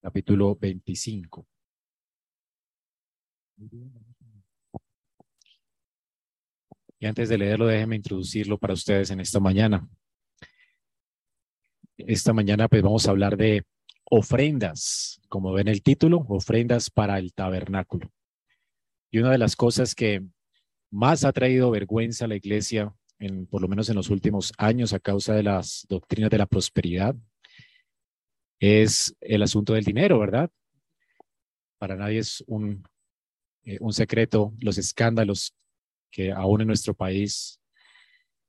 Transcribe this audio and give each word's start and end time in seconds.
capítulo 0.00 0.56
25. 0.56 1.46
Y 6.98 7.06
antes 7.06 7.28
de 7.28 7.38
leerlo, 7.38 7.66
déjenme 7.66 7.96
introducirlo 7.96 8.58
para 8.58 8.74
ustedes 8.74 9.10
en 9.10 9.20
esta 9.20 9.40
mañana. 9.40 9.88
Esta 11.96 12.32
mañana 12.32 12.68
pues 12.68 12.82
vamos 12.82 13.06
a 13.06 13.10
hablar 13.10 13.36
de 13.36 13.64
ofrendas, 14.04 15.20
como 15.28 15.52
ven 15.52 15.68
el 15.68 15.82
título, 15.82 16.24
ofrendas 16.28 16.90
para 16.90 17.18
el 17.18 17.32
tabernáculo. 17.32 18.10
Y 19.10 19.18
una 19.18 19.30
de 19.30 19.38
las 19.38 19.56
cosas 19.56 19.94
que 19.94 20.22
más 20.90 21.24
ha 21.24 21.32
traído 21.32 21.70
vergüenza 21.70 22.24
a 22.24 22.28
la 22.28 22.36
iglesia, 22.36 22.94
por 23.50 23.62
lo 23.62 23.68
menos 23.68 23.88
en 23.88 23.96
los 23.96 24.10
últimos 24.10 24.52
años, 24.58 24.92
a 24.92 25.00
causa 25.00 25.34
de 25.34 25.42
las 25.42 25.86
doctrinas 25.88 26.30
de 26.30 26.38
la 26.38 26.46
prosperidad, 26.46 27.14
es 28.60 29.16
el 29.20 29.42
asunto 29.42 29.72
del 29.72 29.84
dinero, 29.84 30.18
¿verdad? 30.18 30.50
Para 31.78 31.96
nadie 31.96 32.18
es 32.18 32.44
un, 32.46 32.84
eh, 33.64 33.78
un 33.80 33.92
secreto 33.92 34.54
los 34.60 34.76
escándalos 34.76 35.54
que 36.10 36.30
aún 36.30 36.60
en 36.60 36.66
nuestro 36.66 36.92
país 36.94 37.58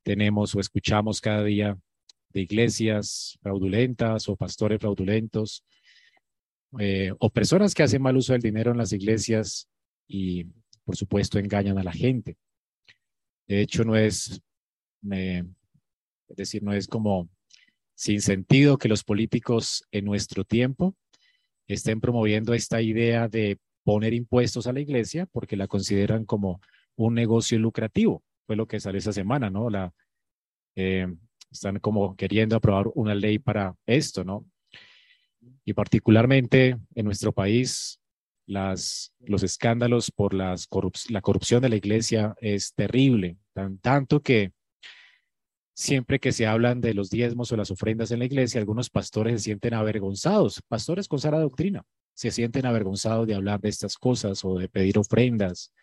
tenemos 0.03 0.53
o 0.53 0.59
escuchamos 0.59 1.21
cada 1.21 1.43
día 1.43 1.77
de 2.29 2.41
iglesias 2.41 3.37
fraudulentas 3.41 4.27
o 4.27 4.35
pastores 4.35 4.79
fraudulentos 4.79 5.63
eh, 6.79 7.13
o 7.19 7.29
personas 7.29 7.73
que 7.73 7.83
hacen 7.83 8.01
mal 8.01 8.17
uso 8.17 8.33
del 8.33 8.41
dinero 8.41 8.71
en 8.71 8.77
las 8.77 8.93
iglesias 8.93 9.69
y 10.07 10.45
por 10.83 10.97
supuesto 10.97 11.39
engañan 11.39 11.77
a 11.77 11.83
la 11.83 11.91
gente. 11.93 12.37
De 13.47 13.61
hecho, 13.61 13.83
no 13.83 13.95
es, 13.95 14.41
es 15.09 16.35
decir, 16.35 16.63
no 16.63 16.73
es 16.73 16.87
como 16.87 17.29
sin 17.95 18.21
sentido 18.21 18.77
que 18.77 18.89
los 18.89 19.03
políticos 19.03 19.83
en 19.91 20.05
nuestro 20.05 20.43
tiempo 20.43 20.95
estén 21.67 22.01
promoviendo 22.01 22.53
esta 22.53 22.81
idea 22.81 23.27
de 23.27 23.59
poner 23.83 24.13
impuestos 24.13 24.67
a 24.67 24.73
la 24.73 24.79
iglesia 24.79 25.25
porque 25.25 25.55
la 25.55 25.67
consideran 25.67 26.25
como 26.25 26.61
un 26.95 27.13
negocio 27.13 27.57
lucrativo. 27.59 28.23
Fue 28.45 28.55
lo 28.55 28.67
que 28.67 28.79
salió 28.79 28.99
esa 28.99 29.13
semana, 29.13 29.49
¿no? 29.49 29.69
La, 29.69 29.93
eh, 30.75 31.07
están 31.51 31.79
como 31.79 32.15
queriendo 32.15 32.55
aprobar 32.55 32.87
una 32.95 33.15
ley 33.15 33.39
para 33.39 33.75
esto, 33.85 34.23
¿no? 34.23 34.45
Y 35.65 35.73
particularmente 35.73 36.77
en 36.95 37.05
nuestro 37.05 37.31
país, 37.31 37.99
los 38.45 39.43
escándalos 39.43 40.11
por 40.11 40.33
la 40.33 40.55
corrupción 41.21 41.61
de 41.61 41.69
la 41.69 41.75
iglesia 41.75 42.35
es 42.39 42.73
terrible, 42.73 43.37
tan, 43.53 43.77
tanto 43.79 44.21
que 44.21 44.51
siempre 45.81 46.19
que 46.19 46.31
se 46.31 46.45
hablan 46.45 46.79
de 46.79 46.93
los 46.93 47.09
diezmos 47.09 47.51
o 47.51 47.57
las 47.57 47.71
ofrendas 47.71 48.11
en 48.11 48.19
la 48.19 48.25
iglesia, 48.25 48.61
algunos 48.61 48.91
pastores 48.91 49.41
se 49.41 49.45
sienten 49.45 49.73
avergonzados, 49.73 50.61
pastores 50.67 51.07
con 51.07 51.17
sana 51.17 51.39
doctrina, 51.39 51.83
se 52.13 52.29
sienten 52.29 52.67
avergonzados 52.67 53.25
de 53.25 53.33
hablar 53.33 53.59
de 53.61 53.69
estas 53.69 53.97
cosas 53.97 54.45
o 54.45 54.59
de 54.59 54.69
pedir 54.69 54.99
ofrendas. 54.99 55.73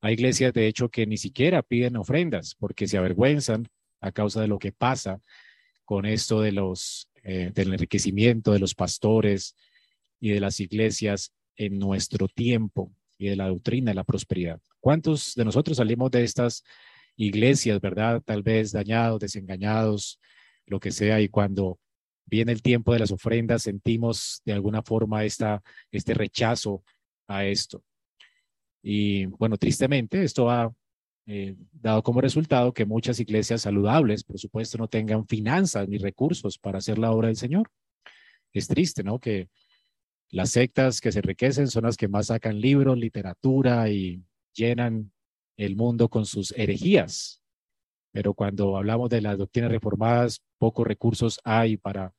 Hay 0.00 0.12
iglesias, 0.12 0.52
de 0.52 0.68
hecho, 0.68 0.90
que 0.90 1.08
ni 1.08 1.16
siquiera 1.16 1.64
piden 1.64 1.96
ofrendas 1.96 2.54
porque 2.54 2.86
se 2.86 2.98
avergüenzan 2.98 3.66
a 4.00 4.12
causa 4.12 4.42
de 4.42 4.46
lo 4.46 4.60
que 4.60 4.70
pasa 4.70 5.20
con 5.84 6.06
esto 6.06 6.40
de 6.40 6.52
los, 6.52 7.08
eh, 7.24 7.50
del 7.52 7.72
enriquecimiento 7.72 8.52
de 8.52 8.60
los 8.60 8.76
pastores 8.76 9.56
y 10.20 10.30
de 10.30 10.38
las 10.38 10.60
iglesias 10.60 11.32
en 11.56 11.80
nuestro 11.80 12.28
tiempo 12.28 12.92
y 13.18 13.26
de 13.26 13.34
la 13.34 13.48
doctrina 13.48 13.90
de 13.90 13.96
la 13.96 14.04
prosperidad. 14.04 14.60
¿Cuántos 14.78 15.34
de 15.34 15.44
nosotros 15.44 15.78
salimos 15.78 16.12
de 16.12 16.22
estas 16.22 16.62
iglesias, 17.16 17.80
verdad? 17.80 18.22
Tal 18.24 18.42
vez 18.42 18.72
dañados, 18.72 19.20
desengañados, 19.20 20.20
lo 20.66 20.80
que 20.80 20.90
sea, 20.90 21.20
y 21.20 21.28
cuando 21.28 21.78
viene 22.26 22.52
el 22.52 22.62
tiempo 22.62 22.92
de 22.92 22.98
las 22.98 23.12
ofrendas 23.12 23.62
sentimos 23.62 24.42
de 24.44 24.52
alguna 24.52 24.82
forma 24.82 25.24
esta, 25.24 25.62
este 25.90 26.12
rechazo 26.12 26.82
a 27.28 27.44
esto. 27.44 27.82
Y 28.82 29.26
bueno, 29.26 29.56
tristemente 29.56 30.22
esto 30.22 30.50
ha 30.50 30.72
eh, 31.26 31.56
dado 31.72 32.02
como 32.02 32.20
resultado 32.20 32.72
que 32.72 32.84
muchas 32.84 33.18
iglesias 33.18 33.62
saludables, 33.62 34.22
por 34.22 34.38
supuesto, 34.38 34.78
no 34.78 34.88
tengan 34.88 35.26
finanzas 35.26 35.88
ni 35.88 35.98
recursos 35.98 36.58
para 36.58 36.78
hacer 36.78 36.98
la 36.98 37.10
obra 37.10 37.28
del 37.28 37.36
Señor. 37.36 37.68
Es 38.52 38.68
triste, 38.68 39.02
¿no? 39.02 39.18
Que 39.18 39.48
las 40.30 40.50
sectas 40.50 41.00
que 41.00 41.12
se 41.12 41.20
enriquecen 41.20 41.68
son 41.68 41.84
las 41.84 41.96
que 41.96 42.08
más 42.08 42.26
sacan 42.26 42.60
libros, 42.60 42.98
literatura 42.98 43.88
y 43.88 44.22
llenan 44.52 45.12
el 45.56 45.76
mundo 45.76 46.08
con 46.08 46.26
sus 46.26 46.52
herejías. 46.52 47.42
Pero 48.12 48.34
cuando 48.34 48.76
hablamos 48.76 49.10
de 49.10 49.20
las 49.20 49.38
doctrinas 49.38 49.70
reformadas, 49.70 50.40
pocos 50.58 50.86
recursos 50.86 51.40
hay 51.44 51.76
para 51.76 52.12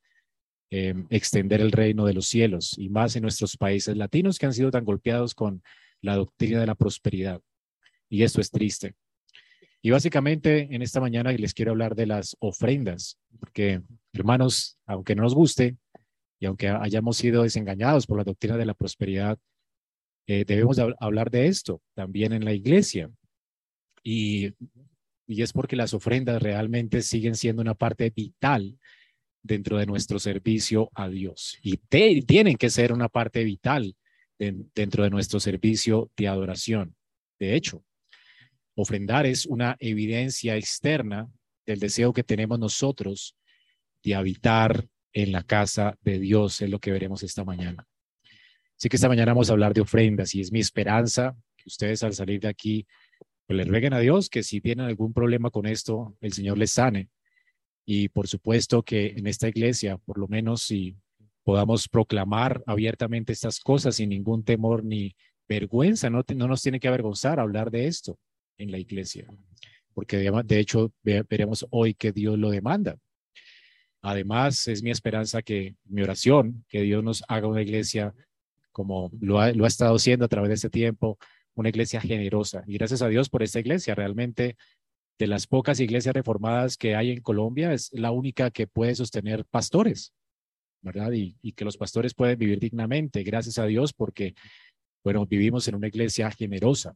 eh, 0.70 0.94
extender 1.10 1.60
el 1.60 1.72
reino 1.72 2.04
de 2.04 2.14
los 2.14 2.26
cielos, 2.26 2.76
y 2.78 2.88
más 2.88 3.16
en 3.16 3.22
nuestros 3.22 3.56
países 3.56 3.96
latinos 3.96 4.38
que 4.38 4.46
han 4.46 4.52
sido 4.52 4.70
tan 4.70 4.84
golpeados 4.84 5.34
con 5.34 5.62
la 6.00 6.16
doctrina 6.16 6.60
de 6.60 6.66
la 6.66 6.74
prosperidad. 6.74 7.40
Y 8.08 8.22
esto 8.22 8.40
es 8.40 8.50
triste. 8.50 8.94
Y 9.80 9.90
básicamente 9.90 10.68
en 10.74 10.82
esta 10.82 11.00
mañana 11.00 11.32
les 11.32 11.54
quiero 11.54 11.70
hablar 11.70 11.94
de 11.94 12.06
las 12.06 12.36
ofrendas, 12.40 13.18
porque 13.38 13.82
hermanos, 14.12 14.78
aunque 14.86 15.14
no 15.14 15.22
nos 15.22 15.34
guste, 15.34 15.76
y 16.40 16.46
aunque 16.46 16.68
hayamos 16.68 17.16
sido 17.16 17.42
desengañados 17.42 18.06
por 18.06 18.18
la 18.18 18.24
doctrina 18.24 18.56
de 18.56 18.66
la 18.66 18.74
prosperidad, 18.74 19.38
eh, 20.26 20.44
debemos 20.44 20.78
hablar 21.00 21.30
de 21.30 21.46
esto 21.46 21.80
también 21.94 22.32
en 22.32 22.44
la 22.44 22.52
iglesia. 22.52 23.10
Y, 24.02 24.54
es 25.26 25.52
porque 25.52 25.76
las 25.76 25.92
ofrendas 25.92 26.42
realmente 26.42 27.02
siguen 27.02 27.34
siendo 27.34 27.60
una 27.60 27.74
parte 27.74 28.10
vital 28.10 28.78
dentro 29.42 29.76
de 29.76 29.86
nuestro 29.86 30.18
servicio 30.18 30.90
a 30.94 31.08
Dios. 31.08 31.58
Y 31.62 31.76
tienen 32.22 32.56
que 32.56 32.70
ser 32.70 32.92
una 32.92 33.08
parte 33.08 33.44
vital 33.44 33.94
dentro 34.38 35.04
de 35.04 35.10
nuestro 35.10 35.40
servicio 35.40 36.10
de 36.16 36.28
adoración. 36.28 36.94
De 37.38 37.54
hecho, 37.54 37.84
ofrendar 38.74 39.26
es 39.26 39.44
una 39.44 39.76
evidencia 39.80 40.56
externa 40.56 41.28
del 41.66 41.80
deseo 41.80 42.12
que 42.12 42.22
tenemos 42.22 42.58
nosotros 42.58 43.36
de 44.02 44.14
habitar 44.14 44.86
en 45.12 45.32
la 45.32 45.42
casa 45.42 45.96
de 46.00 46.18
Dios, 46.18 46.60
es 46.62 46.70
lo 46.70 46.78
que 46.78 46.92
veremos 46.92 47.22
esta 47.22 47.44
mañana. 47.44 47.86
Así 48.78 48.88
que 48.88 48.96
esta 48.96 49.08
mañana 49.08 49.32
vamos 49.32 49.50
a 49.50 49.52
hablar 49.52 49.74
de 49.74 49.80
ofrendas 49.80 50.34
y 50.34 50.40
es 50.40 50.52
mi 50.52 50.60
esperanza 50.60 51.36
que 51.56 51.64
ustedes 51.66 52.02
al 52.04 52.14
salir 52.14 52.40
de 52.40 52.48
aquí 52.48 52.86
pues 53.48 53.56
le 53.56 53.64
rueguen 53.64 53.94
a 53.94 53.98
Dios 53.98 54.28
que 54.28 54.42
si 54.42 54.60
tienen 54.60 54.84
algún 54.84 55.14
problema 55.14 55.50
con 55.50 55.64
esto, 55.64 56.14
el 56.20 56.34
Señor 56.34 56.58
les 56.58 56.70
sane. 56.70 57.08
Y 57.86 58.10
por 58.10 58.28
supuesto 58.28 58.82
que 58.82 59.14
en 59.16 59.26
esta 59.26 59.48
iglesia, 59.48 59.96
por 59.96 60.18
lo 60.18 60.28
menos 60.28 60.64
si 60.64 60.94
podamos 61.44 61.88
proclamar 61.88 62.62
abiertamente 62.66 63.32
estas 63.32 63.58
cosas 63.60 63.96
sin 63.96 64.10
ningún 64.10 64.44
temor 64.44 64.84
ni 64.84 65.16
vergüenza, 65.48 66.10
no, 66.10 66.22
no 66.36 66.46
nos 66.46 66.60
tiene 66.60 66.78
que 66.78 66.88
avergonzar 66.88 67.40
hablar 67.40 67.70
de 67.70 67.86
esto 67.86 68.18
en 68.58 68.70
la 68.70 68.76
iglesia, 68.76 69.26
porque 69.94 70.18
de 70.18 70.58
hecho 70.58 70.92
veremos 71.02 71.66
hoy 71.70 71.94
que 71.94 72.12
Dios 72.12 72.38
lo 72.38 72.50
demanda. 72.50 72.98
Además, 74.02 74.68
es 74.68 74.82
mi 74.82 74.90
esperanza 74.90 75.40
que 75.40 75.74
mi 75.86 76.02
oración, 76.02 76.66
que 76.68 76.82
Dios 76.82 77.02
nos 77.02 77.24
haga 77.28 77.46
una 77.48 77.62
iglesia 77.62 78.14
como 78.72 79.10
lo 79.18 79.40
ha, 79.40 79.52
lo 79.52 79.64
ha 79.64 79.68
estado 79.68 79.96
haciendo 79.96 80.26
a 80.26 80.28
través 80.28 80.50
de 80.50 80.54
este 80.56 80.70
tiempo, 80.70 81.18
una 81.60 81.68
iglesia 81.68 82.00
generosa. 82.00 82.62
Y 82.66 82.74
gracias 82.74 83.02
a 83.02 83.08
Dios 83.08 83.28
por 83.28 83.42
esta 83.42 83.60
iglesia. 83.60 83.94
Realmente, 83.94 84.56
de 85.18 85.26
las 85.26 85.46
pocas 85.46 85.80
iglesias 85.80 86.14
reformadas 86.14 86.76
que 86.76 86.94
hay 86.94 87.10
en 87.10 87.20
Colombia, 87.20 87.72
es 87.72 87.90
la 87.92 88.10
única 88.10 88.50
que 88.50 88.66
puede 88.66 88.94
sostener 88.94 89.44
pastores, 89.44 90.12
¿verdad? 90.82 91.12
Y, 91.12 91.36
y 91.42 91.52
que 91.52 91.64
los 91.64 91.76
pastores 91.76 92.14
pueden 92.14 92.38
vivir 92.38 92.60
dignamente. 92.60 93.22
Gracias 93.22 93.58
a 93.58 93.66
Dios 93.66 93.92
porque, 93.92 94.34
bueno, 95.04 95.26
vivimos 95.26 95.66
en 95.68 95.74
una 95.74 95.88
iglesia 95.88 96.30
generosa. 96.30 96.94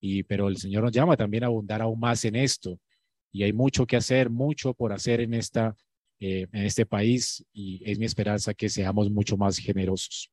Y, 0.00 0.22
pero 0.24 0.48
el 0.48 0.58
Señor 0.58 0.82
nos 0.82 0.92
llama 0.92 1.16
también 1.16 1.44
a 1.44 1.46
abundar 1.46 1.80
aún 1.80 1.98
más 2.00 2.24
en 2.24 2.36
esto. 2.36 2.78
Y 3.32 3.42
hay 3.42 3.52
mucho 3.52 3.86
que 3.86 3.96
hacer, 3.96 4.30
mucho 4.30 4.74
por 4.74 4.92
hacer 4.92 5.20
en 5.20 5.34
esta 5.34 5.74
eh, 6.20 6.46
en 6.52 6.64
este 6.64 6.86
país 6.86 7.44
y 7.52 7.82
es 7.84 7.98
mi 7.98 8.06
esperanza 8.06 8.54
que 8.54 8.68
seamos 8.68 9.10
mucho 9.10 9.36
más 9.36 9.58
generosos. 9.58 10.30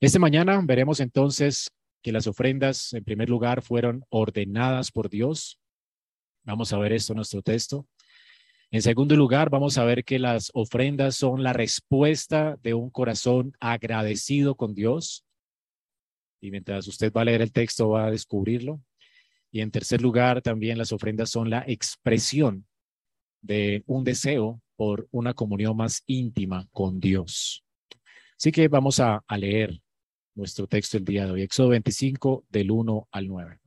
Esta 0.00 0.18
mañana 0.18 0.60
veremos 0.64 0.98
entonces 0.98 1.70
que 2.02 2.12
las 2.12 2.26
ofrendas, 2.26 2.92
en 2.92 3.04
primer 3.04 3.28
lugar, 3.28 3.62
fueron 3.62 4.04
ordenadas 4.10 4.90
por 4.90 5.08
Dios. 5.08 5.60
Vamos 6.44 6.72
a 6.72 6.78
ver 6.78 6.92
esto 6.92 7.12
en 7.12 7.16
nuestro 7.16 7.42
texto. 7.42 7.86
En 8.70 8.82
segundo 8.82 9.14
lugar, 9.16 9.50
vamos 9.50 9.78
a 9.78 9.84
ver 9.84 10.04
que 10.04 10.18
las 10.18 10.50
ofrendas 10.54 11.16
son 11.16 11.42
la 11.42 11.52
respuesta 11.52 12.58
de 12.62 12.74
un 12.74 12.90
corazón 12.90 13.52
agradecido 13.60 14.54
con 14.54 14.74
Dios. 14.74 15.24
Y 16.40 16.50
mientras 16.50 16.88
usted 16.88 17.12
va 17.12 17.20
a 17.20 17.24
leer 17.26 17.42
el 17.42 17.52
texto, 17.52 17.90
va 17.90 18.06
a 18.06 18.10
descubrirlo. 18.10 18.80
Y 19.50 19.60
en 19.60 19.70
tercer 19.70 20.00
lugar, 20.00 20.40
también 20.40 20.78
las 20.78 20.92
ofrendas 20.92 21.30
son 21.30 21.50
la 21.50 21.64
expresión 21.66 22.66
de 23.42 23.82
un 23.86 24.04
deseo 24.04 24.62
por 24.76 25.06
una 25.10 25.34
comunión 25.34 25.76
más 25.76 26.02
íntima 26.06 26.66
con 26.72 26.98
Dios. 26.98 27.62
Así 28.38 28.50
que 28.50 28.68
vamos 28.68 28.98
a, 28.98 29.22
leer 29.36 29.80
nuestro 30.34 30.66
texto 30.66 30.96
el 30.96 31.04
día 31.04 31.26
de 31.26 31.32
hoy, 31.32 31.42
Éxodo 31.42 31.68
25 31.68 32.44
del 32.48 32.70
1 32.70 33.08
al 33.10 33.28
9. 33.28 33.58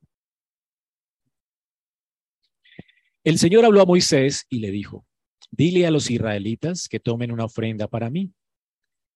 El 3.23 3.39
Señor 3.39 3.65
habló 3.65 3.81
a 3.81 3.85
Moisés 3.85 4.45
y 4.50 4.59
le 4.59 4.71
dijo, 4.71 5.06
dile 5.50 5.88
a 5.88 5.91
los 5.91 6.12
israelitas 6.12 6.88
que 6.88 7.00
tomen 7.00 7.31
una 7.31 7.45
ofrenda 7.45 7.88
para 7.88 8.09
mí. 8.09 8.31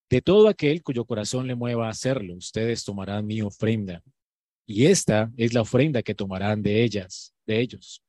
De 0.09 0.21
todo 0.21 0.47
aquel 0.47 0.81
cuyo 0.81 1.05
corazón 1.05 1.45
le 1.45 1.55
mueva 1.55 1.87
a 1.87 1.91
hacerlo, 1.91 2.35
ustedes 2.35 2.83
tomarán 2.83 3.27
mi 3.27 3.41
ofrenda. 3.41 4.01
Y 4.65 4.85
esta 4.87 5.31
es 5.37 5.53
la 5.53 5.61
ofrenda 5.61 6.01
que 6.01 6.15
tomarán 6.15 6.63
de 6.63 6.83
ellas, 6.83 7.33
de 7.45 7.59
ellos. 7.59 8.03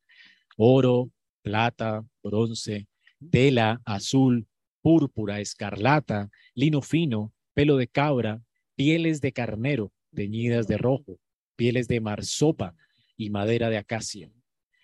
Oro, 0.56 1.10
plata, 1.42 2.04
bronce, 2.22 2.86
tela 3.30 3.80
azul, 3.84 4.46
púrpura, 4.80 5.40
escarlata, 5.40 6.30
lino 6.54 6.80
fino, 6.80 7.32
pelo 7.54 7.76
de 7.76 7.88
cabra, 7.88 8.42
pieles 8.80 9.20
de 9.20 9.30
carnero, 9.32 9.92
teñidas 10.14 10.66
de 10.66 10.78
rojo, 10.78 11.18
pieles 11.54 11.86
de 11.86 12.00
marsopa 12.00 12.74
y 13.14 13.28
madera 13.28 13.68
de 13.68 13.76
acacia, 13.76 14.32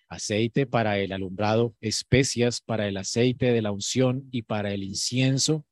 aceite 0.07 0.67
para 0.67 0.99
el 0.99 1.13
alumbrado, 1.13 1.75
especias 1.81 2.61
para 2.61 2.89
el 2.89 2.99
aceite 2.99 3.53
de 3.53 3.63
la 3.63 3.73
unción 3.73 4.29
y 4.31 4.43
para 4.43 4.75
el 4.75 4.83
incienso 4.83 5.65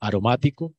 aromático, 0.00 0.74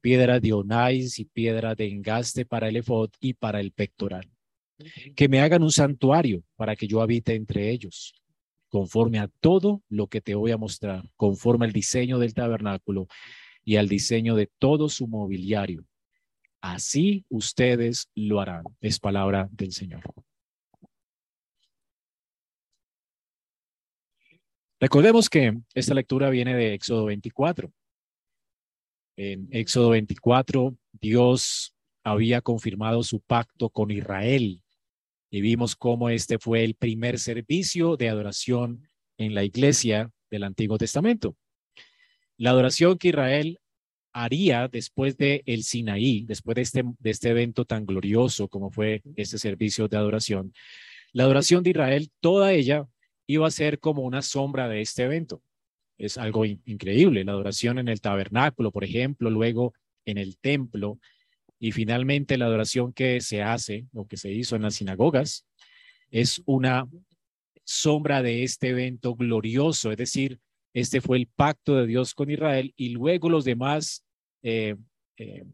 piedra 0.00 0.40
de 0.40 0.54
onais 0.54 1.18
y 1.18 1.26
piedra 1.26 1.74
de 1.74 1.88
engaste 1.88 2.46
para 2.46 2.70
el 2.70 2.76
efod 2.76 3.10
y 3.20 3.34
para 3.34 3.60
el 3.60 3.70
pectoral. 3.72 4.30
Que 5.14 5.28
me 5.28 5.40
hagan 5.40 5.62
un 5.62 5.70
santuario 5.70 6.44
para 6.56 6.76
que 6.76 6.86
yo 6.86 7.02
habite 7.02 7.34
entre 7.34 7.68
ellos, 7.68 8.14
conforme 8.70 9.18
a 9.18 9.28
todo 9.28 9.82
lo 9.90 10.06
que 10.06 10.22
te 10.22 10.34
voy 10.34 10.52
a 10.52 10.56
mostrar, 10.56 11.10
conforme 11.14 11.66
al 11.66 11.72
diseño 11.72 12.18
del 12.18 12.32
tabernáculo 12.32 13.06
y 13.66 13.76
al 13.76 13.86
diseño 13.86 14.34
de 14.34 14.50
todo 14.58 14.88
su 14.88 15.06
mobiliario. 15.06 15.84
Así 16.62 17.26
ustedes 17.28 18.08
lo 18.14 18.40
harán. 18.40 18.62
Es 18.80 19.00
palabra 19.00 19.48
del 19.50 19.72
Señor. 19.72 20.02
Recordemos 24.80 25.28
que 25.28 25.58
esta 25.74 25.92
lectura 25.92 26.30
viene 26.30 26.56
de 26.56 26.74
Éxodo 26.74 27.06
24. 27.06 27.70
En 29.16 29.48
Éxodo 29.50 29.90
24, 29.90 30.76
Dios 30.92 31.74
había 32.04 32.40
confirmado 32.40 33.02
su 33.02 33.20
pacto 33.20 33.68
con 33.68 33.90
Israel 33.90 34.62
y 35.30 35.40
vimos 35.40 35.74
cómo 35.74 36.10
este 36.10 36.38
fue 36.38 36.62
el 36.62 36.74
primer 36.74 37.18
servicio 37.18 37.96
de 37.96 38.08
adoración 38.08 38.88
en 39.18 39.34
la 39.34 39.44
iglesia 39.44 40.10
del 40.30 40.44
Antiguo 40.44 40.78
Testamento. 40.78 41.36
La 42.36 42.50
adoración 42.50 42.98
que 42.98 43.08
Israel 43.08 43.58
haría 44.12 44.68
después 44.68 45.16
de 45.16 45.42
el 45.46 45.64
Sinaí, 45.64 46.24
después 46.24 46.54
de 46.56 46.62
este, 46.62 46.84
de 46.98 47.10
este 47.10 47.30
evento 47.30 47.64
tan 47.64 47.86
glorioso 47.86 48.48
como 48.48 48.70
fue 48.70 49.02
este 49.16 49.38
servicio 49.38 49.88
de 49.88 49.96
adoración, 49.96 50.52
la 51.12 51.24
adoración 51.24 51.62
de 51.62 51.70
Israel, 51.70 52.10
toda 52.20 52.52
ella 52.52 52.86
iba 53.26 53.46
a 53.46 53.50
ser 53.50 53.78
como 53.78 54.02
una 54.02 54.22
sombra 54.22 54.68
de 54.68 54.80
este 54.80 55.04
evento. 55.04 55.42
Es 55.98 56.18
algo 56.18 56.44
increíble, 56.44 57.24
la 57.24 57.32
adoración 57.32 57.78
en 57.78 57.88
el 57.88 58.00
tabernáculo, 58.00 58.72
por 58.72 58.84
ejemplo, 58.84 59.30
luego 59.30 59.74
en 60.04 60.18
el 60.18 60.36
templo 60.38 60.98
y 61.58 61.72
finalmente 61.72 62.38
la 62.38 62.46
adoración 62.46 62.92
que 62.92 63.20
se 63.20 63.42
hace 63.42 63.86
o 63.94 64.06
que 64.08 64.16
se 64.16 64.32
hizo 64.32 64.56
en 64.56 64.62
las 64.62 64.74
sinagogas 64.74 65.46
es 66.10 66.42
una 66.44 66.88
sombra 67.64 68.22
de 68.22 68.42
este 68.42 68.70
evento 68.70 69.14
glorioso, 69.14 69.92
es 69.92 69.96
decir, 69.96 70.40
este 70.74 71.00
fue 71.00 71.18
el 71.18 71.26
pacto 71.26 71.76
de 71.76 71.86
Dios 71.86 72.14
con 72.14 72.30
Israel 72.30 72.72
y 72.76 72.90
luego 72.90 73.28
los 73.28 73.44
demás 73.44 74.04
eh, 74.42 74.76
eh, 75.16 75.44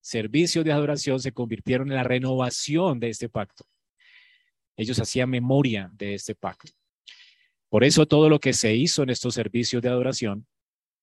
servicios 0.00 0.64
de 0.64 0.72
adoración 0.72 1.20
se 1.20 1.32
convirtieron 1.32 1.88
en 1.88 1.96
la 1.96 2.04
renovación 2.04 2.98
de 3.00 3.10
este 3.10 3.28
pacto. 3.28 3.64
Ellos 4.76 4.98
hacían 4.98 5.30
memoria 5.30 5.90
de 5.94 6.14
este 6.14 6.34
pacto. 6.34 6.72
Por 7.68 7.84
eso 7.84 8.06
todo 8.06 8.28
lo 8.28 8.38
que 8.38 8.52
se 8.52 8.74
hizo 8.74 9.02
en 9.02 9.10
estos 9.10 9.34
servicios 9.34 9.82
de 9.82 9.88
adoración, 9.88 10.46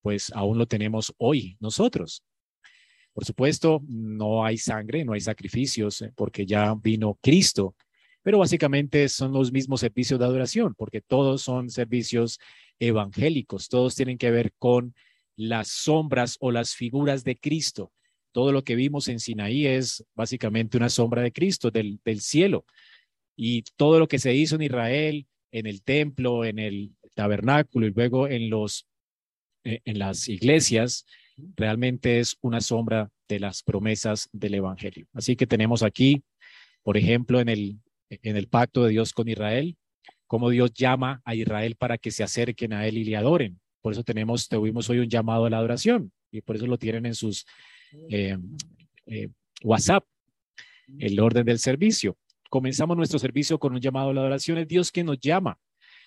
pues 0.01 0.31
aún 0.33 0.57
lo 0.57 0.65
tenemos 0.65 1.13
hoy 1.17 1.57
nosotros. 1.59 2.23
Por 3.13 3.25
supuesto, 3.25 3.81
no 3.87 4.45
hay 4.45 4.57
sangre, 4.57 5.03
no 5.03 5.13
hay 5.13 5.19
sacrificios, 5.19 6.01
eh, 6.01 6.13
porque 6.15 6.45
ya 6.45 6.73
vino 6.75 7.19
Cristo, 7.21 7.75
pero 8.23 8.39
básicamente 8.39 9.09
son 9.09 9.33
los 9.33 9.51
mismos 9.51 9.81
servicios 9.81 10.19
de 10.19 10.25
adoración, 10.25 10.73
porque 10.75 11.01
todos 11.01 11.41
son 11.41 11.69
servicios 11.69 12.39
evangélicos, 12.81 13.69
todos 13.69 13.95
tienen 13.95 14.17
que 14.17 14.31
ver 14.31 14.53
con 14.57 14.93
las 15.37 15.69
sombras 15.69 16.37
o 16.39 16.51
las 16.51 16.75
figuras 16.75 17.23
de 17.23 17.37
Cristo. 17.37 17.93
Todo 18.31 18.51
lo 18.51 18.63
que 18.63 18.75
vimos 18.75 19.07
en 19.07 19.19
Sinaí 19.19 19.67
es 19.67 20.03
básicamente 20.15 20.77
una 20.77 20.89
sombra 20.89 21.21
de 21.21 21.31
Cristo, 21.31 21.69
del, 21.69 21.99
cielo. 22.19 22.65
Y 23.35 23.63
todo 23.75 23.99
lo 23.99 24.07
que 24.07 24.19
se 24.19 24.33
hizo 24.33 24.55
en 24.55 24.63
Israel, 24.63 25.27
en 25.51 25.67
el 25.67 25.83
templo, 25.83 26.43
en 26.43 26.59
el 26.59 26.91
tabernáculo 27.13 27.87
y 27.87 27.91
luego 27.91 28.27
en, 28.27 28.49
los, 28.49 28.87
eh, 29.63 29.81
en 29.85 29.99
las 29.99 30.27
iglesias, 30.27 31.05
realmente 31.55 32.19
es 32.19 32.37
una 32.41 32.61
sombra 32.61 33.11
de 33.27 33.39
las 33.39 33.63
promesas 33.63 34.27
del 34.31 34.55
Evangelio. 34.55 35.07
Así 35.13 35.35
que 35.35 35.47
tenemos 35.47 35.83
aquí, 35.83 36.23
por 36.83 36.97
ejemplo, 36.97 37.39
en 37.39 37.49
el, 37.49 37.79
en 38.09 38.37
el 38.37 38.47
pacto 38.47 38.83
de 38.83 38.91
Dios 38.91 39.13
con 39.13 39.27
Israel, 39.27 39.77
cómo 40.31 40.49
Dios 40.49 40.71
llama 40.73 41.21
a 41.25 41.35
Israel 41.35 41.75
para 41.75 41.97
que 41.97 42.09
se 42.09 42.23
acerquen 42.23 42.71
a 42.71 42.87
Él 42.87 42.97
y 42.97 43.03
le 43.03 43.17
adoren. 43.17 43.59
Por 43.81 43.91
eso 43.91 44.01
tenemos, 44.01 44.47
tuvimos 44.47 44.89
hoy 44.89 44.99
un 44.99 45.09
llamado 45.09 45.43
a 45.43 45.49
la 45.49 45.57
adoración 45.57 46.09
y 46.31 46.39
por 46.39 46.55
eso 46.55 46.67
lo 46.67 46.77
tienen 46.77 47.05
en 47.05 47.15
sus 47.15 47.45
eh, 48.09 48.37
eh, 49.07 49.27
WhatsApp, 49.61 50.05
el 50.99 51.19
orden 51.19 51.45
del 51.45 51.59
servicio. 51.59 52.15
Comenzamos 52.49 52.95
nuestro 52.95 53.19
servicio 53.19 53.59
con 53.59 53.73
un 53.73 53.81
llamado 53.81 54.11
a 54.11 54.13
la 54.13 54.21
adoración. 54.21 54.57
Es 54.57 54.69
Dios 54.69 54.89
quien 54.89 55.07
nos 55.07 55.19
llama. 55.19 55.59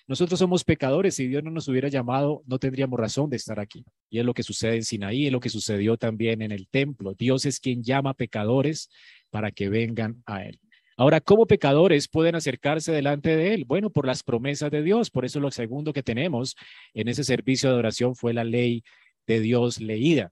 Nosotros 0.07 0.39
somos 0.39 0.63
pecadores. 0.63 1.13
Si 1.13 1.27
Dios 1.27 1.43
no 1.43 1.51
nos 1.51 1.67
hubiera 1.67 1.89
llamado, 1.89 2.41
no 2.47 2.57
tendríamos 2.57 2.99
razón 2.99 3.29
de 3.29 3.37
estar 3.37 3.59
aquí. 3.59 3.85
Y 4.09 4.17
es 4.17 4.25
lo 4.25 4.33
que 4.33 4.41
sucede 4.41 4.77
en 4.77 4.83
Sinaí, 4.85 5.27
es 5.27 5.31
lo 5.31 5.39
que 5.39 5.49
sucedió 5.49 5.97
también 5.97 6.41
en 6.41 6.51
el 6.51 6.67
templo. 6.67 7.13
Dios 7.13 7.45
es 7.45 7.59
quien 7.59 7.83
llama 7.83 8.15
pecadores 8.15 8.89
para 9.29 9.51
que 9.51 9.69
vengan 9.69 10.23
a 10.25 10.45
Él. 10.45 10.59
Ahora, 10.97 11.19
¿cómo 11.19 11.45
pecadores 11.45 12.07
pueden 12.07 12.35
acercarse 12.35 12.91
delante 12.93 13.35
de 13.35 13.53
Él? 13.53 13.65
Bueno, 13.65 13.89
por 13.89 14.05
las 14.05 14.23
promesas 14.23 14.71
de 14.71 14.81
Dios. 14.81 15.11
Por 15.11 15.25
eso 15.25 15.39
lo 15.41 15.51
segundo 15.51 15.91
que 15.91 16.03
tenemos 16.03 16.55
en 16.93 17.09
ese 17.09 17.23
servicio 17.25 17.69
de 17.69 17.73
adoración 17.73 18.15
fue 18.15 18.33
la 18.33 18.45
ley 18.45 18.83
de 19.27 19.41
Dios 19.41 19.81
leída. 19.81 20.31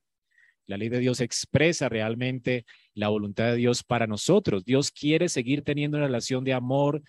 La 0.65 0.77
ley 0.77 0.87
de 0.87 0.99
Dios 0.99 1.19
expresa 1.19 1.89
realmente 1.89 2.65
la 2.93 3.09
voluntad 3.09 3.45
de 3.45 3.57
Dios 3.57 3.83
para 3.83 4.07
nosotros. 4.07 4.63
Dios 4.63 4.91
quiere 4.91 5.27
seguir 5.27 5.63
teniendo 5.63 5.97
una 5.97 6.07
relación 6.07 6.45
de 6.45 6.53
amor 6.53 7.03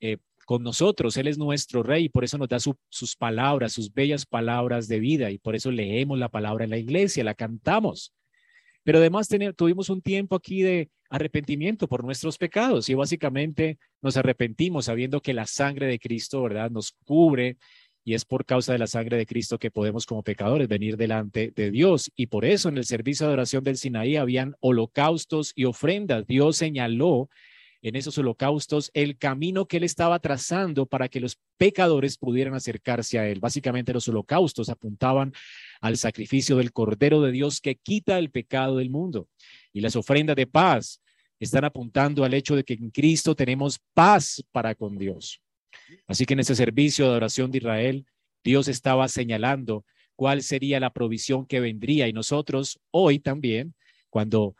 eh, 0.00 0.16
con 0.46 0.62
nosotros. 0.62 1.18
Él 1.18 1.26
es 1.26 1.36
nuestro 1.36 1.82
rey 1.82 2.04
y 2.04 2.08
por 2.08 2.24
eso 2.24 2.38
nos 2.38 2.48
da 2.48 2.58
sus 2.60 3.16
palabras, 3.16 3.74
sus 3.74 3.92
bellas 3.92 4.24
palabras 4.24 4.88
de 4.88 5.00
vida 5.00 5.30
y 5.30 5.36
por 5.38 5.54
eso 5.54 5.70
leemos 5.70 6.18
la 6.18 6.30
palabra 6.30 6.64
en 6.64 6.70
la 6.70 6.78
iglesia, 6.78 7.24
la 7.24 7.34
cantamos. 7.34 8.15
Pero 8.86 8.98
además 8.98 9.28
tuvimos 9.56 9.90
un 9.90 10.00
tiempo 10.00 10.36
aquí 10.36 10.62
de 10.62 10.90
arrepentimiento 11.10 11.88
por 11.88 12.04
nuestros 12.04 12.38
pecados 12.38 12.88
y 12.88 12.94
básicamente 12.94 13.78
nos 14.00 14.16
arrepentimos 14.16 14.84
sabiendo 14.84 15.20
que 15.20 15.34
la 15.34 15.44
sangre 15.44 15.88
de 15.88 15.98
Cristo, 15.98 16.40
¿verdad? 16.40 16.70
Nos 16.70 16.92
cubre 17.04 17.56
y 18.04 18.14
es 18.14 18.24
por 18.24 18.44
causa 18.44 18.72
de 18.72 18.78
la 18.78 18.86
sangre 18.86 19.16
de 19.16 19.26
Cristo 19.26 19.58
que 19.58 19.72
podemos 19.72 20.06
como 20.06 20.22
pecadores 20.22 20.68
venir 20.68 20.96
delante 20.96 21.52
de 21.56 21.72
Dios. 21.72 22.12
Y 22.14 22.28
por 22.28 22.44
eso 22.44 22.68
en 22.68 22.78
el 22.78 22.84
servicio 22.84 23.26
de 23.26 23.32
oración 23.32 23.64
del 23.64 23.76
Sinaí 23.76 24.14
habían 24.14 24.54
holocaustos 24.60 25.50
y 25.56 25.64
ofrendas. 25.64 26.24
Dios 26.24 26.56
señaló 26.56 27.28
en 27.82 27.96
esos 27.96 28.16
holocaustos 28.18 28.92
el 28.94 29.18
camino 29.18 29.66
que 29.66 29.78
él 29.78 29.84
estaba 29.84 30.20
trazando 30.20 30.86
para 30.86 31.08
que 31.08 31.18
los 31.18 31.40
pecadores 31.56 32.18
pudieran 32.18 32.54
acercarse 32.54 33.18
a 33.18 33.28
él. 33.28 33.40
Básicamente 33.40 33.92
los 33.92 34.06
holocaustos 34.06 34.68
apuntaban 34.68 35.32
al 35.80 35.96
sacrificio 35.96 36.56
del 36.56 36.72
Cordero 36.72 37.20
de 37.20 37.32
Dios 37.32 37.60
que 37.60 37.76
quita 37.76 38.18
el 38.18 38.30
pecado 38.30 38.76
del 38.76 38.90
mundo. 38.90 39.28
Y 39.72 39.80
las 39.80 39.96
ofrendas 39.96 40.36
de 40.36 40.46
paz 40.46 41.00
están 41.38 41.64
apuntando 41.64 42.24
al 42.24 42.34
hecho 42.34 42.56
de 42.56 42.64
que 42.64 42.74
en 42.74 42.90
Cristo 42.90 43.34
tenemos 43.34 43.78
paz 43.94 44.42
para 44.52 44.74
con 44.74 44.96
Dios. 44.96 45.40
Así 46.06 46.24
que 46.24 46.34
en 46.34 46.40
ese 46.40 46.54
servicio 46.54 47.10
de 47.10 47.16
oración 47.16 47.50
de 47.50 47.58
Israel, 47.58 48.06
Dios 48.42 48.68
estaba 48.68 49.08
señalando 49.08 49.84
cuál 50.14 50.42
sería 50.42 50.80
la 50.80 50.92
provisión 50.92 51.46
que 51.46 51.60
vendría 51.60 52.08
y 52.08 52.12
nosotros 52.12 52.80
hoy 52.90 53.18
también, 53.18 53.74
cuando 54.08 54.56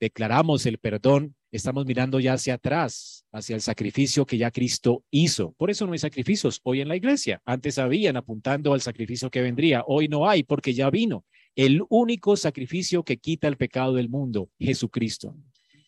declaramos 0.00 0.66
el 0.66 0.78
perdón, 0.78 1.36
estamos 1.52 1.84
mirando 1.86 2.18
ya 2.18 2.32
hacia 2.32 2.54
atrás, 2.54 3.24
hacia 3.32 3.54
el 3.54 3.60
sacrificio 3.60 4.24
que 4.26 4.38
ya 4.38 4.50
Cristo 4.50 5.04
hizo. 5.10 5.52
Por 5.52 5.70
eso 5.70 5.86
no 5.86 5.92
hay 5.92 5.98
sacrificios 5.98 6.60
hoy 6.64 6.80
en 6.80 6.88
la 6.88 6.96
iglesia. 6.96 7.42
Antes 7.44 7.78
habían 7.78 8.16
apuntando 8.16 8.72
al 8.72 8.80
sacrificio 8.80 9.30
que 9.30 9.42
vendría. 9.42 9.84
Hoy 9.86 10.08
no 10.08 10.28
hay 10.28 10.42
porque 10.42 10.74
ya 10.74 10.90
vino 10.90 11.24
el 11.54 11.82
único 11.90 12.36
sacrificio 12.36 13.04
que 13.04 13.18
quita 13.18 13.46
el 13.46 13.56
pecado 13.56 13.94
del 13.94 14.08
mundo, 14.08 14.50
Jesucristo. 14.58 15.36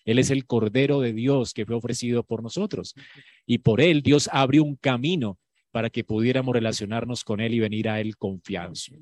Él 0.04 0.19
es 0.19 0.31
el 0.31 0.45
Cordero 0.47 1.00
de 1.00 1.12
Dios 1.12 1.54
que 1.54 1.64
fue 1.64 1.76
ofrecido 1.76 2.25
por 2.25 2.42
nosotros. 2.42 2.95
Y 3.47 3.59
por 3.59 3.81
él 3.81 4.02
Dios 4.02 4.28
abrió 4.33 4.64
un 4.64 4.76
camino 4.76 5.38
para 5.71 5.88
que 5.88 6.04
pudiéramos 6.04 6.52
relacionarnos 6.54 7.25
con 7.25 7.40
Él 7.40 7.54
y 7.54 7.61
venir 7.61 7.88
a 7.88 8.00
Él 8.00 8.16
confiados. 8.16 8.92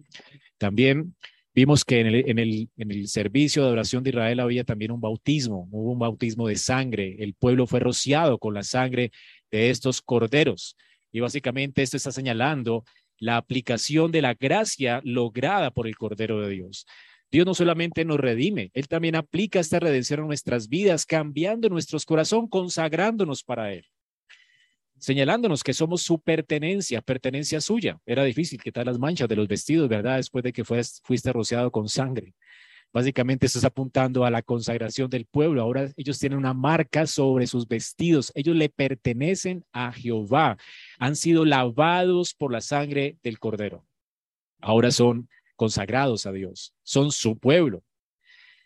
También 0.57 1.17
Vimos 1.61 1.85
que 1.85 2.01
en 2.01 2.07
el, 2.07 2.71
en, 2.79 2.91
el, 2.91 3.09
servicio 3.09 3.63
de 3.63 3.73
oración 3.73 4.03
de 4.03 4.09
Israel 4.09 4.41
había 4.41 4.65
también 4.65 4.93
un 4.93 5.01
bautismo, 5.03 5.69
hubo 5.71 5.93
un 5.93 5.99
bautismo 5.99 6.49
de 6.49 6.57
sangre. 6.57 7.17
El 7.19 7.35
pueblo 7.35 7.67
fue 7.67 7.81
rociado 7.81 8.39
con 8.39 8.55
la 8.55 8.63
sangre 8.63 9.13
de 9.51 9.69
estos 9.69 10.01
corderos. 10.01 10.75
Y 11.13 11.21
básicamente 11.21 11.83
esto 11.83 11.99
está 11.99 12.13
señalando 12.13 12.85
la 13.19 13.37
aplicación 13.37 14.11
de 14.11 14.23
la 14.23 14.33
gracia 14.33 15.03
lograda 15.05 15.71
por 15.71 15.87
el 15.87 15.99
Cordero 15.99 16.41
de 16.41 16.49
Dios. 16.49 16.87
Dios 17.31 17.45
no 17.45 17.53
solamente 17.53 18.07
nos 18.07 18.19
redime, 18.19 18.71
Él 18.73 18.89
también 18.89 19.15
aplica 19.15 19.61
esta 19.61 19.81
redención 19.81 20.21
a 20.21 20.25
nuestras 20.25 20.67
vidas, 20.67 21.05
cambiando 21.05 21.69
nuestros 21.69 22.07
corazones, 22.07 22.49
consagrándonos 22.49 23.45
para 23.45 23.75
Él, 23.75 23.85
señalándonos 25.01 25.65
que 25.65 25.73
somos 25.73 26.03
su 26.03 26.21
pertenencia, 26.21 27.01
pertenencia 27.01 27.61
suya. 27.61 27.99
Era 28.07 28.23
difícil 28.23 28.63
quitar 28.63 28.87
las 28.87 28.99
manchas 28.99 29.29
de 29.29 29.37
los 29.37 29.49
vestidos, 29.49 29.89
¿verdad? 29.89 30.19
Después 30.19 30.45
de 30.45 30.53
que 30.53 30.65
fuiste 30.65 31.33
rociado 31.33 31.71
con 31.73 31.89
sangre. 31.89 32.35
Básicamente 32.93 33.47
estás 33.47 33.65
apuntando 33.65 34.25
a 34.25 34.31
la 34.31 34.43
consagración 34.43 35.09
del 35.09 35.25
pueblo. 35.25 35.63
Ahora 35.63 35.91
ellos 35.97 36.19
tienen 36.19 36.39
una 36.39 36.55
marca 36.55 37.07
sobre 37.07 37.47
sus 37.47 37.67
vestidos. 37.67 38.33
Ellos 38.35 38.57
le 38.57 38.69
pertenecen 38.69 39.65
a 39.73 39.93
Jehová. 39.93 40.59
Han 40.99 41.17
sido 41.17 41.45
lavados 41.45 42.35
por 42.35 42.53
la 42.53 42.61
sangre 42.61 43.17
del 43.23 43.39
cordero. 43.39 43.87
Ahora 44.61 44.91
son 44.91 45.29
consagrados 45.57 46.27
a 46.27 46.33
Dios. 46.33 46.75
Son 46.83 47.13
su 47.13 47.39
pueblo. 47.39 47.85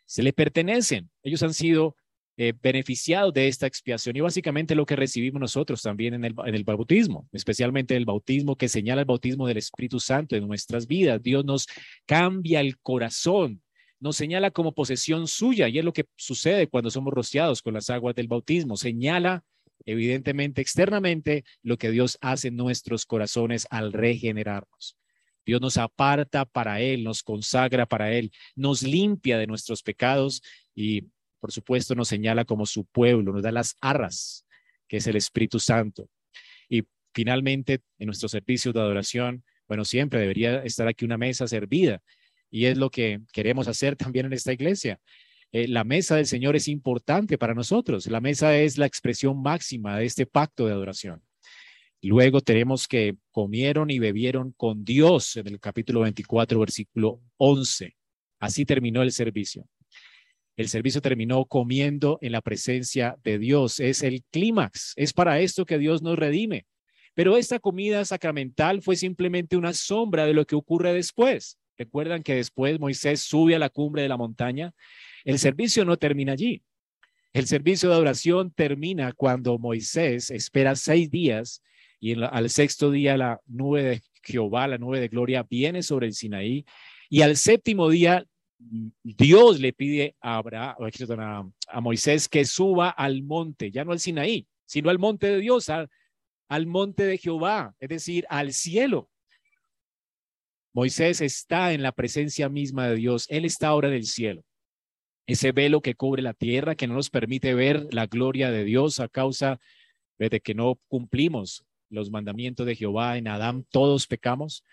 Se 0.06 0.22
le 0.22 0.32
pertenecen. 0.32 1.10
Ellos 1.22 1.42
han 1.42 1.54
sido 1.54 1.96
eh, 2.36 2.52
beneficiados 2.60 3.32
de 3.32 3.48
esta 3.48 3.66
expiación 3.66 4.16
y 4.16 4.20
básicamente 4.20 4.74
lo 4.74 4.86
que 4.86 4.96
recibimos 4.96 5.40
nosotros 5.40 5.82
también 5.82 6.14
en 6.14 6.24
el, 6.24 6.34
en 6.44 6.54
el 6.54 6.64
bautismo, 6.64 7.28
especialmente 7.32 7.96
el 7.96 8.04
bautismo 8.04 8.56
que 8.56 8.68
señala 8.68 9.02
el 9.02 9.06
bautismo 9.06 9.46
del 9.46 9.58
Espíritu 9.58 10.00
Santo 10.00 10.36
en 10.36 10.46
nuestras 10.46 10.86
vidas. 10.86 11.22
Dios 11.22 11.44
nos 11.44 11.66
cambia 12.06 12.60
el 12.60 12.78
corazón 12.78 13.60
nos 14.00 14.16
señala 14.16 14.50
como 14.50 14.74
posesión 14.74 15.26
suya 15.26 15.66
y 15.68 15.78
es 15.78 15.84
lo 15.84 15.94
que 15.94 16.04
sucede 16.16 16.68
cuando 16.68 16.90
somos 16.90 17.14
rociados 17.14 17.62
con 17.62 17.72
las 17.72 17.88
aguas 17.88 18.14
del 18.14 18.28
bautismo. 18.28 18.76
Señala 18.76 19.44
evidentemente 19.86 20.60
externamente 20.60 21.44
lo 21.62 21.78
que 21.78 21.90
Dios 21.90 22.18
hace 22.20 22.48
en 22.48 22.56
nuestros 22.56 23.06
corazones 23.06 23.66
al 23.70 23.94
regenerarnos. 23.94 24.98
Dios 25.46 25.60
nos 25.60 25.78
aparta 25.78 26.44
para 26.44 26.82
Él, 26.82 27.02
nos 27.02 27.22
consagra 27.22 27.86
para 27.86 28.12
Él, 28.12 28.30
nos 28.54 28.82
limpia 28.82 29.38
de 29.38 29.46
nuestros 29.46 29.82
pecados 29.82 30.42
y 30.74 31.04
por 31.44 31.52
supuesto 31.52 31.94
nos 31.94 32.08
señala 32.08 32.46
como 32.46 32.64
su 32.64 32.86
pueblo, 32.86 33.30
nos 33.30 33.42
da 33.42 33.52
las 33.52 33.76
arras, 33.82 34.46
que 34.88 34.96
es 34.96 35.06
el 35.06 35.16
Espíritu 35.16 35.60
Santo. 35.60 36.08
Y 36.70 36.84
finalmente, 37.12 37.82
en 37.98 38.06
nuestro 38.06 38.30
servicio 38.30 38.72
de 38.72 38.80
adoración, 38.80 39.44
bueno, 39.68 39.84
siempre 39.84 40.20
debería 40.20 40.62
estar 40.62 40.88
aquí 40.88 41.04
una 41.04 41.18
mesa 41.18 41.46
servida 41.46 42.00
y 42.50 42.64
es 42.64 42.78
lo 42.78 42.88
que 42.88 43.20
queremos 43.30 43.68
hacer 43.68 43.94
también 43.94 44.24
en 44.24 44.32
esta 44.32 44.54
iglesia. 44.54 44.98
Eh, 45.52 45.68
la 45.68 45.84
mesa 45.84 46.16
del 46.16 46.24
Señor 46.24 46.56
es 46.56 46.66
importante 46.66 47.36
para 47.36 47.52
nosotros. 47.52 48.06
La 48.06 48.22
mesa 48.22 48.56
es 48.56 48.78
la 48.78 48.86
expresión 48.86 49.42
máxima 49.42 49.98
de 49.98 50.06
este 50.06 50.24
pacto 50.24 50.64
de 50.64 50.72
adoración. 50.72 51.22
Luego 52.00 52.40
tenemos 52.40 52.88
que 52.88 53.18
comieron 53.30 53.90
y 53.90 53.98
bebieron 53.98 54.52
con 54.52 54.82
Dios 54.82 55.36
en 55.36 55.48
el 55.48 55.60
capítulo 55.60 56.00
24, 56.00 56.58
versículo 56.58 57.20
11. 57.36 57.94
Así 58.40 58.64
terminó 58.64 59.02
el 59.02 59.12
servicio. 59.12 59.68
El 60.56 60.68
servicio 60.68 61.00
terminó 61.00 61.44
comiendo 61.46 62.18
en 62.20 62.32
la 62.32 62.40
presencia 62.40 63.16
de 63.24 63.38
Dios. 63.38 63.80
Es 63.80 64.02
el 64.02 64.22
clímax. 64.30 64.92
Es 64.96 65.12
para 65.12 65.40
esto 65.40 65.66
que 65.66 65.78
Dios 65.78 66.02
nos 66.02 66.18
redime. 66.18 66.66
Pero 67.14 67.36
esta 67.36 67.58
comida 67.58 68.04
sacramental 68.04 68.82
fue 68.82 68.96
simplemente 68.96 69.56
una 69.56 69.72
sombra 69.72 70.26
de 70.26 70.34
lo 70.34 70.46
que 70.46 70.56
ocurre 70.56 70.92
después. 70.92 71.58
Recuerdan 71.76 72.22
que 72.22 72.36
después 72.36 72.78
Moisés 72.78 73.20
sube 73.20 73.54
a 73.54 73.58
la 73.58 73.68
cumbre 73.68 74.02
de 74.02 74.08
la 74.08 74.16
montaña. 74.16 74.72
El 75.24 75.38
servicio 75.38 75.84
no 75.84 75.96
termina 75.96 76.32
allí. 76.32 76.62
El 77.32 77.46
servicio 77.46 77.88
de 77.88 77.96
adoración 77.96 78.52
termina 78.52 79.12
cuando 79.12 79.58
Moisés 79.58 80.30
espera 80.30 80.76
seis 80.76 81.10
días 81.10 81.62
y 81.98 82.22
al 82.22 82.50
sexto 82.50 82.90
día 82.90 83.16
la 83.16 83.40
nube 83.46 83.82
de 83.82 84.02
Jehová, 84.22 84.68
la 84.68 84.78
nube 84.78 85.00
de 85.00 85.08
gloria, 85.08 85.42
viene 85.42 85.82
sobre 85.82 86.06
el 86.06 86.14
Sinaí. 86.14 86.64
Y 87.08 87.22
al 87.22 87.36
séptimo 87.36 87.88
día 87.88 88.24
Dios 89.02 89.60
le 89.60 89.72
pide 89.72 90.16
a, 90.20 90.42
a, 91.68 91.80
Moisés 91.80 92.28
que 92.28 92.44
suba 92.44 92.90
al 92.90 93.22
monte, 93.22 93.70
ya 93.70 93.84
no 93.84 93.92
al 93.92 94.00
Sinaí, 94.00 94.46
sino 94.64 94.90
al 94.90 94.98
monte 94.98 95.26
de 95.26 95.38
Dios, 95.38 95.70
al 96.48 96.66
monte 96.66 97.04
de 97.04 97.18
Jehová, 97.18 97.74
es 97.78 97.88
decir, 97.88 98.26
al 98.28 98.52
cielo. 98.52 99.10
Moisés 100.74 101.20
está 101.20 101.72
en 101.72 101.82
la 101.82 101.92
presencia 101.92 102.48
misma 102.48 102.88
de 102.88 102.96
Dios. 102.96 103.26
Él 103.30 103.44
está 103.44 103.68
ahora 103.68 103.88
en 103.88 103.94
el 103.94 104.06
cielo. 104.06 104.42
Ese 105.26 105.52
velo 105.52 105.80
que 105.80 105.94
cubre 105.94 106.20
la 106.20 106.34
tierra, 106.34 106.74
que 106.74 106.88
no 106.88 106.94
nos 106.94 107.10
permite 107.10 107.54
ver 107.54 107.86
la 107.94 108.06
gloria 108.06 108.50
de 108.50 108.64
Dios 108.64 108.98
a 108.98 109.08
causa 109.08 109.60
de 110.18 110.40
que 110.40 110.54
no 110.54 110.80
cumplimos 110.88 111.64
los 111.90 112.10
mandamientos 112.10 112.66
de 112.66 112.74
Jehová. 112.74 113.16
En 113.16 113.28
Adán 113.28 113.64
todos 113.70 114.08
pecamos. 114.08 114.64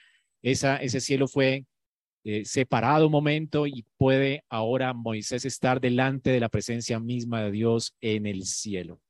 Ese 0.41 0.99
cielo 1.01 1.27
fue 1.27 1.65
eh, 2.23 2.45
separado 2.45 3.07
un 3.07 3.11
momento 3.11 3.65
y 3.65 3.85
puede 3.97 4.43
ahora 4.49 4.93
Moisés 4.93 5.45
estar 5.45 5.81
delante 5.81 6.29
de 6.29 6.39
la 6.39 6.49
presencia 6.49 6.99
misma 6.99 7.43
de 7.43 7.51
Dios 7.51 7.95
en 8.01 8.25
el 8.25 8.45
cielo. 8.45 9.01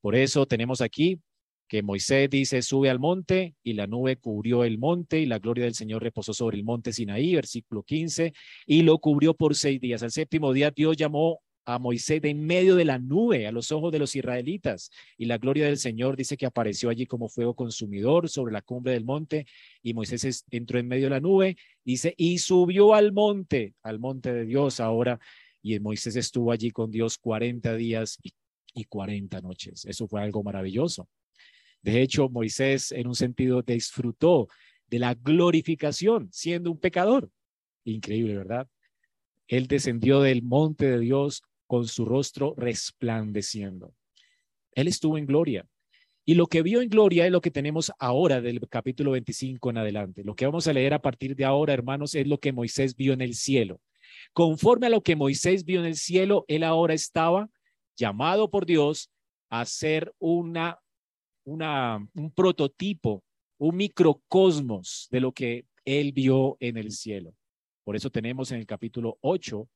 Por 0.00 0.14
eso 0.14 0.46
tenemos 0.46 0.80
aquí 0.80 1.20
que 1.68 1.82
Moisés 1.82 2.30
dice, 2.30 2.62
sube 2.62 2.88
al 2.88 2.98
monte 2.98 3.54
y 3.62 3.74
la 3.74 3.86
nube 3.86 4.16
cubrió 4.16 4.64
el 4.64 4.78
monte 4.78 5.20
y 5.20 5.26
la 5.26 5.38
gloria 5.38 5.64
del 5.64 5.74
Señor 5.74 6.02
reposó 6.02 6.32
sobre 6.32 6.56
el 6.56 6.64
monte 6.64 6.92
Sinaí, 6.92 7.34
versículo 7.34 7.82
15, 7.82 8.32
y 8.66 8.82
lo 8.82 8.98
cubrió 8.98 9.34
por 9.34 9.54
seis 9.54 9.78
días. 9.78 10.02
Al 10.02 10.10
séptimo 10.10 10.52
día 10.54 10.70
Dios 10.70 10.96
llamó 10.96 11.40
a 11.68 11.78
Moisés 11.78 12.22
de 12.22 12.30
en 12.30 12.46
medio 12.46 12.76
de 12.76 12.86
la 12.86 12.98
nube 12.98 13.46
a 13.46 13.52
los 13.52 13.72
ojos 13.72 13.92
de 13.92 13.98
los 13.98 14.16
israelitas 14.16 14.90
y 15.18 15.26
la 15.26 15.36
gloria 15.36 15.66
del 15.66 15.76
Señor 15.76 16.16
dice 16.16 16.38
que 16.38 16.46
apareció 16.46 16.88
allí 16.88 17.04
como 17.04 17.28
fuego 17.28 17.54
consumidor 17.54 18.30
sobre 18.30 18.54
la 18.54 18.62
cumbre 18.62 18.94
del 18.94 19.04
monte 19.04 19.44
y 19.82 19.92
Moisés 19.92 20.46
entró 20.50 20.78
en 20.78 20.88
medio 20.88 21.04
de 21.04 21.10
la 21.10 21.20
nube, 21.20 21.58
dice, 21.84 22.14
y 22.16 22.38
subió 22.38 22.94
al 22.94 23.12
monte, 23.12 23.74
al 23.82 23.98
monte 23.98 24.32
de 24.32 24.46
Dios 24.46 24.80
ahora, 24.80 25.20
y 25.60 25.78
Moisés 25.78 26.16
estuvo 26.16 26.52
allí 26.52 26.70
con 26.70 26.90
Dios 26.90 27.18
40 27.18 27.76
días 27.76 28.18
y 28.72 28.84
40 28.84 29.42
noches. 29.42 29.84
Eso 29.84 30.08
fue 30.08 30.22
algo 30.22 30.42
maravilloso. 30.42 31.06
De 31.82 32.00
hecho, 32.00 32.30
Moisés 32.30 32.92
en 32.92 33.08
un 33.08 33.14
sentido 33.14 33.60
disfrutó 33.60 34.48
de 34.86 35.00
la 35.00 35.12
glorificación 35.12 36.30
siendo 36.32 36.70
un 36.70 36.78
pecador. 36.78 37.30
Increíble, 37.84 38.38
¿verdad? 38.38 38.66
Él 39.48 39.66
descendió 39.66 40.22
del 40.22 40.42
monte 40.42 40.86
de 40.86 40.98
Dios 40.98 41.42
con 41.68 41.86
su 41.86 42.04
rostro 42.04 42.54
resplandeciendo. 42.56 43.94
Él 44.72 44.88
estuvo 44.88 45.16
en 45.16 45.26
gloria. 45.26 45.68
Y 46.24 46.34
lo 46.34 46.46
que 46.46 46.62
vio 46.62 46.82
en 46.82 46.88
gloria 46.88 47.24
es 47.24 47.32
lo 47.32 47.40
que 47.40 47.50
tenemos 47.50 47.92
ahora 47.98 48.40
del 48.40 48.60
capítulo 48.68 49.12
25 49.12 49.70
en 49.70 49.78
adelante. 49.78 50.24
Lo 50.24 50.34
que 50.34 50.46
vamos 50.46 50.66
a 50.66 50.72
leer 50.72 50.94
a 50.94 51.00
partir 51.00 51.36
de 51.36 51.44
ahora, 51.44 51.72
hermanos, 51.72 52.14
es 52.14 52.26
lo 52.26 52.38
que 52.38 52.52
Moisés 52.52 52.96
vio 52.96 53.12
en 53.12 53.20
el 53.20 53.34
cielo. 53.34 53.80
Conforme 54.32 54.88
a 54.88 54.90
lo 54.90 55.02
que 55.02 55.14
Moisés 55.14 55.64
vio 55.64 55.80
en 55.80 55.86
el 55.86 55.96
cielo, 55.96 56.44
él 56.48 56.64
ahora 56.64 56.94
estaba 56.94 57.48
llamado 57.96 58.50
por 58.50 58.66
Dios 58.66 59.10
a 59.48 59.64
ser 59.64 60.12
una 60.18 60.80
un 61.44 62.32
prototipo, 62.34 63.24
un 63.58 63.76
microcosmos 63.76 65.08
de 65.10 65.20
lo 65.20 65.32
que 65.32 65.64
él 65.84 66.12
vio 66.12 66.56
en 66.60 66.76
el 66.76 66.92
cielo. 66.92 67.34
Por 67.84 67.96
eso 67.96 68.10
tenemos 68.10 68.52
en 68.52 68.58
el 68.58 68.66
capítulo 68.66 69.16
8, 69.22 69.66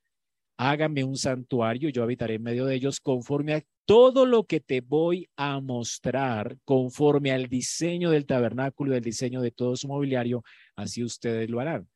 hágame 0.56 1.04
un 1.04 1.16
santuario, 1.16 1.88
yo 1.88 2.02
habitaré 2.02 2.34
en 2.34 2.42
medio 2.42 2.66
de 2.66 2.74
ellos 2.74 3.00
conforme 3.00 3.54
a 3.54 3.62
todo 3.84 4.26
lo 4.26 4.44
que 4.44 4.60
te 4.60 4.80
voy 4.80 5.28
a 5.36 5.60
mostrar, 5.60 6.56
conforme 6.64 7.32
al 7.32 7.48
diseño 7.48 8.10
del 8.10 8.26
tabernáculo, 8.26 8.92
del 8.92 9.02
diseño 9.02 9.40
de 9.40 9.50
todo 9.50 9.76
su 9.76 9.88
mobiliario, 9.88 10.42
así 10.76 11.02
ustedes 11.02 11.50
lo 11.50 11.60
harán. 11.60 11.88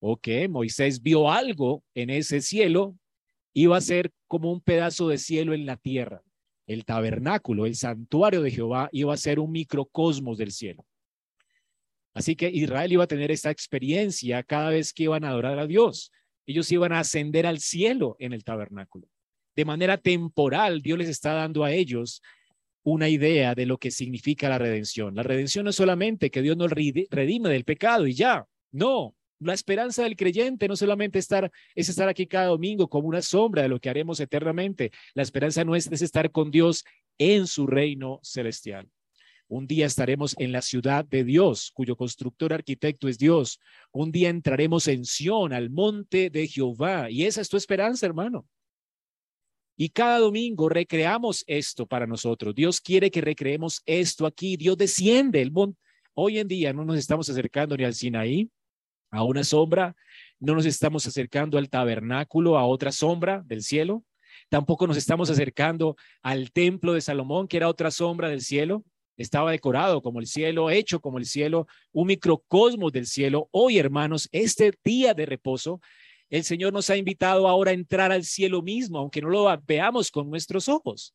Ok, 0.00 0.28
Moisés 0.48 1.02
vio 1.02 1.30
algo 1.30 1.84
en 1.94 2.10
ese 2.10 2.40
cielo, 2.40 2.96
iba 3.52 3.76
a 3.76 3.80
ser 3.80 4.10
como 4.26 4.52
un 4.52 4.60
pedazo 4.60 5.08
de 5.08 5.18
cielo 5.18 5.54
en 5.54 5.66
la 5.66 5.76
tierra 5.76 6.22
el 6.72 6.84
tabernáculo, 6.84 7.66
el 7.66 7.74
santuario 7.74 8.42
de 8.42 8.52
Jehová, 8.52 8.88
iba 8.92 9.12
a 9.12 9.16
ser 9.16 9.40
un 9.40 9.50
microcosmos 9.50 10.38
del 10.38 10.52
cielo. 10.52 10.86
Así 12.14 12.36
que 12.36 12.48
Israel 12.48 12.92
iba 12.92 13.02
a 13.02 13.08
tener 13.08 13.32
esta 13.32 13.50
experiencia 13.50 14.44
cada 14.44 14.70
vez 14.70 14.92
que 14.92 15.04
iban 15.04 15.24
a 15.24 15.30
adorar 15.30 15.58
a 15.58 15.66
Dios. 15.66 16.12
Ellos 16.50 16.70
iban 16.72 16.92
a 16.92 17.00
ascender 17.00 17.46
al 17.46 17.60
cielo 17.60 18.16
en 18.18 18.32
el 18.32 18.44
tabernáculo. 18.44 19.08
De 19.54 19.64
manera 19.64 19.98
temporal, 19.98 20.82
Dios 20.82 20.98
les 20.98 21.08
está 21.08 21.32
dando 21.32 21.64
a 21.64 21.72
ellos 21.72 22.22
una 22.82 23.08
idea 23.08 23.54
de 23.54 23.66
lo 23.66 23.78
que 23.78 23.90
significa 23.90 24.48
la 24.48 24.58
redención. 24.58 25.14
La 25.14 25.22
redención 25.22 25.64
no 25.64 25.70
es 25.70 25.76
solamente 25.76 26.30
que 26.30 26.42
Dios 26.42 26.56
nos 26.56 26.70
redime 26.70 27.50
del 27.50 27.64
pecado 27.64 28.06
y 28.06 28.14
ya. 28.14 28.46
No, 28.72 29.14
la 29.38 29.54
esperanza 29.54 30.02
del 30.02 30.16
creyente 30.16 30.68
no 30.68 30.76
solamente 30.76 31.18
estar, 31.18 31.50
es 31.74 31.88
estar 31.88 32.08
aquí 32.08 32.26
cada 32.26 32.46
domingo 32.46 32.88
como 32.88 33.08
una 33.08 33.22
sombra 33.22 33.62
de 33.62 33.68
lo 33.68 33.80
que 33.80 33.88
haremos 33.88 34.18
eternamente. 34.20 34.90
La 35.14 35.22
esperanza 35.22 35.64
nuestra 35.64 35.94
es 35.94 36.02
estar 36.02 36.30
con 36.30 36.50
Dios 36.50 36.84
en 37.18 37.46
su 37.46 37.66
reino 37.66 38.20
celestial. 38.22 38.88
Un 39.50 39.66
día 39.66 39.86
estaremos 39.86 40.36
en 40.38 40.52
la 40.52 40.62
ciudad 40.62 41.04
de 41.04 41.24
Dios, 41.24 41.72
cuyo 41.74 41.96
constructor 41.96 42.52
arquitecto 42.52 43.08
es 43.08 43.18
Dios. 43.18 43.58
Un 43.90 44.12
día 44.12 44.28
entraremos 44.28 44.86
en 44.86 45.04
Sión, 45.04 45.52
al 45.52 45.70
monte 45.70 46.30
de 46.30 46.46
Jehová. 46.46 47.10
Y 47.10 47.24
esa 47.24 47.40
es 47.40 47.48
tu 47.48 47.56
esperanza, 47.56 48.06
hermano. 48.06 48.46
Y 49.76 49.88
cada 49.88 50.20
domingo 50.20 50.68
recreamos 50.68 51.42
esto 51.48 51.84
para 51.84 52.06
nosotros. 52.06 52.54
Dios 52.54 52.80
quiere 52.80 53.10
que 53.10 53.20
recreemos 53.20 53.82
esto 53.86 54.24
aquí. 54.24 54.56
Dios 54.56 54.78
desciende. 54.78 55.42
El 55.42 55.50
monte. 55.50 55.80
Hoy 56.14 56.38
en 56.38 56.46
día 56.46 56.72
no 56.72 56.84
nos 56.84 56.96
estamos 56.96 57.28
acercando 57.28 57.76
ni 57.76 57.82
al 57.82 57.94
Sinaí, 57.94 58.48
a 59.10 59.24
una 59.24 59.42
sombra, 59.42 59.96
no 60.38 60.54
nos 60.54 60.64
estamos 60.64 61.08
acercando 61.08 61.58
al 61.58 61.68
tabernáculo, 61.68 62.56
a 62.56 62.66
otra 62.66 62.92
sombra 62.92 63.42
del 63.46 63.62
cielo. 63.62 64.04
Tampoco 64.48 64.86
nos 64.86 64.96
estamos 64.96 65.28
acercando 65.28 65.96
al 66.22 66.52
templo 66.52 66.92
de 66.92 67.00
Salomón, 67.00 67.48
que 67.48 67.56
era 67.56 67.68
otra 67.68 67.90
sombra 67.90 68.28
del 68.28 68.42
cielo. 68.42 68.84
Estaba 69.20 69.50
decorado 69.50 70.00
como 70.00 70.18
el 70.18 70.26
cielo, 70.26 70.70
hecho 70.70 70.98
como 70.98 71.18
el 71.18 71.26
cielo, 71.26 71.66
un 71.92 72.06
microcosmos 72.06 72.90
del 72.90 73.04
cielo. 73.04 73.50
Hoy, 73.50 73.76
hermanos, 73.76 74.30
este 74.32 74.72
día 74.82 75.12
de 75.12 75.26
reposo, 75.26 75.78
el 76.30 76.42
Señor 76.42 76.72
nos 76.72 76.88
ha 76.88 76.96
invitado 76.96 77.46
ahora 77.46 77.70
a 77.70 77.74
entrar 77.74 78.12
al 78.12 78.24
cielo 78.24 78.62
mismo, 78.62 78.96
aunque 78.96 79.20
no 79.20 79.28
lo 79.28 79.46
veamos 79.66 80.10
con 80.10 80.30
nuestros 80.30 80.70
ojos. 80.70 81.14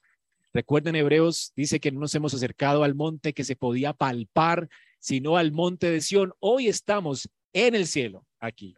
Recuerden, 0.54 0.96
Hebreos 0.96 1.52
dice 1.56 1.80
que 1.80 1.92
no 1.92 2.00
nos 2.00 2.14
hemos 2.14 2.36
acercado 2.36 2.84
al 2.84 2.94
monte 2.94 3.34
que 3.34 3.44
se 3.44 3.56
podía 3.56 3.92
palpar, 3.92 4.70
sino 5.00 5.36
al 5.36 5.52
monte 5.52 5.90
de 5.90 6.00
Sión. 6.00 6.32
Hoy 6.40 6.68
estamos 6.68 7.28
en 7.54 7.74
el 7.74 7.88
cielo, 7.88 8.24
aquí. 8.40 8.76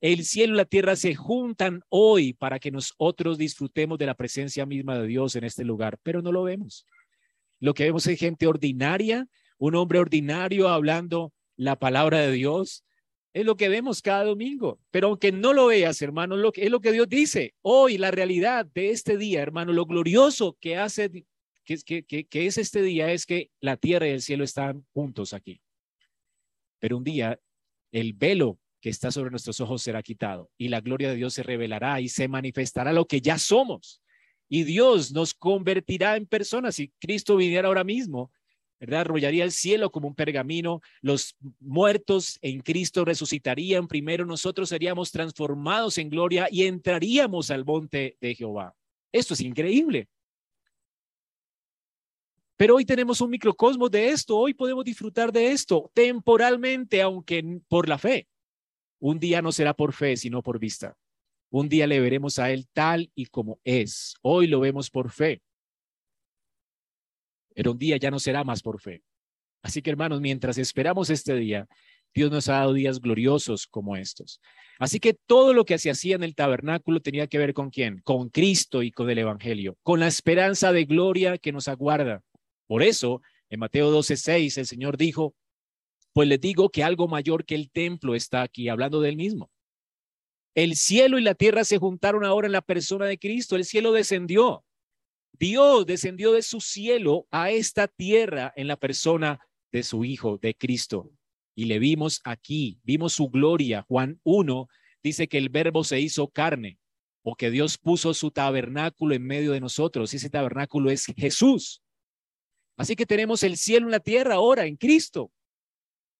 El 0.00 0.24
cielo 0.24 0.54
y 0.54 0.58
la 0.58 0.66
tierra 0.66 0.94
se 0.94 1.16
juntan 1.16 1.82
hoy 1.88 2.32
para 2.32 2.60
que 2.60 2.70
nosotros 2.70 3.38
disfrutemos 3.38 3.98
de 3.98 4.06
la 4.06 4.14
presencia 4.14 4.64
misma 4.66 4.96
de 5.00 5.08
Dios 5.08 5.34
en 5.34 5.42
este 5.42 5.64
lugar, 5.64 5.98
pero 6.04 6.22
no 6.22 6.30
lo 6.30 6.44
vemos. 6.44 6.86
Lo 7.62 7.74
que 7.74 7.84
vemos 7.84 8.04
es 8.08 8.18
gente 8.18 8.48
ordinaria, 8.48 9.28
un 9.56 9.76
hombre 9.76 10.00
ordinario 10.00 10.68
hablando 10.68 11.32
la 11.56 11.78
palabra 11.78 12.18
de 12.18 12.32
Dios. 12.32 12.84
Es 13.32 13.44
lo 13.46 13.56
que 13.56 13.68
vemos 13.68 14.02
cada 14.02 14.24
domingo. 14.24 14.80
Pero 14.90 15.06
aunque 15.06 15.30
no 15.30 15.52
lo 15.52 15.66
veas, 15.66 16.02
hermano, 16.02 16.36
lo 16.36 16.50
que, 16.50 16.64
es 16.64 16.70
lo 16.72 16.80
que 16.80 16.90
Dios 16.90 17.08
dice. 17.08 17.54
Hoy, 17.62 17.98
la 17.98 18.10
realidad 18.10 18.66
de 18.66 18.90
este 18.90 19.16
día, 19.16 19.42
hermano, 19.42 19.72
lo 19.72 19.86
glorioso 19.86 20.58
que 20.60 20.76
hace, 20.76 21.24
que, 21.64 22.26
es 22.32 22.58
este 22.58 22.82
día, 22.82 23.12
es 23.12 23.26
que 23.26 23.52
la 23.60 23.76
tierra 23.76 24.08
y 24.08 24.10
el 24.10 24.22
cielo 24.22 24.42
están 24.42 24.84
juntos 24.92 25.32
aquí. 25.32 25.62
Pero 26.80 26.96
un 26.96 27.04
día, 27.04 27.38
el 27.92 28.12
velo 28.12 28.58
que 28.80 28.90
está 28.90 29.12
sobre 29.12 29.30
nuestros 29.30 29.60
ojos 29.60 29.82
será 29.82 30.02
quitado 30.02 30.50
y 30.58 30.66
la 30.66 30.80
gloria 30.80 31.10
de 31.10 31.14
Dios 31.14 31.34
se 31.34 31.44
revelará 31.44 32.00
y 32.00 32.08
se 32.08 32.26
manifestará 32.26 32.92
lo 32.92 33.06
que 33.06 33.20
ya 33.20 33.38
somos. 33.38 34.01
Y 34.54 34.64
Dios 34.64 35.12
nos 35.12 35.32
convertirá 35.32 36.14
en 36.14 36.26
personas. 36.26 36.74
Si 36.74 36.92
Cristo 37.00 37.36
viniera 37.36 37.68
ahora 37.68 37.84
mismo, 37.84 38.30
¿verdad? 38.78 39.00
Arrollaría 39.00 39.44
el 39.44 39.50
cielo 39.50 39.90
como 39.90 40.08
un 40.08 40.14
pergamino. 40.14 40.82
Los 41.00 41.34
muertos 41.58 42.38
en 42.42 42.60
Cristo 42.60 43.06
resucitarían. 43.06 43.88
Primero 43.88 44.26
nosotros 44.26 44.68
seríamos 44.68 45.10
transformados 45.10 45.96
en 45.96 46.10
gloria 46.10 46.48
y 46.50 46.64
entraríamos 46.64 47.50
al 47.50 47.64
monte 47.64 48.18
de 48.20 48.34
Jehová. 48.34 48.76
Esto 49.10 49.32
es 49.32 49.40
increíble. 49.40 50.10
Pero 52.58 52.76
hoy 52.76 52.84
tenemos 52.84 53.22
un 53.22 53.30
microcosmos 53.30 53.90
de 53.90 54.10
esto, 54.10 54.36
hoy 54.36 54.52
podemos 54.52 54.84
disfrutar 54.84 55.32
de 55.32 55.50
esto 55.52 55.90
temporalmente, 55.94 57.00
aunque 57.00 57.42
por 57.68 57.88
la 57.88 57.96
fe. 57.96 58.28
Un 59.00 59.18
día 59.18 59.40
no 59.40 59.50
será 59.50 59.72
por 59.72 59.94
fe, 59.94 60.14
sino 60.18 60.42
por 60.42 60.58
vista. 60.58 60.94
Un 61.52 61.68
día 61.68 61.86
le 61.86 62.00
veremos 62.00 62.38
a 62.38 62.50
Él 62.50 62.66
tal 62.72 63.10
y 63.14 63.26
como 63.26 63.60
es. 63.62 64.14
Hoy 64.22 64.46
lo 64.46 64.58
vemos 64.58 64.88
por 64.88 65.10
fe. 65.10 65.42
Pero 67.54 67.72
un 67.72 67.78
día 67.78 67.98
ya 67.98 68.10
no 68.10 68.18
será 68.18 68.42
más 68.42 68.62
por 68.62 68.80
fe. 68.80 69.02
Así 69.60 69.82
que 69.82 69.90
hermanos, 69.90 70.22
mientras 70.22 70.56
esperamos 70.56 71.10
este 71.10 71.34
día, 71.34 71.68
Dios 72.14 72.30
nos 72.30 72.48
ha 72.48 72.54
dado 72.54 72.72
días 72.72 73.00
gloriosos 73.00 73.66
como 73.66 73.96
estos. 73.96 74.40
Así 74.78 74.98
que 74.98 75.12
todo 75.12 75.52
lo 75.52 75.66
que 75.66 75.76
se 75.76 75.90
hacía 75.90 76.16
en 76.16 76.22
el 76.22 76.34
tabernáculo 76.34 77.00
tenía 77.00 77.26
que 77.26 77.36
ver 77.36 77.52
con 77.52 77.68
quién? 77.68 78.00
Con 78.02 78.30
Cristo 78.30 78.82
y 78.82 78.90
con 78.90 79.10
el 79.10 79.18
Evangelio, 79.18 79.76
con 79.82 80.00
la 80.00 80.06
esperanza 80.06 80.72
de 80.72 80.86
gloria 80.86 81.36
que 81.36 81.52
nos 81.52 81.68
aguarda. 81.68 82.22
Por 82.66 82.82
eso, 82.82 83.20
en 83.50 83.60
Mateo 83.60 83.90
12:6, 83.90 84.56
el 84.56 84.66
Señor 84.66 84.96
dijo, 84.96 85.34
pues 86.14 86.26
les 86.28 86.40
digo 86.40 86.70
que 86.70 86.82
algo 86.82 87.08
mayor 87.08 87.44
que 87.44 87.56
el 87.56 87.70
templo 87.70 88.14
está 88.14 88.40
aquí, 88.40 88.70
hablando 88.70 89.02
del 89.02 89.16
mismo. 89.16 89.51
El 90.54 90.76
cielo 90.76 91.18
y 91.18 91.22
la 91.22 91.34
tierra 91.34 91.64
se 91.64 91.78
juntaron 91.78 92.24
ahora 92.24 92.46
en 92.46 92.52
la 92.52 92.60
persona 92.60 93.06
de 93.06 93.18
Cristo. 93.18 93.56
El 93.56 93.64
cielo 93.64 93.92
descendió. 93.92 94.64
Dios 95.32 95.86
descendió 95.86 96.32
de 96.32 96.42
su 96.42 96.60
cielo 96.60 97.26
a 97.30 97.50
esta 97.50 97.88
tierra 97.88 98.52
en 98.54 98.68
la 98.68 98.76
persona 98.76 99.40
de 99.72 99.82
su 99.82 100.04
Hijo, 100.04 100.38
de 100.38 100.54
Cristo. 100.54 101.10
Y 101.54 101.64
le 101.64 101.78
vimos 101.78 102.20
aquí, 102.24 102.80
vimos 102.84 103.14
su 103.14 103.28
gloria. 103.28 103.82
Juan 103.88 104.20
1 104.24 104.68
dice 105.02 105.28
que 105.28 105.38
el 105.38 105.48
verbo 105.48 105.84
se 105.84 106.00
hizo 106.00 106.28
carne 106.28 106.78
o 107.22 107.34
que 107.34 107.50
Dios 107.50 107.78
puso 107.78 108.14
su 108.14 108.30
tabernáculo 108.30 109.14
en 109.14 109.26
medio 109.26 109.52
de 109.52 109.60
nosotros. 109.60 110.12
Y 110.12 110.18
ese 110.18 110.30
tabernáculo 110.30 110.90
es 110.90 111.06
Jesús. 111.16 111.82
Así 112.76 112.94
que 112.94 113.06
tenemos 113.06 113.42
el 113.42 113.56
cielo 113.56 113.88
y 113.88 113.92
la 113.92 114.00
tierra 114.00 114.34
ahora 114.34 114.66
en 114.66 114.76
Cristo. 114.76 115.30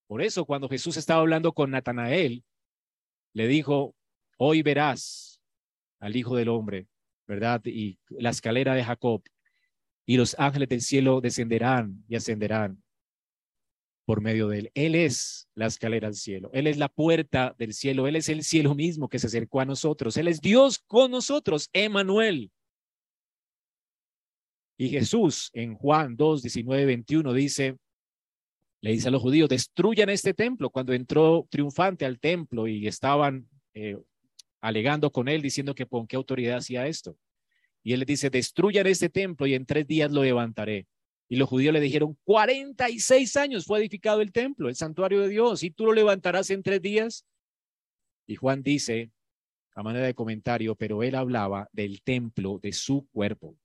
Por 0.06 0.22
eso 0.22 0.44
cuando 0.44 0.68
Jesús 0.68 0.96
estaba 0.96 1.20
hablando 1.20 1.52
con 1.52 1.70
Natanael, 1.70 2.44
le 3.34 3.46
dijo, 3.46 3.94
hoy 4.38 4.62
verás 4.62 5.40
al 6.00 6.16
Hijo 6.16 6.36
del 6.36 6.48
Hombre, 6.48 6.88
¿verdad? 7.26 7.62
Y 7.64 7.98
la 8.08 8.30
escalera 8.30 8.74
de 8.74 8.84
Jacob, 8.84 9.22
y 10.06 10.16
los 10.16 10.36
ángeles 10.38 10.68
del 10.68 10.80
cielo 10.80 11.20
descenderán 11.20 12.04
y 12.08 12.16
ascenderán 12.16 12.82
por 14.04 14.20
medio 14.20 14.48
de 14.48 14.58
él. 14.58 14.70
Él 14.74 14.94
es 14.94 15.48
la 15.54 15.66
escalera 15.66 16.08
al 16.08 16.14
cielo, 16.14 16.50
Él 16.52 16.66
es 16.66 16.76
la 16.76 16.88
puerta 16.88 17.54
del 17.58 17.72
cielo, 17.72 18.06
Él 18.06 18.16
es 18.16 18.28
el 18.28 18.42
cielo 18.42 18.74
mismo 18.74 19.08
que 19.08 19.18
se 19.18 19.28
acercó 19.28 19.60
a 19.60 19.64
nosotros, 19.64 20.16
Él 20.16 20.28
es 20.28 20.40
Dios 20.40 20.80
con 20.86 21.10
nosotros, 21.10 21.70
Emanuel. 21.72 22.50
Y 24.76 24.88
Jesús 24.88 25.50
en 25.52 25.74
Juan 25.74 26.16
2, 26.16 26.42
19, 26.42 26.86
21 26.86 27.32
dice, 27.32 27.76
le 28.80 28.90
dice 28.90 29.08
a 29.08 29.10
los 29.12 29.22
judíos, 29.22 29.48
destruyan 29.48 30.08
este 30.08 30.34
templo. 30.34 30.70
Cuando 30.70 30.92
entró 30.92 31.46
triunfante 31.48 32.04
al 32.04 32.18
templo 32.18 32.66
y 32.66 32.88
estaban 32.88 33.48
eh, 33.74 33.96
alegando 34.62 35.10
con 35.10 35.28
él, 35.28 35.42
diciendo 35.42 35.74
que 35.74 35.84
con 35.84 36.06
qué 36.06 36.16
autoridad 36.16 36.58
hacía 36.58 36.86
esto. 36.86 37.18
Y 37.82 37.92
él 37.92 38.00
les 38.00 38.06
dice, 38.06 38.30
destruyan 38.30 38.86
este 38.86 39.10
templo 39.10 39.46
y 39.46 39.54
en 39.54 39.66
tres 39.66 39.86
días 39.86 40.10
lo 40.10 40.22
levantaré. 40.22 40.86
Y 41.28 41.36
los 41.36 41.48
judíos 41.48 41.74
le 41.74 41.80
dijeron, 41.80 42.16
46 42.24 43.36
años 43.36 43.66
fue 43.66 43.80
edificado 43.80 44.20
el 44.20 44.32
templo, 44.32 44.68
el 44.68 44.76
santuario 44.76 45.20
de 45.20 45.28
Dios, 45.28 45.62
y 45.62 45.70
tú 45.70 45.86
lo 45.86 45.92
levantarás 45.92 46.50
en 46.50 46.62
tres 46.62 46.80
días. 46.80 47.26
Y 48.26 48.36
Juan 48.36 48.62
dice, 48.62 49.10
a 49.74 49.82
manera 49.82 50.06
de 50.06 50.14
comentario, 50.14 50.76
pero 50.76 51.02
él 51.02 51.16
hablaba 51.16 51.68
del 51.72 52.02
templo 52.02 52.60
de 52.62 52.72
su 52.72 53.08
cuerpo. 53.12 53.56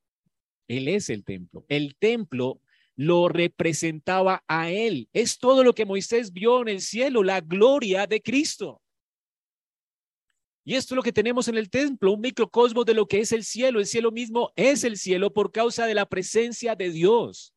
Él 0.67 0.87
es 0.87 1.09
el 1.09 1.23
templo. 1.23 1.65
El 1.69 1.95
templo 1.95 2.59
lo 2.95 3.29
representaba 3.29 4.43
a 4.47 4.71
él. 4.71 5.09
Es 5.13 5.37
todo 5.37 5.63
lo 5.63 5.73
que 5.73 5.85
Moisés 5.85 6.33
vio 6.33 6.61
en 6.61 6.69
el 6.69 6.81
cielo, 6.81 7.21
la 7.21 7.41
gloria 7.41 8.07
de 8.07 8.21
Cristo. 8.21 8.81
Y 10.67 10.75
esto 10.75 10.93
es 10.93 10.95
lo 10.97 11.01
que 11.01 11.13
tenemos 11.13 11.47
en 11.47 11.55
el 11.55 11.69
templo, 11.69 12.11
un 12.11 12.19
microcosmos 12.19 12.85
de 12.85 12.93
lo 12.93 13.07
que 13.07 13.21
es 13.21 13.31
el 13.31 13.45
cielo. 13.45 13.79
El 13.79 13.85
cielo 13.85 14.11
mismo 14.11 14.51
es 14.57 14.83
el 14.83 14.97
cielo 14.97 15.31
por 15.31 15.53
causa 15.53 15.85
de 15.85 15.93
la 15.93 16.05
presencia 16.05 16.75
de 16.75 16.89
Dios. 16.89 17.53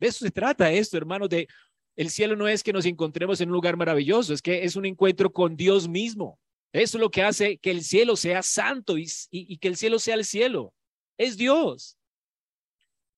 De 0.00 0.08
eso 0.08 0.24
se 0.24 0.32
trata 0.32 0.72
esto, 0.72 0.96
hermanos, 0.96 1.28
de 1.28 1.46
el 1.94 2.10
cielo 2.10 2.34
no 2.34 2.48
es 2.48 2.64
que 2.64 2.72
nos 2.72 2.84
encontremos 2.84 3.40
en 3.40 3.50
un 3.50 3.52
lugar 3.52 3.76
maravilloso, 3.76 4.34
es 4.34 4.42
que 4.42 4.64
es 4.64 4.74
un 4.74 4.86
encuentro 4.86 5.32
con 5.32 5.56
Dios 5.56 5.88
mismo. 5.88 6.40
Eso 6.72 6.98
es 6.98 7.00
lo 7.00 7.12
que 7.12 7.22
hace 7.22 7.58
que 7.58 7.70
el 7.70 7.84
cielo 7.84 8.16
sea 8.16 8.42
santo 8.42 8.98
y, 8.98 9.06
y 9.30 9.58
que 9.58 9.68
el 9.68 9.76
cielo 9.76 10.00
sea 10.00 10.16
el 10.16 10.24
cielo. 10.24 10.74
Es 11.16 11.36
Dios. 11.36 11.96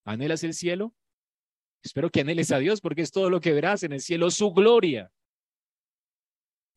¿Anhelas 0.05 0.45
el 0.45 0.53
cielo? 0.53 0.95
Espero 1.83 2.11
que 2.11 2.21
anheles 2.21 2.53
a 2.53 2.59
Dios 2.59 2.83
porque 2.83 3.01
es 3.01 3.11
todo 3.11 3.31
lo 3.31 3.41
que 3.41 3.53
verás 3.53 3.85
en 3.85 3.93
el 3.93 4.03
cielo, 4.03 4.31
su 4.31 4.53
gloria. 4.53 5.11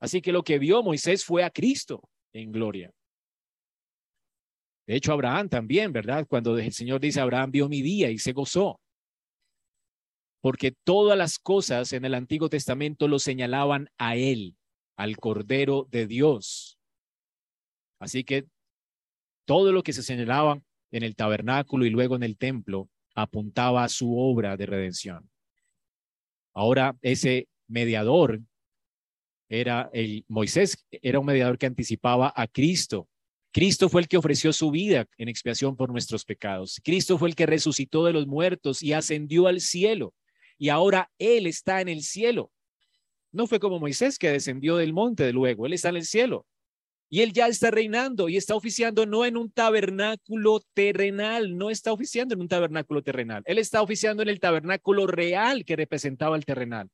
Así 0.05 0.21
que 0.21 0.31
lo 0.31 0.43
que 0.43 0.59
vio 0.59 0.83
Moisés 0.83 1.25
fue 1.25 1.43
a 1.43 1.49
Cristo 1.49 2.07
en 2.31 2.51
gloria. 2.51 2.93
De 4.85 4.95
hecho, 4.95 5.11
Abraham 5.11 5.49
también, 5.49 5.91
¿verdad? 5.91 6.27
Cuando 6.27 6.55
el 6.55 6.71
Señor 6.71 7.01
dice, 7.01 7.19
Abraham 7.19 7.49
vio 7.49 7.67
mi 7.67 7.81
día 7.81 8.11
y 8.11 8.19
se 8.19 8.31
gozó. 8.31 8.79
Porque 10.41 10.75
todas 10.83 11.17
las 11.17 11.39
cosas 11.39 11.91
en 11.91 12.05
el 12.05 12.13
Antiguo 12.13 12.49
Testamento 12.49 13.07
lo 13.07 13.17
señalaban 13.17 13.89
a 13.97 14.15
Él, 14.15 14.55
al 14.95 15.17
Cordero 15.17 15.87
de 15.89 16.05
Dios. 16.05 16.77
Así 17.99 18.23
que 18.23 18.45
todo 19.45 19.71
lo 19.71 19.81
que 19.81 19.93
se 19.93 20.03
señalaba 20.03 20.61
en 20.91 21.01
el 21.01 21.15
tabernáculo 21.15 21.83
y 21.83 21.89
luego 21.89 22.15
en 22.15 22.21
el 22.21 22.37
templo 22.37 22.89
apuntaba 23.15 23.83
a 23.83 23.89
su 23.89 24.19
obra 24.19 24.55
de 24.55 24.67
redención. 24.67 25.31
Ahora 26.53 26.95
ese 27.01 27.47
mediador 27.67 28.39
era 29.49 29.89
el 29.93 30.25
Moisés, 30.27 30.77
era 30.91 31.19
un 31.19 31.25
mediador 31.25 31.57
que 31.57 31.65
anticipaba 31.65 32.33
a 32.35 32.47
Cristo. 32.47 33.07
Cristo 33.51 33.87
fue 33.87 34.01
el 34.01 34.07
que 34.07 34.17
ofreció 34.17 34.51
su 34.51 34.69
vida 34.71 35.07
en 35.17 35.29
expiación 35.29 35.77
por 35.77 35.91
nuestros 35.91 36.25
pecados. 36.25 36.81
Cristo 36.83 37.17
fue 37.17 37.29
el 37.29 37.35
que 37.35 37.45
resucitó 37.45 38.03
de 38.05 38.13
los 38.13 38.27
muertos 38.27 38.83
y 38.83 38.93
ascendió 38.93 39.47
al 39.47 39.61
cielo. 39.61 40.13
Y 40.57 40.69
ahora 40.69 41.09
Él 41.19 41.47
está 41.47 41.81
en 41.81 41.87
el 41.87 42.01
cielo. 42.03 42.51
No 43.31 43.47
fue 43.47 43.59
como 43.59 43.79
Moisés 43.79 44.17
que 44.17 44.31
descendió 44.31 44.77
del 44.77 44.93
monte 44.93 45.23
de 45.23 45.33
luego, 45.33 45.65
Él 45.65 45.73
está 45.73 45.89
en 45.89 45.97
el 45.97 46.05
cielo. 46.05 46.45
Y 47.09 47.21
él 47.21 47.33
ya 47.33 47.47
está 47.47 47.69
reinando 47.69 48.29
y 48.29 48.35
está 48.37 48.55
oficiando 48.55 49.05
no 49.05 49.25
en 49.25 49.37
un 49.37 49.51
tabernáculo 49.51 50.61
terrenal, 50.73 51.55
no 51.55 51.69
está 51.69 51.93
oficiando 51.93 52.33
en 52.33 52.41
un 52.41 52.47
tabernáculo 52.47 53.03
terrenal. 53.03 53.43
Él 53.45 53.59
está 53.59 53.81
oficiando 53.81 54.23
en 54.23 54.29
el 54.29 54.39
tabernáculo 54.39 55.05
real 55.05 55.65
que 55.65 55.75
representaba 55.75 56.35
el 56.35 56.45
terrenal. 56.45 56.89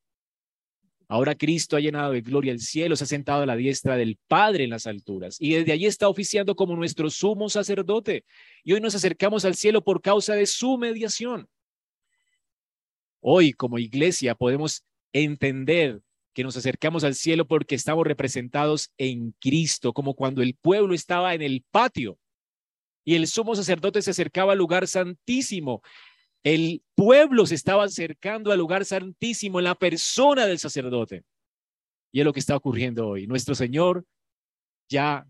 Ahora 1.11 1.35
Cristo 1.35 1.75
ha 1.75 1.81
llenado 1.81 2.13
de 2.13 2.21
gloria 2.21 2.53
el 2.53 2.61
cielo, 2.61 2.95
se 2.95 3.03
ha 3.03 3.07
sentado 3.07 3.41
a 3.41 3.45
la 3.45 3.57
diestra 3.57 3.97
del 3.97 4.17
Padre 4.29 4.63
en 4.63 4.69
las 4.69 4.87
alturas 4.87 5.35
y 5.41 5.55
desde 5.55 5.73
allí 5.73 5.85
está 5.85 6.07
oficiando 6.07 6.55
como 6.55 6.73
nuestro 6.77 7.09
sumo 7.09 7.49
sacerdote. 7.49 8.23
Y 8.63 8.71
hoy 8.71 8.79
nos 8.79 8.95
acercamos 8.95 9.43
al 9.43 9.55
cielo 9.55 9.83
por 9.83 10.01
causa 10.01 10.35
de 10.35 10.45
su 10.45 10.77
mediación. 10.77 11.49
Hoy 13.19 13.51
como 13.51 13.77
iglesia 13.77 14.35
podemos 14.35 14.85
entender 15.11 15.99
que 16.33 16.45
nos 16.45 16.55
acercamos 16.55 17.03
al 17.03 17.15
cielo 17.15 17.45
porque 17.45 17.75
estamos 17.75 18.07
representados 18.07 18.89
en 18.97 19.35
Cristo, 19.41 19.91
como 19.91 20.13
cuando 20.13 20.41
el 20.41 20.55
pueblo 20.55 20.93
estaba 20.93 21.33
en 21.33 21.41
el 21.41 21.65
patio 21.71 22.19
y 23.03 23.15
el 23.15 23.27
sumo 23.27 23.53
sacerdote 23.57 24.01
se 24.01 24.11
acercaba 24.11 24.53
al 24.53 24.59
lugar 24.59 24.87
santísimo 24.87 25.81
el 26.43 26.83
pueblo 26.95 27.45
se 27.45 27.55
estaba 27.55 27.83
acercando 27.83 28.51
al 28.51 28.59
lugar 28.59 28.85
santísimo 28.85 29.59
en 29.59 29.65
la 29.65 29.75
persona 29.75 30.45
del 30.45 30.59
sacerdote. 30.59 31.23
Y 32.11 32.19
es 32.19 32.25
lo 32.25 32.33
que 32.33 32.39
está 32.39 32.55
ocurriendo 32.55 33.07
hoy. 33.07 33.27
Nuestro 33.27 33.55
Señor 33.55 34.05
ya 34.89 35.27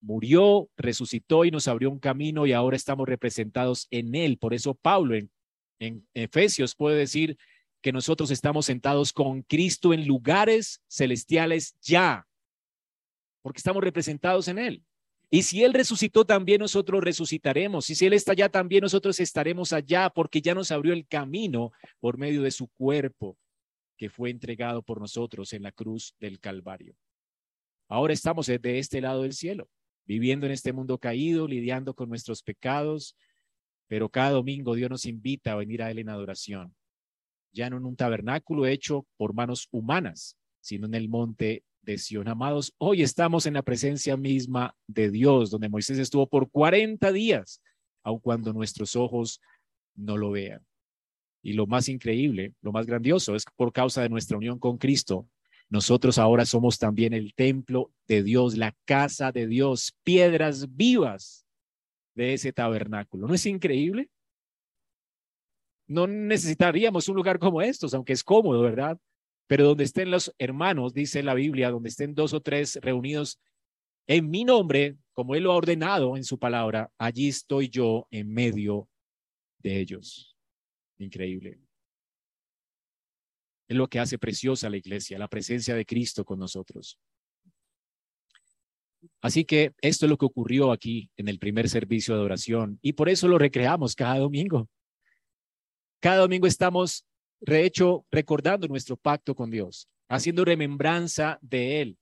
murió, 0.00 0.68
resucitó 0.76 1.44
y 1.44 1.50
nos 1.50 1.68
abrió 1.68 1.90
un 1.90 1.98
camino 1.98 2.46
y 2.46 2.52
ahora 2.52 2.76
estamos 2.76 3.08
representados 3.08 3.86
en 3.90 4.14
Él. 4.14 4.38
Por 4.38 4.54
eso 4.54 4.74
Pablo 4.74 5.14
en, 5.14 5.30
en 5.78 6.06
Efesios 6.14 6.74
puede 6.74 6.96
decir 6.98 7.38
que 7.80 7.92
nosotros 7.92 8.30
estamos 8.30 8.66
sentados 8.66 9.12
con 9.12 9.42
Cristo 9.42 9.94
en 9.94 10.06
lugares 10.06 10.82
celestiales 10.88 11.76
ya, 11.80 12.26
porque 13.42 13.58
estamos 13.58 13.82
representados 13.82 14.48
en 14.48 14.58
Él. 14.58 14.84
Y 15.30 15.42
si 15.42 15.62
Él 15.62 15.72
resucitó, 15.72 16.24
también 16.24 16.60
nosotros 16.60 17.02
resucitaremos. 17.02 17.88
Y 17.88 17.94
si 17.94 18.06
Él 18.06 18.14
está 18.14 18.32
allá, 18.32 18.48
también 18.48 18.82
nosotros 18.82 19.20
estaremos 19.20 19.72
allá, 19.72 20.10
porque 20.10 20.42
ya 20.42 20.54
nos 20.54 20.72
abrió 20.72 20.92
el 20.92 21.06
camino 21.06 21.70
por 22.00 22.18
medio 22.18 22.42
de 22.42 22.50
su 22.50 22.66
cuerpo 22.68 23.38
que 23.96 24.08
fue 24.08 24.30
entregado 24.30 24.82
por 24.82 24.98
nosotros 24.98 25.52
en 25.52 25.62
la 25.62 25.72
cruz 25.72 26.14
del 26.18 26.40
Calvario. 26.40 26.96
Ahora 27.86 28.12
estamos 28.12 28.46
de 28.46 28.78
este 28.78 29.00
lado 29.00 29.22
del 29.22 29.34
cielo, 29.34 29.68
viviendo 30.06 30.46
en 30.46 30.52
este 30.52 30.72
mundo 30.72 30.98
caído, 30.98 31.46
lidiando 31.46 31.94
con 31.94 32.08
nuestros 32.08 32.42
pecados, 32.42 33.14
pero 33.88 34.08
cada 34.08 34.30
domingo 34.30 34.74
Dios 34.74 34.88
nos 34.88 35.04
invita 35.04 35.52
a 35.52 35.56
venir 35.56 35.82
a 35.82 35.90
Él 35.90 35.98
en 35.98 36.08
adoración, 36.08 36.74
ya 37.52 37.68
no 37.68 37.76
en 37.76 37.84
un 37.84 37.94
tabernáculo 37.94 38.66
hecho 38.66 39.06
por 39.16 39.34
manos 39.34 39.68
humanas, 39.70 40.36
sino 40.60 40.86
en 40.86 40.94
el 40.94 41.08
monte 41.08 41.62
de 41.82 41.98
Sion. 41.98 42.28
Amados, 42.28 42.74
hoy 42.78 43.02
estamos 43.02 43.46
en 43.46 43.54
la 43.54 43.62
presencia 43.62 44.16
misma 44.16 44.76
de 44.86 45.10
Dios, 45.10 45.50
donde 45.50 45.68
Moisés 45.68 45.98
estuvo 45.98 46.26
por 46.28 46.50
40 46.50 47.12
días, 47.12 47.62
aun 48.02 48.20
cuando 48.20 48.52
nuestros 48.52 48.96
ojos 48.96 49.40
no 49.94 50.16
lo 50.16 50.30
vean. 50.30 50.64
Y 51.42 51.54
lo 51.54 51.66
más 51.66 51.88
increíble, 51.88 52.54
lo 52.60 52.72
más 52.72 52.86
grandioso 52.86 53.34
es 53.34 53.44
que 53.44 53.52
por 53.56 53.72
causa 53.72 54.02
de 54.02 54.08
nuestra 54.08 54.36
unión 54.36 54.58
con 54.58 54.76
Cristo, 54.78 55.26
nosotros 55.70 56.18
ahora 56.18 56.44
somos 56.44 56.78
también 56.78 57.14
el 57.14 57.32
templo 57.34 57.92
de 58.06 58.22
Dios, 58.22 58.56
la 58.56 58.76
casa 58.84 59.32
de 59.32 59.46
Dios, 59.46 59.94
piedras 60.02 60.74
vivas 60.74 61.46
de 62.14 62.34
ese 62.34 62.52
tabernáculo. 62.52 63.26
¿No 63.28 63.34
es 63.34 63.46
increíble? 63.46 64.10
No 65.86 66.06
necesitaríamos 66.06 67.08
un 67.08 67.16
lugar 67.16 67.38
como 67.38 67.62
estos, 67.62 67.94
aunque 67.94 68.12
es 68.12 68.22
cómodo, 68.22 68.60
¿verdad? 68.62 68.98
Pero 69.50 69.66
donde 69.66 69.82
estén 69.82 70.12
los 70.12 70.32
hermanos, 70.38 70.94
dice 70.94 71.24
la 71.24 71.34
Biblia, 71.34 71.72
donde 71.72 71.88
estén 71.88 72.14
dos 72.14 72.34
o 72.34 72.40
tres 72.40 72.78
reunidos 72.80 73.40
en 74.06 74.30
mi 74.30 74.44
nombre, 74.44 74.96
como 75.12 75.34
Él 75.34 75.42
lo 75.42 75.50
ha 75.50 75.56
ordenado 75.56 76.16
en 76.16 76.22
su 76.22 76.38
palabra, 76.38 76.92
allí 76.98 77.26
estoy 77.26 77.68
yo 77.68 78.06
en 78.12 78.32
medio 78.32 78.88
de 79.58 79.80
ellos. 79.80 80.36
Increíble. 80.98 81.58
Es 83.66 83.76
lo 83.76 83.88
que 83.88 83.98
hace 83.98 84.20
preciosa 84.20 84.70
la 84.70 84.76
iglesia, 84.76 85.18
la 85.18 85.26
presencia 85.26 85.74
de 85.74 85.84
Cristo 85.84 86.24
con 86.24 86.38
nosotros. 86.38 86.96
Así 89.20 89.44
que 89.44 89.74
esto 89.80 90.06
es 90.06 90.10
lo 90.10 90.16
que 90.16 90.26
ocurrió 90.26 90.70
aquí 90.70 91.10
en 91.16 91.26
el 91.26 91.40
primer 91.40 91.68
servicio 91.68 92.14
de 92.14 92.20
adoración 92.20 92.78
y 92.82 92.92
por 92.92 93.08
eso 93.08 93.26
lo 93.26 93.36
recreamos 93.36 93.96
cada 93.96 94.20
domingo. 94.20 94.68
Cada 95.98 96.18
domingo 96.18 96.46
estamos 96.46 97.04
hecho, 97.46 98.06
recordando 98.10 98.68
nuestro 98.68 98.96
pacto 98.96 99.34
con 99.34 99.50
Dios, 99.50 99.88
haciendo 100.08 100.44
remembranza 100.44 101.38
de 101.40 101.80
Él. 101.80 101.98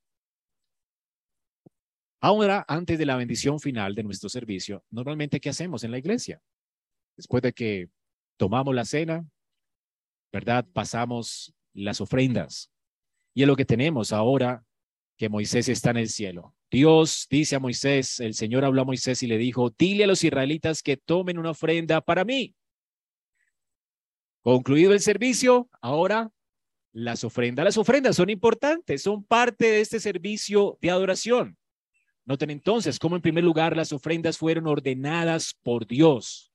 Ahora, 2.21 2.65
antes 2.67 2.99
de 2.99 3.07
la 3.07 3.17
bendición 3.17 3.61
final 3.61 3.95
de 3.95 4.03
nuestro 4.03 4.29
servicio, 4.29 4.85
normalmente, 4.91 5.41
¿qué 5.41 5.51
hacemos 5.51 5.85
en 5.85 5.93
la 5.93 5.99
iglesia? 5.99 6.43
Después 7.17 7.43
de 7.43 7.53
que 7.53 7.89
tomamos 8.37 8.75
la 8.75 8.85
cena, 8.85 9.25
¿verdad? 10.33 10.67
Pasamos 10.73 11.55
las 11.75 12.01
ofrendas. 12.01 12.71
Y 13.35 13.43
es 13.43 13.49
lo 13.49 13.57
que 13.57 13.65
tenemos 13.65 14.13
ahora 14.13 14.65
que 15.17 15.29
Moisés 15.29 15.69
está 15.69 15.91
en 15.91 15.99
el 15.99 16.09
cielo. 16.09 16.55
Dios 16.71 17.27
dice 17.31 17.57
a 17.57 17.61
Moisés, 17.61 18.21
el 18.21 18.35
Señor 18.35 18.65
habló 18.65 18.83
a 18.83 18.85
Moisés 18.85 19.23
y 19.23 19.27
le 19.27 19.39
dijo, 19.39 19.71
dile 19.71 20.05
a 20.05 20.07
los 20.07 20.23
israelitas 20.23 20.83
que 20.83 20.97
tomen 20.97 21.39
una 21.39 21.51
ofrenda 21.51 22.01
para 22.01 22.25
mí. 22.25 22.55
Concluido 24.49 24.95
el 24.95 25.01
servicio, 25.01 25.69
ahora 25.83 26.33
las 26.95 27.23
ofrendas. 27.23 27.67
Las 27.67 27.77
ofrendas 27.77 28.17
son 28.17 28.31
importantes, 28.31 29.03
son 29.03 29.23
parte 29.23 29.67
de 29.67 29.83
este 29.83 30.01
servicio 30.01 30.79
de 30.81 30.91
adoración. 30.91 31.59
Noten 32.25 32.49
entonces 32.49 32.99
cómo 32.99 33.17
en 33.17 33.21
primer 33.21 33.45
lugar 33.45 33.77
las 33.77 33.93
ofrendas 33.93 34.39
fueron 34.39 34.67
ordenadas 34.67 35.53
por 35.63 35.87
Dios. 35.87 36.51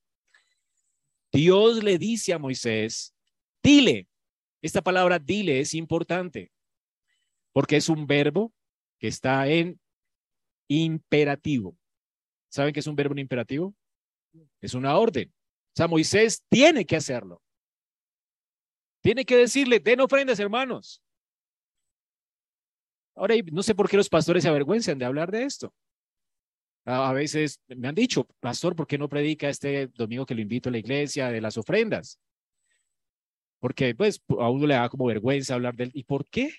Dios 1.32 1.84
le 1.84 1.96
dice 1.96 2.32
a 2.32 2.38
Moisés, 2.40 3.14
dile, 3.62 4.08
esta 4.60 4.82
palabra 4.82 5.20
dile 5.20 5.60
es 5.60 5.72
importante 5.72 6.50
porque 7.52 7.76
es 7.76 7.88
un 7.88 8.08
verbo 8.08 8.52
que 8.98 9.06
está 9.06 9.46
en 9.46 9.78
imperativo. 10.66 11.78
¿Saben 12.48 12.72
qué 12.72 12.80
es 12.80 12.88
un 12.88 12.96
verbo 12.96 13.14
en 13.14 13.20
imperativo? 13.20 13.72
Es 14.60 14.74
una 14.74 14.98
orden. 14.98 15.32
O 15.32 15.76
sea, 15.76 15.86
Moisés 15.86 16.44
tiene 16.50 16.84
que 16.84 16.96
hacerlo. 16.96 17.43
Tiene 19.04 19.26
que 19.26 19.36
decirle, 19.36 19.80
den 19.80 20.00
ofrendas, 20.00 20.40
hermanos. 20.40 21.02
Ahora, 23.14 23.34
no 23.52 23.62
sé 23.62 23.74
por 23.74 23.86
qué 23.86 23.98
los 23.98 24.08
pastores 24.08 24.42
se 24.42 24.48
avergüenzan 24.48 24.98
de 24.98 25.04
hablar 25.04 25.30
de 25.30 25.44
esto. 25.44 25.74
A, 26.86 27.12
veces 27.12 27.60
me 27.68 27.88
han 27.88 27.94
dicho, 27.94 28.26
pastor, 28.40 28.74
¿por 28.74 28.86
qué 28.86 28.96
no 28.96 29.10
predica 29.10 29.50
este 29.50 29.88
domingo 29.88 30.24
que 30.24 30.34
lo 30.34 30.40
invito 30.40 30.70
a 30.70 30.72
la 30.72 30.78
iglesia 30.78 31.28
de 31.28 31.42
las 31.42 31.58
ofrendas? 31.58 32.18
Porque 33.60 33.94
pues 33.94 34.22
a 34.38 34.48
uno 34.48 34.66
le 34.66 34.72
da 34.72 34.88
como 34.88 35.04
vergüenza 35.04 35.52
hablar 35.52 35.76
de 35.76 35.84
él. 35.84 35.90
¿Y 35.92 36.04
por 36.04 36.24
qué? 36.24 36.54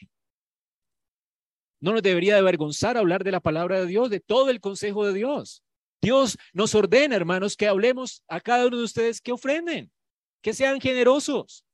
No 1.80 1.94
nos 1.94 2.04
debería 2.04 2.36
de 2.36 2.42
avergonzar 2.42 2.96
hablar 2.96 3.24
de 3.24 3.32
la 3.32 3.40
palabra 3.40 3.80
de 3.80 3.88
Dios, 3.88 4.12
de 4.12 4.20
todo 4.20 4.52
el 4.52 4.62
consejo 4.62 5.04
de 5.08 5.14
Dios. 5.14 5.64
Dios 6.00 6.38
nos 6.54 6.76
ordena, 6.76 7.16
hermanos, 7.16 7.58
que 7.58 7.68
hablemos 7.68 8.24
a 8.28 8.40
cada 8.40 8.68
uno 8.68 8.78
de 8.78 8.84
ustedes 8.84 9.20
que 9.20 9.32
ofrenden, 9.32 9.92
que 10.44 10.54
sean 10.54 10.80
generosos, 10.80 11.65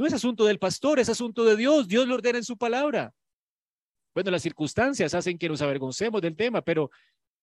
no 0.00 0.06
es 0.06 0.14
asunto 0.14 0.46
del 0.46 0.58
pastor, 0.58 0.98
es 0.98 1.10
asunto 1.10 1.44
de 1.44 1.56
Dios. 1.56 1.86
Dios 1.86 2.08
lo 2.08 2.14
ordena 2.14 2.38
en 2.38 2.44
su 2.44 2.56
palabra. 2.56 3.14
Bueno, 4.14 4.30
las 4.30 4.40
circunstancias 4.40 5.12
hacen 5.12 5.36
que 5.36 5.46
nos 5.46 5.60
avergoncemos 5.60 6.22
del 6.22 6.34
tema, 6.34 6.62
pero 6.62 6.90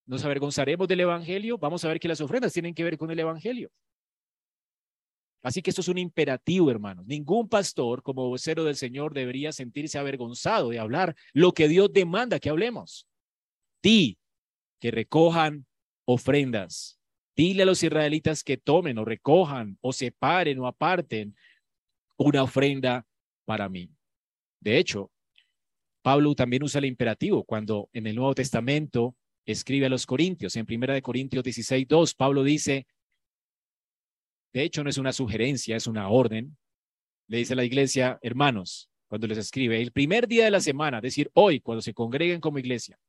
nos 0.08 0.26
avergonzaremos 0.26 0.88
del 0.88 1.02
Evangelio. 1.02 1.60
Vamos 1.60 1.86
a 1.86 1.88
ver 1.89 2.00
que 2.00 2.08
las 2.08 2.20
ofrendas 2.20 2.52
tienen 2.52 2.74
que 2.74 2.84
ver 2.84 2.98
con 2.98 3.12
el 3.12 3.20
Evangelio. 3.20 3.70
Así 5.43 5.62
que 5.62 5.70
esto 5.70 5.82
es 5.82 5.88
un 5.88 6.00
imperativo, 6.00 6.72
hermanos. 6.72 7.06
Ningún 7.06 7.48
pastor 7.48 8.02
como 8.02 8.28
vocero 8.28 8.63
del 8.63 8.76
Señor 8.76 9.13
debería 9.13 9.52
sentirse 9.52 10.00
avergonzado 10.00 10.70
de 10.70 10.80
hablar 10.80 11.15
lo 11.34 11.52
que 11.52 11.67
Dios 11.67 11.93
demanda 11.93 12.39
que 12.39 12.50
hablemos. 12.50 13.08
Di 13.84 14.17
que 14.80 14.89
recojan 14.89 15.67
ofrendas. 16.06 17.00
Dile 17.36 17.62
a 17.62 17.65
los 17.67 17.84
israelitas 17.84 18.43
que 18.43 18.58
tomen 18.58 18.98
o 18.98 19.06
recojan 19.06 19.78
o 19.80 19.93
separen 19.93 20.58
o 20.58 20.65
aparten 20.65 21.36
una 22.17 22.43
ofrenda 22.43 23.06
para 23.45 23.69
mí. 23.69 23.89
De 24.60 24.77
hecho, 24.77 25.12
Pablo 26.01 26.36
también 26.36 26.63
usa 26.63 26.80
el 26.80 26.86
imperativo 26.86 27.43
cuando 27.43 27.89
en 27.93 28.08
el 28.08 28.15
Nuevo 28.15 28.36
Testamento 28.36 29.15
escribe 29.45 29.86
a 29.86 29.89
los 29.89 30.06
Corintios. 30.06 30.56
En 30.56 30.65
Primera 30.65 30.93
de 30.93 31.01
Corintios 31.01 31.43
16, 31.43 31.88
2, 31.88 32.15
Pablo 32.15 32.43
dice, 32.43 32.88
de 34.53 34.63
hecho 34.63 34.84
no 34.84 34.89
es 34.89 34.97
una 34.97 35.13
sugerencia, 35.13 35.75
es 35.75 35.88
una 35.88 36.10
orden. 36.10 36.58
Le 37.27 37.38
dice 37.38 37.53
a 37.53 37.56
la 37.58 37.65
iglesia, 37.65 38.19
hermanos, 38.21 38.89
cuando 39.08 39.27
les 39.27 39.38
escribe, 39.38 39.82
el 39.82 39.91
primer 39.91 40.27
día 40.27 40.45
de 40.45 40.51
la 40.51 40.60
semana, 40.60 40.97
es 40.97 41.03
decir, 41.03 41.30
hoy, 41.34 41.60
cuando 41.60 41.82
se 41.82 41.93
congreguen 41.93 42.41
como 42.41 42.60
iglesia, 42.60 42.99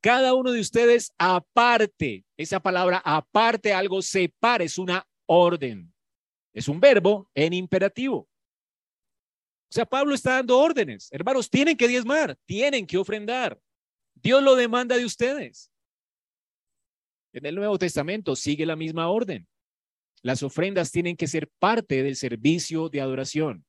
cada 0.00 0.34
uno 0.34 0.50
de 0.50 0.60
ustedes 0.60 1.12
aparte, 1.16 2.24
esa 2.36 2.60
palabra 2.60 3.00
aparte, 3.04 3.72
algo 3.72 4.02
separe, 4.02 4.64
es 4.64 4.76
una 4.76 5.06
orden, 5.26 5.92
es 6.52 6.68
un 6.68 6.80
verbo 6.80 7.30
en 7.34 7.52
imperativo. 7.52 8.28
O 9.72 9.74
sea, 9.74 9.86
Pablo 9.86 10.14
está 10.14 10.32
dando 10.32 10.58
órdenes. 10.58 11.08
Hermanos, 11.10 11.48
tienen 11.48 11.78
que 11.78 11.88
diezmar, 11.88 12.36
tienen 12.44 12.86
que 12.86 12.98
ofrendar. 12.98 13.58
Dios 14.12 14.42
lo 14.42 14.54
demanda 14.54 14.98
de 14.98 15.06
ustedes. 15.06 15.70
En 17.32 17.46
el 17.46 17.54
Nuevo 17.54 17.78
Testamento 17.78 18.36
sigue 18.36 18.66
la 18.66 18.76
misma 18.76 19.08
orden. 19.08 19.48
Las 20.20 20.42
ofrendas 20.42 20.92
tienen 20.92 21.16
que 21.16 21.26
ser 21.26 21.48
parte 21.58 22.02
del 22.02 22.16
servicio 22.16 22.90
de 22.90 23.00
adoración. 23.00 23.64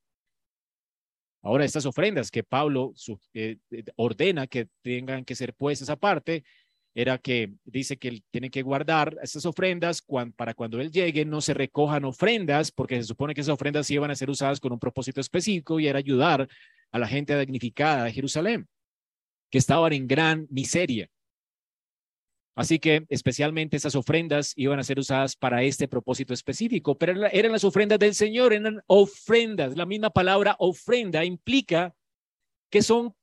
Ahora, 1.42 1.64
estas 1.64 1.86
ofrendas 1.86 2.30
que 2.30 2.44
Pablo 2.44 2.94
eh, 3.34 3.60
ordena 3.96 4.46
que 4.46 4.68
tengan 4.82 5.24
que 5.24 5.36
ser 5.36 5.54
puestas 5.54 5.90
aparte, 5.90 6.44
era 6.96 7.18
que 7.18 7.54
dice 7.66 7.98
que 7.98 8.08
él 8.08 8.24
tiene 8.30 8.50
que 8.50 8.62
guardar 8.62 9.18
estas 9.22 9.46
ofrendas 9.46 10.04
para 10.36 10.54
cuando 10.54 10.80
él 10.80 10.92
llegue 10.92 11.26
no 11.26 11.42
se 11.42 11.54
recojan 11.54 12.06
ofrendas, 12.06 12.72
porque 12.72 12.98
se 12.98 13.08
supone 13.08 13.34
que 13.34 13.42
esas 13.42 13.54
ofrendas 13.54 13.90
iban 13.90 14.12
a 14.12 14.16
ser 14.16 14.30
usadas 14.30 14.60
con 14.60 14.72
un 14.72 14.80
propósito 14.80 15.20
específico 15.20 15.80
y 15.80 15.88
era 15.88 16.00
ayudar 16.00 16.48
a 16.92 17.00
la 17.00 17.08
gente 17.08 17.38
dignificada 17.40 18.04
de 18.04 18.12
Jerusalén, 18.12 18.68
que 19.50 19.58
estaban 19.58 19.94
en 19.94 20.08
gran 20.08 20.48
miseria. 20.50 21.10
Así 22.56 22.78
que 22.78 23.06
especialmente 23.10 23.78
esas 23.78 23.96
ofrendas 23.96 24.54
iban 24.56 24.78
a 24.78 24.84
ser 24.84 25.00
usadas 25.00 25.36
para 25.36 25.64
este 25.64 25.88
propósito 25.88 26.36
específico, 26.36 26.96
pero 26.96 27.26
eran 27.26 27.52
las 27.52 27.64
ofrendas 27.64 27.98
del 27.98 28.14
Señor, 28.14 28.54
eran 28.54 28.80
ofrendas. 28.86 29.76
La 29.76 29.88
misma 29.88 30.12
palabra 30.12 30.56
ofrenda 30.60 31.26
implica 31.26 31.96
que 32.70 32.84
son 32.84 33.16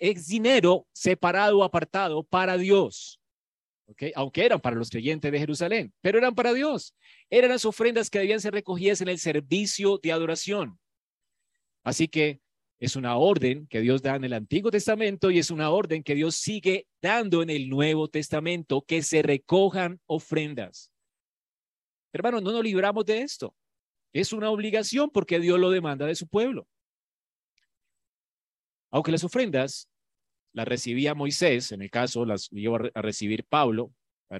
es 0.00 0.26
dinero 0.26 0.86
separado 0.92 1.62
apartado 1.64 2.22
para 2.22 2.56
Dios. 2.56 3.20
Aunque 4.14 4.44
eran 4.44 4.60
para 4.60 4.76
los 4.76 4.88
creyentes 4.88 5.30
de 5.30 5.38
Jerusalén, 5.38 5.92
pero 6.00 6.18
eran 6.18 6.34
para 6.34 6.54
Dios. 6.54 6.94
Eran 7.28 7.50
las 7.50 7.64
ofrendas 7.64 8.08
que 8.08 8.18
debían 8.18 8.40
ser 8.40 8.54
recogidas 8.54 9.00
en 9.00 9.08
el 9.08 9.18
servicio 9.18 9.98
de 10.02 10.12
adoración. 10.12 10.78
Así 11.82 12.08
que 12.08 12.40
es 12.80 12.96
una 12.96 13.16
orden 13.16 13.66
que 13.66 13.80
Dios 13.80 14.02
da 14.02 14.16
en 14.16 14.24
el 14.24 14.32
Antiguo 14.32 14.70
Testamento 14.70 15.30
y 15.30 15.38
es 15.38 15.50
una 15.50 15.70
orden 15.70 16.02
que 16.02 16.14
Dios 16.14 16.34
sigue 16.34 16.86
dando 17.00 17.42
en 17.42 17.50
el 17.50 17.68
Nuevo 17.68 18.08
Testamento, 18.08 18.82
que 18.82 19.02
se 19.02 19.22
recojan 19.22 20.00
ofrendas. 20.06 20.90
Hermanos, 22.12 22.42
no 22.42 22.52
nos 22.52 22.62
libramos 22.62 23.04
de 23.04 23.22
esto. 23.22 23.54
Es 24.12 24.32
una 24.32 24.50
obligación 24.50 25.10
porque 25.10 25.40
Dios 25.40 25.58
lo 25.58 25.70
demanda 25.70 26.06
de 26.06 26.14
su 26.14 26.28
pueblo. 26.28 26.68
Aunque 28.94 29.10
las 29.10 29.24
ofrendas 29.24 29.90
las 30.52 30.68
recibía 30.68 31.16
Moisés, 31.16 31.72
en 31.72 31.82
el 31.82 31.90
caso 31.90 32.24
las 32.24 32.48
iba 32.52 32.78
a 32.94 33.02
recibir 33.02 33.44
Pablo 33.44 33.92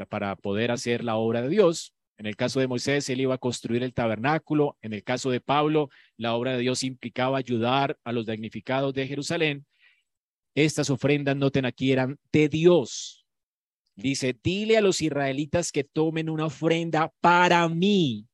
para, 0.08 0.36
poder 0.36 0.70
hacer 0.70 1.02
la 1.02 1.16
obra 1.16 1.42
de 1.42 1.48
Dios, 1.48 1.92
en 2.18 2.26
el 2.26 2.36
caso 2.36 2.60
de 2.60 2.68
Moisés, 2.68 3.10
él 3.10 3.20
iba 3.20 3.34
a 3.34 3.38
construir 3.38 3.82
el 3.82 3.92
tabernáculo. 3.92 4.78
En 4.80 4.92
el 4.92 5.02
caso 5.02 5.32
de 5.32 5.40
Pablo, 5.40 5.90
la 6.16 6.36
obra 6.36 6.52
de 6.52 6.58
Dios 6.58 6.84
implicaba 6.84 7.38
ayudar 7.38 7.98
a 8.04 8.12
los 8.12 8.26
damnificados 8.26 8.94
de 8.94 9.08
Jerusalén. 9.08 9.66
Estas 10.54 10.88
ofrendas, 10.88 11.36
noten 11.36 11.64
aquí, 11.64 11.90
eran 11.90 12.16
de 12.30 12.48
Dios. 12.48 13.26
Dice, 13.96 14.38
dile 14.40 14.76
a 14.76 14.82
los 14.82 15.02
israelitas 15.02 15.72
que 15.72 15.82
tomen 15.82 16.30
una 16.30 16.46
ofrenda 16.46 17.12
para 17.20 17.68
mí. 17.68 18.24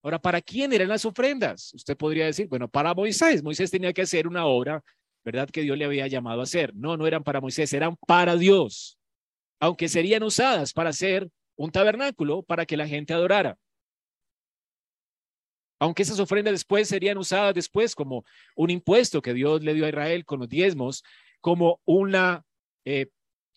Ahora, 0.00 0.20
¿para 0.20 0.40
quién 0.40 0.72
eran 0.72 0.90
las 0.90 1.04
ofrendas? 1.04 1.74
Usted 1.74 1.96
podría 1.96 2.26
decir, 2.26 2.46
bueno, 2.46 2.68
para 2.68 2.94
Moisés. 2.94 3.42
Moisés 3.42 3.72
tenía 3.72 3.92
que 3.92 4.02
hacer 4.02 4.28
una 4.28 4.46
obra, 4.46 4.80
¿verdad? 5.24 5.48
Que 5.48 5.62
Dios 5.62 5.78
le 5.78 5.84
había 5.84 6.06
llamado 6.06 6.40
a 6.40 6.44
hacer. 6.44 6.74
No, 6.74 6.96
no 6.96 7.06
eran 7.06 7.24
para 7.24 7.40
Moisés, 7.40 7.72
eran 7.72 7.96
para 8.06 8.36
Dios. 8.36 8.98
Aunque 9.58 9.88
serían 9.88 10.22
usadas 10.22 10.72
para 10.72 10.90
hacer 10.90 11.30
un 11.56 11.70
tabernáculo 11.70 12.42
para 12.42 12.66
que 12.66 12.76
la 12.76 12.86
gente 12.86 13.14
adorara. 13.14 13.58
Aunque 15.78 16.02
esas 16.02 16.20
ofrendas 16.20 16.52
después 16.52 16.88
serían 16.88 17.18
usadas 17.18 17.54
después 17.54 17.94
como 17.94 18.24
un 18.54 18.70
impuesto 18.70 19.22
que 19.22 19.34
Dios 19.34 19.62
le 19.62 19.74
dio 19.74 19.86
a 19.86 19.88
Israel 19.88 20.24
con 20.24 20.40
los 20.40 20.48
diezmos, 20.48 21.02
como 21.40 21.80
una, 21.84 22.44
eh, 22.84 23.08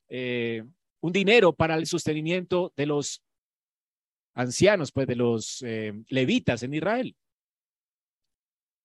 eh, 0.10 0.63
un 1.01 1.12
dinero 1.13 1.53
para 1.53 1.75
el 1.75 1.86
sostenimiento 1.86 2.73
de 2.75 2.86
los 2.86 3.23
ancianos, 4.34 4.91
pues 4.91 5.08
de 5.08 5.15
los 5.15 5.62
eh, 5.63 5.93
levitas 6.10 6.63
en 6.63 6.73
Israel. 6.73 7.15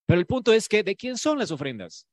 Pero 0.07 0.21
el 0.21 0.27
punto 0.27 0.53
es 0.53 0.69
que, 0.69 0.83
¿de 0.83 0.97
quién 0.97 1.17
son 1.17 1.39
las 1.39 1.51
ofrendas? 1.51 2.07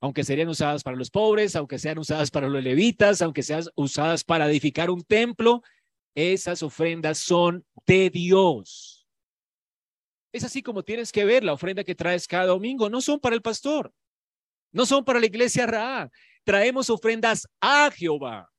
Aunque 0.00 0.24
serían 0.24 0.48
usadas 0.48 0.82
para 0.82 0.96
los 0.96 1.10
pobres, 1.10 1.54
aunque 1.54 1.78
sean 1.78 1.98
usadas 1.98 2.30
para 2.30 2.48
los 2.48 2.62
levitas, 2.62 3.20
aunque 3.20 3.42
sean 3.42 3.64
usadas 3.76 4.24
para 4.24 4.48
edificar 4.48 4.90
un 4.90 5.02
templo, 5.04 5.62
esas 6.14 6.62
ofrendas 6.62 7.18
son 7.18 7.64
de 7.86 8.08
Dios. 8.08 9.06
Es 10.32 10.42
así 10.44 10.62
como 10.62 10.82
tienes 10.84 11.12
que 11.12 11.24
ver 11.24 11.44
la 11.44 11.52
ofrenda 11.52 11.84
que 11.84 11.94
traes 11.94 12.26
cada 12.26 12.46
domingo. 12.46 12.88
No 12.88 13.00
son 13.00 13.20
para 13.20 13.34
el 13.34 13.42
pastor, 13.42 13.92
no 14.72 14.86
son 14.86 15.04
para 15.04 15.20
la 15.20 15.26
iglesia 15.26 15.66
Ra. 15.66 16.10
Traemos 16.44 16.88
ofrendas 16.88 17.46
a 17.60 17.90
Jehová. 17.90 18.50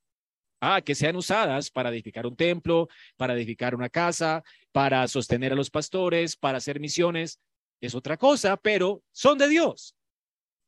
Ah, 0.64 0.80
que 0.80 0.94
sean 0.94 1.16
usadas 1.16 1.72
para 1.72 1.90
edificar 1.90 2.28
un 2.28 2.36
templo, 2.36 2.88
para 3.18 3.34
edificar 3.34 3.74
una 3.74 3.90
casa, 3.90 4.44
para 4.72 5.08
sostener 5.08 5.54
a 5.54 5.56
los 5.56 5.72
pastores, 5.72 6.38
para 6.38 6.60
hacer 6.60 6.80
misiones. 6.80 7.40
Es 7.82 7.96
otra 7.96 8.16
cosa, 8.16 8.58
pero 8.58 9.02
son 9.12 9.40
de 9.40 9.50
Dios 9.50 9.96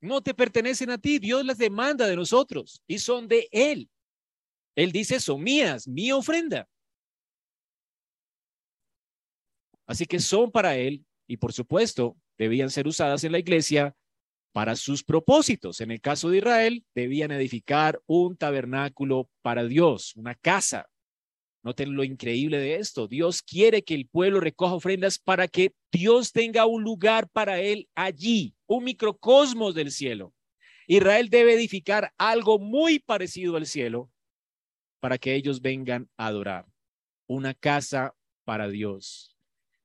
no 0.04 0.22
te 0.22 0.34
pertenecen 0.34 0.92
a 0.92 0.98
ti, 0.98 1.18
Dios 1.18 1.46
las 1.46 1.58
demanda 1.58 2.06
de 2.08 2.16
nosotros 2.16 2.84
y 2.86 3.00
son 3.00 3.28
de 3.28 3.48
Él. 3.52 3.90
Él 4.76 4.92
dice, 4.92 5.20
son 5.20 5.42
mías, 5.42 5.88
mi 5.88 6.12
ofrenda. 6.12 6.68
Así 9.86 10.06
que 10.06 10.20
son 10.20 10.52
para 10.52 10.76
Él 10.76 11.06
y 11.28 11.38
por 11.38 11.54
supuesto 11.54 12.18
debían 12.38 12.70
ser 12.70 12.88
usadas 12.88 13.24
en 13.24 13.32
la 13.32 13.40
iglesia 13.40 13.96
para 14.52 14.76
sus 14.76 15.04
propósitos. 15.04 15.82
En 15.82 15.92
el 15.92 16.02
caso 16.02 16.30
de 16.30 16.38
Israel, 16.38 16.86
debían 16.94 17.32
edificar 17.32 18.02
un 18.06 18.36
tabernáculo 18.38 19.30
para 19.42 19.64
Dios, 19.64 20.16
una 20.16 20.36
casa. 20.36 20.90
Noten 21.64 21.96
lo 21.96 22.04
increíble 22.04 22.60
de 22.60 22.76
esto. 22.76 23.08
Dios 23.08 23.42
quiere 23.42 23.84
que 23.84 23.96
el 23.96 24.08
pueblo 24.08 24.42
recoja 24.42 24.74
ofrendas 24.74 25.18
para 25.18 25.48
que 25.48 25.74
Dios 25.92 26.34
tenga 26.34 26.66
un 26.66 26.84
lugar 26.84 27.30
para 27.30 27.62
él 27.62 27.88
allí, 27.96 28.54
un 28.68 28.84
microcosmos 28.84 29.74
del 29.74 29.92
cielo. 29.92 30.34
Israel 30.88 31.30
debe 31.30 31.54
edificar 31.54 32.14
algo 32.18 32.60
muy 32.60 33.00
parecido 33.00 33.56
al 33.56 33.66
cielo 33.66 34.12
para 35.00 35.18
que 35.18 35.36
ellos 35.36 35.62
vengan 35.62 36.10
a 36.18 36.28
adorar. 36.28 36.66
Una 37.28 37.54
casa 37.54 38.14
para 38.44 38.68
Dios. 38.68 39.34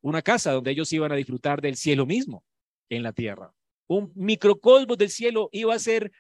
Una 0.01 0.23
casa 0.23 0.51
donde 0.51 0.73
ellos 0.73 0.93
iban 0.93 1.13
a 1.13 1.17
disfrutar 1.17 1.61
del 1.61 1.77
cielo 1.77 2.07
mismo 2.07 2.45
en 2.89 3.05
la 3.05 3.13
tierra. 3.13 3.55
Un 3.87 4.13
microcosmos 4.17 4.99
del 4.99 5.11
cielo 5.11 5.49
iba 5.53 5.75
a 5.75 5.79
ser 5.79 6.11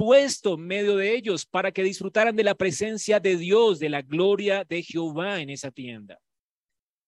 puesto 0.00 0.54
en 0.54 0.66
medio 0.66 0.96
de 0.96 1.14
ellos 1.14 1.44
para 1.44 1.72
que 1.72 1.82
disfrutaran 1.82 2.34
de 2.34 2.42
la 2.42 2.54
presencia 2.54 3.20
de 3.20 3.36
Dios, 3.36 3.78
de 3.78 3.90
la 3.90 4.00
gloria 4.00 4.64
de 4.64 4.82
Jehová 4.82 5.42
en 5.42 5.50
esa 5.50 5.70
tienda. 5.70 6.18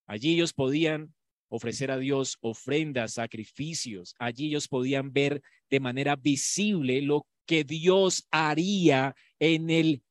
Allí 0.07 0.35
ellos 0.35 0.52
podían 0.52 1.14
ofrecer 1.48 1.90
a 1.90 1.96
Dios 1.96 2.37
ofrendas, 2.42 3.14
sacrificios. 3.14 4.14
Allí 4.18 4.48
ellos 4.48 4.68
podían 4.68 5.11
ver 5.11 5.40
de 5.70 5.81
manera 5.81 6.16
visible 6.16 7.00
lo 7.00 7.26
que 7.46 7.64
Dios 7.64 8.28
haría 8.31 9.14
en 9.38 9.70
el 9.70 10.02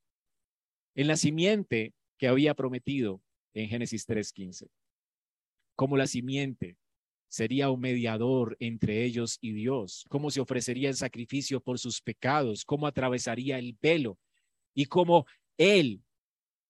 en 0.96 1.06
la 1.06 1.18
simiente 1.18 1.94
que 2.18 2.28
había 2.28 2.56
prometido 2.56 3.22
en 3.54 3.70
Génesis 3.70 4.08
3:15. 4.08 4.72
Como 5.76 5.98
la 5.98 6.08
simiente 6.08 6.78
sería 7.32 7.70
un 7.70 7.80
mediador 7.80 8.58
entre 8.60 9.06
ellos 9.06 9.38
y 9.40 9.54
Dios, 9.54 10.06
cómo 10.10 10.30
se 10.30 10.42
ofrecería 10.42 10.90
el 10.90 10.96
sacrificio 10.96 11.62
por 11.62 11.80
sus 11.80 12.02
pecados, 12.02 12.66
cómo 12.66 12.86
atravesaría 12.86 13.58
el 13.58 13.78
velo 13.82 14.20
y 14.76 14.86
cómo 14.86 15.26
Él, 15.58 16.04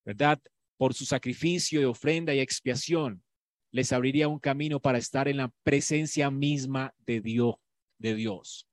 ¿verdad? 0.05 0.39
Por 0.77 0.93
su 0.93 1.05
sacrificio 1.05 1.79
de 1.79 1.87
ofrenda 1.87 2.35
y 2.35 2.39
expiación, 2.39 3.23
les 3.71 3.91
abriría 3.91 4.27
un 4.27 4.37
camino 4.37 4.79
para 4.79 4.99
estar 4.99 5.27
en 5.27 5.37
la 5.37 5.51
presencia 5.63 6.29
misma 6.29 6.93
de 6.99 7.21
Dios, 7.21 7.55
de 7.97 8.13
Dios. 8.13 8.67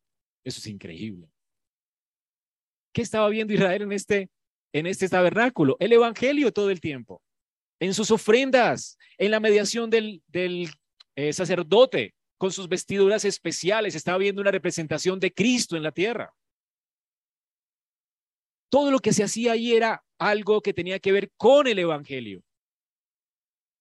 Eso 0.44 0.60
es 0.60 0.66
increíble. 0.66 1.30
¿Qué 2.92 3.00
estaba 3.00 3.30
viendo 3.30 3.54
Israel 3.54 3.82
en 3.82 3.92
este, 3.92 4.28
en 4.74 4.86
este 4.86 5.08
tabernáculo? 5.08 5.78
El 5.80 5.94
evangelio 5.94 6.52
todo 6.52 6.70
el 6.70 6.82
tiempo, 6.82 7.22
en 7.80 7.94
sus 7.94 8.10
ofrendas, 8.10 8.98
en 9.16 9.30
la 9.30 9.40
mediación 9.40 9.88
del, 9.88 10.22
del 10.26 10.68
eh, 11.18 11.32
sacerdote 11.32 12.14
con 12.36 12.52
sus 12.52 12.68
vestiduras 12.68 13.24
especiales, 13.24 13.96
estaba 13.96 14.18
viendo 14.18 14.40
una 14.40 14.52
representación 14.52 15.18
de 15.18 15.34
Cristo 15.34 15.76
en 15.76 15.82
la 15.82 15.90
tierra. 15.90 16.32
Todo 18.70 18.92
lo 18.92 19.00
que 19.00 19.12
se 19.12 19.24
hacía 19.24 19.52
ahí 19.52 19.72
era 19.72 20.04
algo 20.16 20.60
que 20.60 20.72
tenía 20.72 21.00
que 21.00 21.10
ver 21.10 21.32
con 21.36 21.66
el 21.66 21.80
Evangelio, 21.80 22.44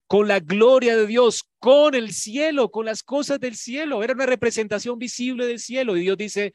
con 0.08 0.28
la 0.28 0.40
gloria 0.40 0.98
de 0.98 1.06
Dios, 1.06 1.48
con 1.60 1.94
el 1.94 2.12
cielo, 2.12 2.72
con 2.72 2.88
las 2.88 3.04
cosas 3.04 3.40
del 3.40 3.56
cielo. 3.56 4.02
Era 4.02 4.14
una 4.14 4.26
representación 4.26 4.98
visible 4.98 5.46
del 5.46 5.60
cielo. 5.60 5.96
Y 5.96 6.02
Dios 6.02 6.18
dice, 6.18 6.54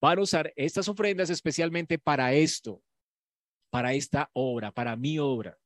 van 0.00 0.18
a 0.18 0.22
usar 0.22 0.52
estas 0.56 0.88
ofrendas 0.88 1.30
especialmente 1.30 1.96
para 1.96 2.34
esto, 2.34 2.82
para 3.70 3.94
esta 3.94 4.30
obra, 4.32 4.72
para 4.72 4.96
mi 4.96 5.16
obra. 5.20 5.56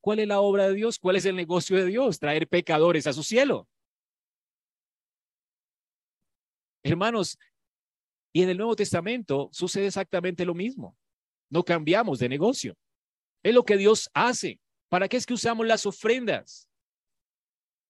¿Cuál 0.00 0.20
es 0.20 0.28
la 0.28 0.40
obra 0.40 0.68
de 0.68 0.74
Dios? 0.74 0.98
¿Cuál 0.98 1.16
es 1.16 1.26
el 1.26 1.36
negocio 1.36 1.76
de 1.76 1.84
Dios? 1.84 2.18
Traer 2.18 2.48
pecadores 2.48 3.06
a 3.06 3.12
su 3.12 3.22
cielo. 3.22 3.68
Hermanos, 6.86 7.38
y 8.32 8.42
en 8.42 8.50
el 8.50 8.58
Nuevo 8.58 8.76
Testamento 8.76 9.48
sucede 9.52 9.86
exactamente 9.86 10.44
lo 10.44 10.54
mismo. 10.54 10.96
No 11.50 11.64
cambiamos 11.64 12.18
de 12.18 12.28
negocio. 12.28 12.76
Es 13.42 13.54
lo 13.54 13.64
que 13.64 13.76
Dios 13.76 14.10
hace. 14.14 14.60
¿Para 14.88 15.08
qué 15.08 15.16
es 15.16 15.26
que 15.26 15.34
usamos 15.34 15.66
las 15.66 15.86
ofrendas? 15.86 16.68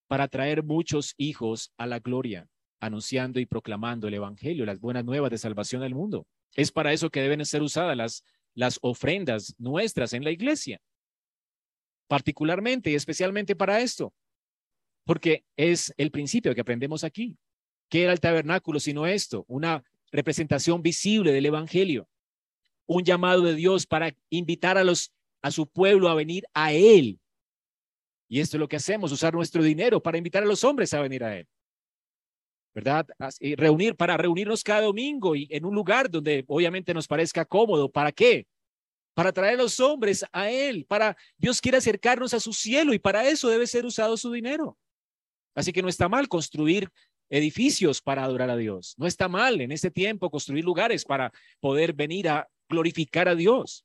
Para 0.08 0.28
traer 0.28 0.62
muchos 0.62 1.14
hijos 1.18 1.72
a 1.76 1.86
la 1.86 1.98
gloria. 1.98 2.48
anunciando 2.78 3.40
y 3.40 3.46
proclamando 3.46 4.06
el 4.06 4.14
Evangelio, 4.14 4.66
las 4.66 4.80
buenas 4.80 5.04
nuevas 5.04 5.30
de 5.30 5.38
salvación 5.38 5.80
del 5.80 5.94
mundo. 5.94 6.26
Es 6.54 6.70
para 6.70 6.92
eso 6.92 7.10
que 7.10 7.22
deben 7.22 7.44
ser 7.44 7.62
usadas 7.62 7.96
las, 7.96 8.22
las 8.54 8.78
ofrendas 8.82 9.54
nuestras 9.58 10.12
en 10.12 10.22
la 10.22 10.30
iglesia, 10.30 10.78
particularmente 12.06 12.90
y 12.90 12.94
especialmente 12.94 13.56
para 13.56 13.80
esto, 13.80 14.12
porque 15.04 15.44
es 15.56 15.92
el 15.96 16.10
principio 16.10 16.54
que 16.54 16.60
aprendemos 16.60 17.02
aquí. 17.02 17.36
¿Qué 17.88 18.02
era 18.02 18.12
el 18.12 18.20
tabernáculo 18.20 18.80
sino 18.80 19.06
esto? 19.06 19.44
Una 19.48 19.84
representación 20.10 20.82
visible 20.82 21.32
del 21.32 21.46
Evangelio, 21.46 22.08
un 22.86 23.04
llamado 23.04 23.42
de 23.42 23.54
Dios 23.54 23.86
para 23.86 24.14
invitar 24.30 24.78
a, 24.78 24.84
los, 24.84 25.12
a 25.42 25.50
su 25.50 25.66
pueblo 25.66 26.08
a 26.08 26.14
venir 26.14 26.44
a 26.54 26.72
Él. 26.72 27.20
Y 28.28 28.40
esto 28.40 28.56
es 28.56 28.60
lo 28.60 28.68
que 28.68 28.76
hacemos, 28.76 29.12
usar 29.12 29.34
nuestro 29.34 29.62
dinero 29.62 30.02
para 30.02 30.18
invitar 30.18 30.42
a 30.42 30.46
los 30.46 30.64
hombres 30.64 30.92
a 30.94 31.00
venir 31.00 31.22
a 31.22 31.36
Él. 31.36 31.48
¿verdad? 32.76 33.06
Y 33.40 33.54
reunir 33.54 33.96
para 33.96 34.18
reunirnos 34.18 34.62
cada 34.62 34.82
domingo 34.82 35.34
y 35.34 35.48
en 35.50 35.64
un 35.64 35.74
lugar 35.74 36.10
donde 36.10 36.44
obviamente 36.46 36.92
nos 36.92 37.08
parezca 37.08 37.46
cómodo. 37.46 37.90
¿Para 37.90 38.12
qué? 38.12 38.46
Para 39.14 39.32
traer 39.32 39.54
a 39.54 39.62
los 39.62 39.80
hombres 39.80 40.26
a 40.30 40.50
Él, 40.50 40.84
para 40.84 41.16
Dios 41.38 41.62
quiere 41.62 41.78
acercarnos 41.78 42.34
a 42.34 42.40
su 42.40 42.52
cielo 42.52 42.92
y 42.92 42.98
para 42.98 43.26
eso 43.26 43.48
debe 43.48 43.66
ser 43.66 43.86
usado 43.86 44.18
su 44.18 44.30
dinero. 44.30 44.76
Así 45.54 45.72
que 45.72 45.80
no 45.80 45.88
está 45.88 46.06
mal 46.10 46.28
construir 46.28 46.90
edificios 47.28 48.00
para 48.00 48.24
adorar 48.24 48.50
a 48.50 48.56
Dios. 48.56 48.94
No 48.96 49.06
está 49.06 49.28
mal 49.28 49.60
en 49.60 49.72
este 49.72 49.90
tiempo 49.90 50.30
construir 50.30 50.64
lugares 50.64 51.04
para 51.04 51.32
poder 51.60 51.92
venir 51.92 52.28
a 52.28 52.48
glorificar 52.68 53.28
a 53.28 53.34
Dios. 53.34 53.84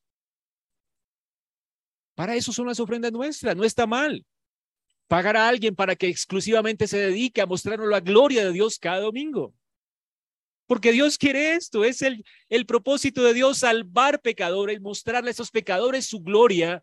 Para 2.15 2.35
eso 2.35 2.51
son 2.53 2.67
las 2.67 2.79
ofrendas 2.79 3.11
nuestras, 3.11 3.55
no 3.55 3.63
está 3.63 3.87
mal 3.87 4.25
pagar 5.11 5.35
a 5.35 5.49
alguien 5.49 5.75
para 5.75 5.93
que 5.93 6.07
exclusivamente 6.07 6.87
se 6.87 6.97
dedique 6.97 7.41
a 7.41 7.45
mostrarnos 7.45 7.89
la 7.89 7.99
gloria 7.99 8.45
de 8.45 8.53
Dios 8.53 8.79
cada 8.79 9.01
domingo. 9.01 9.53
Porque 10.67 10.93
Dios 10.93 11.17
quiere 11.17 11.55
esto, 11.55 11.83
es 11.83 12.01
el, 12.01 12.23
el 12.47 12.65
propósito 12.65 13.21
de 13.21 13.33
Dios 13.33 13.57
salvar 13.57 14.21
pecadores, 14.21 14.79
mostrarle 14.79 15.29
a 15.29 15.31
esos 15.31 15.51
pecadores 15.51 16.05
su 16.05 16.21
gloria 16.21 16.81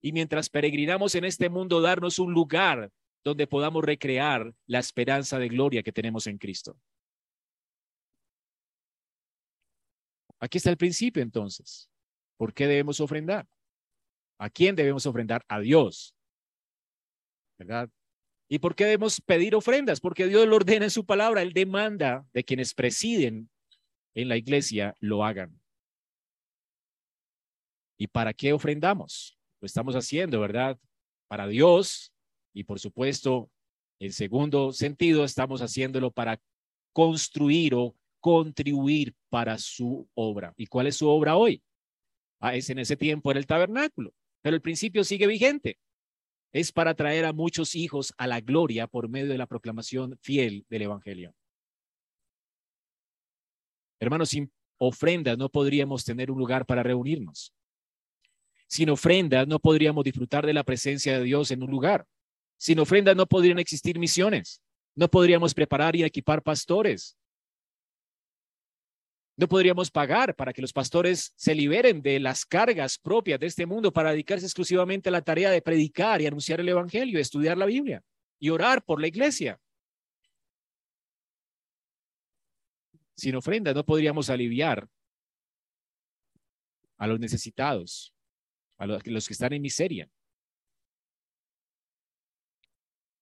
y 0.00 0.12
mientras 0.12 0.48
peregrinamos 0.48 1.14
en 1.14 1.26
este 1.26 1.50
mundo 1.50 1.82
darnos 1.82 2.18
un 2.18 2.32
lugar 2.32 2.90
donde 3.24 3.46
podamos 3.46 3.84
recrear 3.84 4.54
la 4.66 4.78
esperanza 4.78 5.38
de 5.38 5.48
gloria 5.48 5.82
que 5.82 5.92
tenemos 5.92 6.26
en 6.26 6.38
Cristo. 6.38 6.76
Aquí 10.38 10.58
está 10.58 10.70
el 10.70 10.76
principio 10.76 11.22
entonces. 11.22 11.88
¿Por 12.36 12.52
qué 12.52 12.66
debemos 12.66 13.00
ofrendar? 13.00 13.48
¿A 14.38 14.50
quién 14.50 14.74
debemos 14.74 15.06
ofrendar? 15.06 15.44
A 15.48 15.60
Dios. 15.60 16.14
¿verdad? 17.58 17.90
¿Y 18.48 18.58
por 18.58 18.74
qué 18.74 18.84
debemos 18.84 19.20
pedir 19.20 19.54
ofrendas? 19.54 20.00
Porque 20.00 20.26
Dios 20.26 20.46
lo 20.46 20.56
ordena 20.56 20.84
en 20.84 20.90
su 20.90 21.06
palabra, 21.06 21.42
Él 21.42 21.52
demanda 21.52 22.26
de 22.32 22.44
quienes 22.44 22.74
presiden 22.74 23.50
en 24.14 24.28
la 24.28 24.36
iglesia 24.36 24.94
lo 25.00 25.24
hagan. 25.24 25.58
¿Y 27.96 28.08
para 28.08 28.34
qué 28.34 28.52
ofrendamos? 28.52 29.38
Lo 29.60 29.66
estamos 29.66 29.94
haciendo, 29.94 30.40
¿verdad? 30.40 30.78
Para 31.28 31.46
Dios 31.46 32.11
y 32.52 32.64
por 32.64 32.80
supuesto, 32.80 33.50
en 33.98 34.12
segundo 34.12 34.72
sentido, 34.72 35.24
estamos 35.24 35.60
haciéndolo 35.60 36.10
para 36.10 36.40
construir 36.92 37.74
o 37.74 37.94
contribuir 38.20 39.14
para 39.28 39.58
su 39.58 40.08
obra. 40.14 40.54
¿Y 40.56 40.66
cuál 40.66 40.86
es 40.86 40.96
su 40.96 41.08
obra 41.08 41.36
hoy? 41.36 41.62
Ah, 42.40 42.54
es 42.54 42.68
en 42.70 42.78
ese 42.78 42.96
tiempo 42.96 43.30
era 43.30 43.40
el 43.40 43.46
tabernáculo, 43.46 44.12
pero 44.42 44.56
el 44.56 44.62
principio 44.62 45.04
sigue 45.04 45.26
vigente 45.26 45.78
es 46.52 46.70
para 46.70 46.94
traer 46.94 47.24
a 47.24 47.32
muchos 47.32 47.74
hijos 47.74 48.12
a 48.18 48.26
la 48.26 48.40
gloria 48.40 48.86
por 48.86 49.08
medio 49.08 49.30
de 49.30 49.38
la 49.38 49.46
proclamación 49.46 50.18
fiel 50.20 50.66
del 50.68 50.82
Evangelio. 50.82 51.34
Hermanos, 53.98 54.30
sin 54.30 54.52
ofrendas 54.78 55.38
no 55.38 55.48
podríamos 55.48 56.04
tener 56.04 56.30
un 56.30 56.38
lugar 56.38 56.66
para 56.66 56.82
reunirnos. 56.82 57.54
Sin 58.68 58.90
ofrendas 58.90 59.46
no 59.48 59.58
podríamos 59.58 60.04
disfrutar 60.04 60.44
de 60.44 60.52
la 60.52 60.64
presencia 60.64 61.18
de 61.18 61.24
Dios 61.24 61.50
en 61.50 61.62
un 61.62 61.70
lugar. 61.70 62.06
Sin 62.56 62.78
ofrendas 62.78 63.16
no 63.16 63.26
podrían 63.26 63.58
existir 63.58 63.98
misiones. 63.98 64.62
No 64.94 65.08
podríamos 65.08 65.54
preparar 65.54 65.96
y 65.96 66.04
equipar 66.04 66.42
pastores. 66.42 67.16
No 69.36 69.48
podríamos 69.48 69.90
pagar 69.90 70.36
para 70.36 70.52
que 70.52 70.62
los 70.62 70.72
pastores 70.72 71.32
se 71.36 71.54
liberen 71.54 72.02
de 72.02 72.20
las 72.20 72.44
cargas 72.44 72.98
propias 72.98 73.40
de 73.40 73.46
este 73.46 73.66
mundo 73.66 73.92
para 73.92 74.10
dedicarse 74.10 74.44
exclusivamente 74.44 75.08
a 75.08 75.12
la 75.12 75.22
tarea 75.22 75.50
de 75.50 75.62
predicar 75.62 76.20
y 76.20 76.26
anunciar 76.26 76.60
el 76.60 76.68
Evangelio, 76.68 77.18
estudiar 77.18 77.56
la 77.56 77.66
Biblia 77.66 78.04
y 78.38 78.50
orar 78.50 78.84
por 78.84 79.00
la 79.00 79.06
iglesia. 79.06 79.58
Sin 83.16 83.36
ofrenda 83.36 83.72
no 83.72 83.84
podríamos 83.84 84.28
aliviar 84.30 84.88
a 86.98 87.06
los 87.06 87.18
necesitados, 87.18 88.14
a 88.78 88.86
los, 88.86 89.02
que 89.02 89.32
están 89.32 89.52
en 89.52 89.62
miseria. 89.62 90.08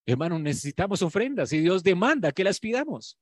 Hermano, 0.06 0.38
necesitamos 0.38 1.02
ofrendas 1.02 1.52
y 1.52 1.60
Dios 1.60 1.82
demanda 1.82 2.32
que 2.32 2.44
las 2.44 2.58
pidamos. 2.58 3.18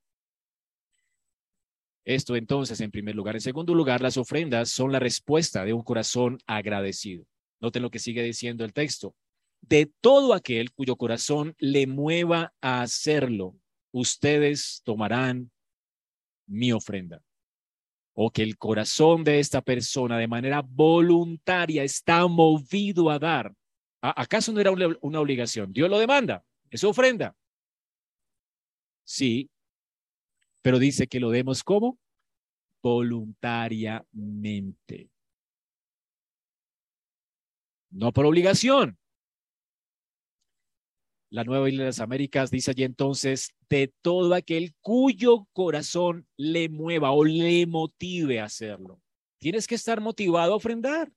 Esto 2.04 2.36
entonces, 2.36 2.80
en 2.80 2.90
primer 2.90 3.14
lugar. 3.14 3.34
En 3.34 3.42
segundo 3.42 3.74
lugar, 3.74 4.00
las 4.00 4.16
ofrendas 4.16 4.70
son 4.70 4.92
la 4.92 4.98
respuesta 4.98 5.64
de 5.66 5.74
un 5.74 5.82
corazón 5.82 6.38
agradecido. 6.46 7.26
Noten 7.60 7.82
lo 7.82 7.90
que 7.90 7.98
sigue 7.98 8.22
diciendo 8.22 8.64
el 8.64 8.72
texto. 8.72 9.14
De 9.60 9.92
todo 10.00 10.32
aquel 10.32 10.72
cuyo 10.72 10.96
corazón 10.96 11.54
le 11.58 11.86
mueva 11.86 12.54
a 12.62 12.80
hacerlo, 12.80 13.56
ustedes 13.92 14.80
tomarán 14.84 15.50
mi 16.46 16.72
ofrenda. 16.72 17.22
O 18.14 18.30
que 18.30 18.42
el 18.42 18.56
corazón 18.56 19.22
de 19.22 19.38
esta 19.38 19.60
persona 19.60 20.16
de 20.16 20.28
manera 20.28 20.62
voluntaria 20.62 21.84
está 21.84 22.26
movido 22.26 23.10
a 23.10 23.18
dar. 23.18 23.54
¿Acaso 24.00 24.50
no 24.52 24.60
era 24.60 24.70
una 24.70 25.20
obligación? 25.20 25.72
Dios 25.72 25.90
lo 25.90 25.98
demanda. 25.98 26.42
Es 26.70 26.84
ofrenda. 26.84 27.34
Sí, 29.04 29.50
pero 30.62 30.78
dice 30.78 31.06
que 31.06 31.20
lo 31.20 31.30
demos 31.30 31.64
como 31.64 31.98
voluntariamente. 32.82 35.10
No 37.90 38.12
por 38.12 38.26
obligación. 38.26 38.98
La 41.30 41.44
Nueva 41.44 41.68
Isla 41.68 41.82
de 41.82 41.88
las 41.88 42.00
Américas 42.00 42.50
dice 42.50 42.70
allí 42.70 42.84
entonces, 42.84 43.50
de 43.68 43.92
todo 44.02 44.34
aquel 44.34 44.74
cuyo 44.80 45.46
corazón 45.52 46.26
le 46.36 46.70
mueva 46.70 47.12
o 47.12 47.24
le 47.24 47.66
motive 47.66 48.40
a 48.40 48.44
hacerlo. 48.44 49.02
Tienes 49.38 49.66
que 49.66 49.74
estar 49.74 50.00
motivado 50.00 50.54
a 50.54 50.56
ofrendar. 50.56 51.12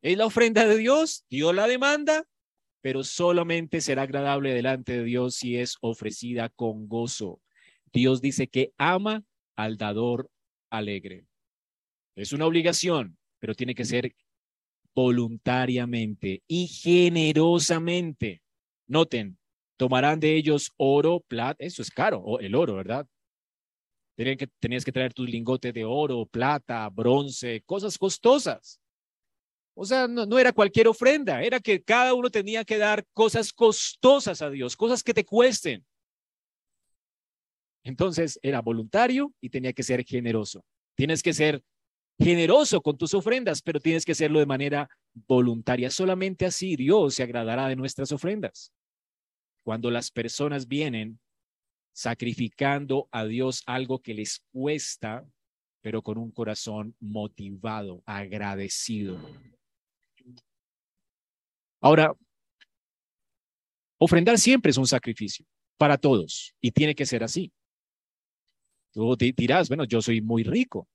Es 0.00 0.16
la 0.16 0.26
ofrenda 0.26 0.66
de 0.66 0.78
Dios, 0.78 1.26
Dios 1.28 1.54
la 1.54 1.66
demanda, 1.66 2.26
pero 2.86 3.02
solamente 3.02 3.80
será 3.80 4.02
agradable 4.02 4.54
delante 4.54 4.98
de 4.98 5.02
Dios 5.02 5.34
si 5.34 5.56
es 5.56 5.76
ofrecida 5.80 6.50
con 6.50 6.86
gozo. 6.86 7.40
Dios 7.92 8.20
dice 8.20 8.46
que 8.46 8.72
ama 8.78 9.24
al 9.56 9.76
dador 9.76 10.30
alegre. 10.70 11.26
Es 12.14 12.32
una 12.32 12.46
obligación, 12.46 13.18
pero 13.40 13.56
tiene 13.56 13.74
que 13.74 13.84
ser 13.84 14.14
voluntariamente 14.94 16.44
y 16.46 16.68
generosamente. 16.68 18.40
Noten, 18.86 19.36
tomarán 19.76 20.20
de 20.20 20.36
ellos 20.36 20.72
oro, 20.76 21.24
plata, 21.26 21.64
eso 21.64 21.82
es 21.82 21.90
caro, 21.90 22.38
el 22.38 22.54
oro, 22.54 22.76
¿verdad? 22.76 23.04
Tenían 24.14 24.36
que, 24.36 24.46
tenías 24.60 24.84
que 24.84 24.92
traer 24.92 25.12
tus 25.12 25.28
lingotes 25.28 25.74
de 25.74 25.84
oro, 25.84 26.24
plata, 26.24 26.88
bronce, 26.88 27.64
cosas 27.66 27.98
costosas. 27.98 28.80
O 29.78 29.84
sea, 29.84 30.08
no, 30.08 30.38
era 30.38 30.54
cualquier 30.54 30.88
ofrenda, 30.88 31.42
era 31.42 31.60
que 31.60 31.82
cada 31.82 32.14
uno 32.14 32.30
tenía 32.30 32.64
que 32.64 32.78
dar 32.78 33.04
cosas 33.12 33.52
costosas 33.52 34.40
a 34.40 34.48
Dios, 34.48 34.74
cosas 34.74 35.02
que 35.02 35.12
te 35.12 35.22
cuesten. 35.22 35.84
Entonces 37.84 38.38
era 38.42 38.62
voluntario 38.62 39.34
y 39.38 39.50
tenía 39.50 39.74
que 39.74 39.82
ser 39.82 40.02
generoso. 40.02 40.64
Tienes 40.94 41.22
que 41.22 41.34
ser 41.34 41.62
generoso 42.18 42.80
con 42.80 42.96
tus 42.96 43.12
ofrendas, 43.12 43.60
pero 43.60 43.78
tienes 43.78 44.06
que 44.06 44.12
hacerlo 44.12 44.38
de 44.38 44.46
manera 44.46 44.88
voluntaria. 45.12 45.90
Solamente 45.90 46.46
así 46.46 46.74
Dios 46.74 47.14
se 47.14 47.22
agradará 47.22 47.68
de 47.68 47.76
nuestras 47.76 48.10
ofrendas. 48.12 48.72
Cuando 49.62 49.90
las 49.90 50.10
personas 50.10 50.68
vienen 50.68 51.20
sacrificando 51.92 53.08
a 53.12 53.26
Dios 53.26 53.62
algo 53.66 53.98
que 54.00 54.14
les 54.14 54.42
cuesta, 54.52 55.28
pero 55.82 56.00
con 56.00 56.16
un 56.16 56.30
corazón 56.30 56.96
motivado, 56.98 58.02
agradecido. 58.06 59.20
Ahora, 61.86 62.12
ofrendar 64.00 64.38
siempre 64.38 64.70
es 64.70 64.76
un 64.76 64.88
sacrificio 64.88 65.46
para 65.78 65.96
todos 65.96 66.52
y 66.60 66.72
tiene 66.72 66.96
que 66.96 67.06
ser 67.06 67.22
así. 67.22 67.52
Tú 68.92 69.14
dirás, 69.16 69.68
bueno, 69.68 69.84
yo 69.84 70.02
soy 70.02 70.20
muy 70.20 70.42
rico. 70.42 70.88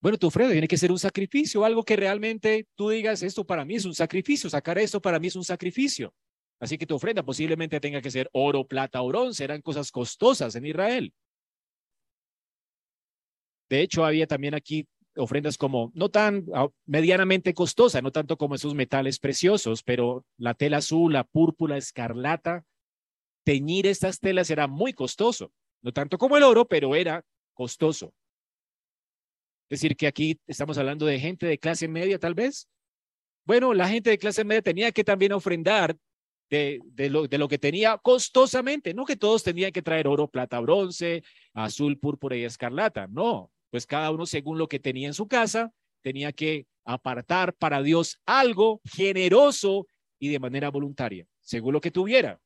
Bueno, 0.00 0.18
tu 0.18 0.26
ofrenda 0.26 0.50
tiene 0.50 0.66
que 0.66 0.76
ser 0.76 0.90
un 0.90 0.98
sacrificio, 0.98 1.64
algo 1.64 1.84
que 1.84 1.94
realmente 1.94 2.66
tú 2.74 2.88
digas, 2.88 3.22
esto 3.22 3.46
para 3.46 3.64
mí 3.64 3.76
es 3.76 3.84
un 3.84 3.94
sacrificio, 3.94 4.50
sacar 4.50 4.76
esto 4.76 5.00
para 5.00 5.20
mí 5.20 5.28
es 5.28 5.36
un 5.36 5.44
sacrificio. 5.44 6.12
Así 6.58 6.76
que 6.76 6.84
tu 6.84 6.96
ofrenda 6.96 7.22
posiblemente 7.22 7.78
tenga 7.78 8.02
que 8.02 8.10
ser 8.10 8.28
oro, 8.32 8.66
plata 8.66 9.02
o 9.02 9.06
bronce. 9.06 9.44
Eran 9.44 9.62
cosas 9.62 9.92
costosas 9.92 10.56
en 10.56 10.66
Israel. 10.66 11.14
De 13.70 13.82
hecho, 13.82 14.04
había 14.04 14.26
también 14.26 14.54
aquí 14.54 14.88
ofrendas 15.16 15.58
como 15.58 15.92
no 15.94 16.08
tan 16.08 16.46
ah, 16.54 16.68
medianamente 16.86 17.54
costosas, 17.54 18.02
no 18.02 18.10
tanto 18.10 18.36
como 18.36 18.54
esos 18.54 18.74
metales 18.74 19.18
preciosos, 19.18 19.82
pero 19.82 20.24
la 20.36 20.54
tela 20.54 20.78
azul, 20.78 21.12
la 21.12 21.24
púrpura, 21.24 21.76
escarlata, 21.76 22.64
teñir 23.44 23.86
estas 23.86 24.20
telas 24.20 24.50
era 24.50 24.66
muy 24.66 24.92
costoso. 24.92 25.52
No 25.82 25.92
tanto 25.92 26.18
como 26.18 26.36
el 26.36 26.42
oro, 26.42 26.66
pero 26.66 26.94
era 26.94 27.24
costoso. 27.52 28.14
Es 29.68 29.80
decir, 29.80 29.96
que 29.96 30.06
aquí 30.06 30.40
estamos 30.46 30.78
hablando 30.78 31.06
de 31.06 31.20
gente 31.20 31.46
de 31.46 31.58
clase 31.58 31.88
media, 31.88 32.18
tal 32.18 32.34
vez. 32.34 32.68
Bueno, 33.44 33.74
la 33.74 33.88
gente 33.88 34.10
de 34.10 34.18
clase 34.18 34.44
media 34.44 34.62
tenía 34.62 34.92
que 34.92 35.04
también 35.04 35.32
ofrendar 35.32 35.96
de, 36.48 36.80
de 36.92 37.38
lo 37.38 37.48
que 37.48 37.58
tenía 37.58 37.98
costosamente. 37.98 38.94
No 38.94 39.04
que 39.04 39.16
todos 39.16 39.42
tenían 39.42 39.72
que 39.72 39.82
traer 39.82 40.08
oro, 40.08 40.28
plata, 40.28 40.60
bronce, 40.60 41.22
azul, 41.52 41.98
púrpura 41.98 42.36
y 42.36 42.44
escarlata. 42.44 43.06
No, 43.08 43.50
pues 43.74 43.86
cada 43.86 44.12
uno 44.12 44.24
según 44.24 44.56
lo 44.56 44.68
que 44.68 44.78
tenía 44.78 45.08
en 45.08 45.14
su 45.14 45.26
casa, 45.26 45.74
tenía 46.00 46.30
que 46.30 46.68
apartar 46.84 47.54
para 47.54 47.82
Dios 47.82 48.20
algo 48.24 48.80
generoso 48.84 49.88
y 50.16 50.28
de 50.28 50.38
manera 50.38 50.70
voluntaria, 50.70 51.26
según 51.40 51.72
lo 51.72 51.80
que 51.80 51.90
tuviera. 51.90 52.40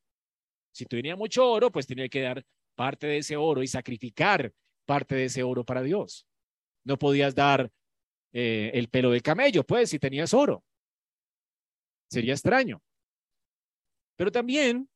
Si 0.73 0.87
tenía 0.87 1.17
mucho 1.17 1.47
oro, 1.47 1.71
pues 1.71 1.87
tenía 1.87 2.09
que 2.09 2.23
dar 2.23 2.47
parte 2.75 3.07
de 3.07 3.19
ese 3.19 3.37
oro 3.37 3.63
y 3.63 3.67
sacrificar 3.67 4.55
parte 4.87 5.17
de 5.17 5.27
ese 5.27 5.43
oro 5.43 5.65
para 5.65 5.83
Dios. 5.83 6.27
No 6.83 6.99
podías 6.99 7.35
dar 7.35 7.71
eh, 8.33 8.71
el 8.73 8.89
pelo 8.89 9.11
de 9.11 9.21
camello, 9.21 9.65
pues, 9.65 9.91
si 9.91 9.99
tenías 9.99 10.33
oro. 10.33 10.65
Sería 12.09 12.33
extraño. 12.33 12.83
Pero 14.17 14.33
también 14.33 14.89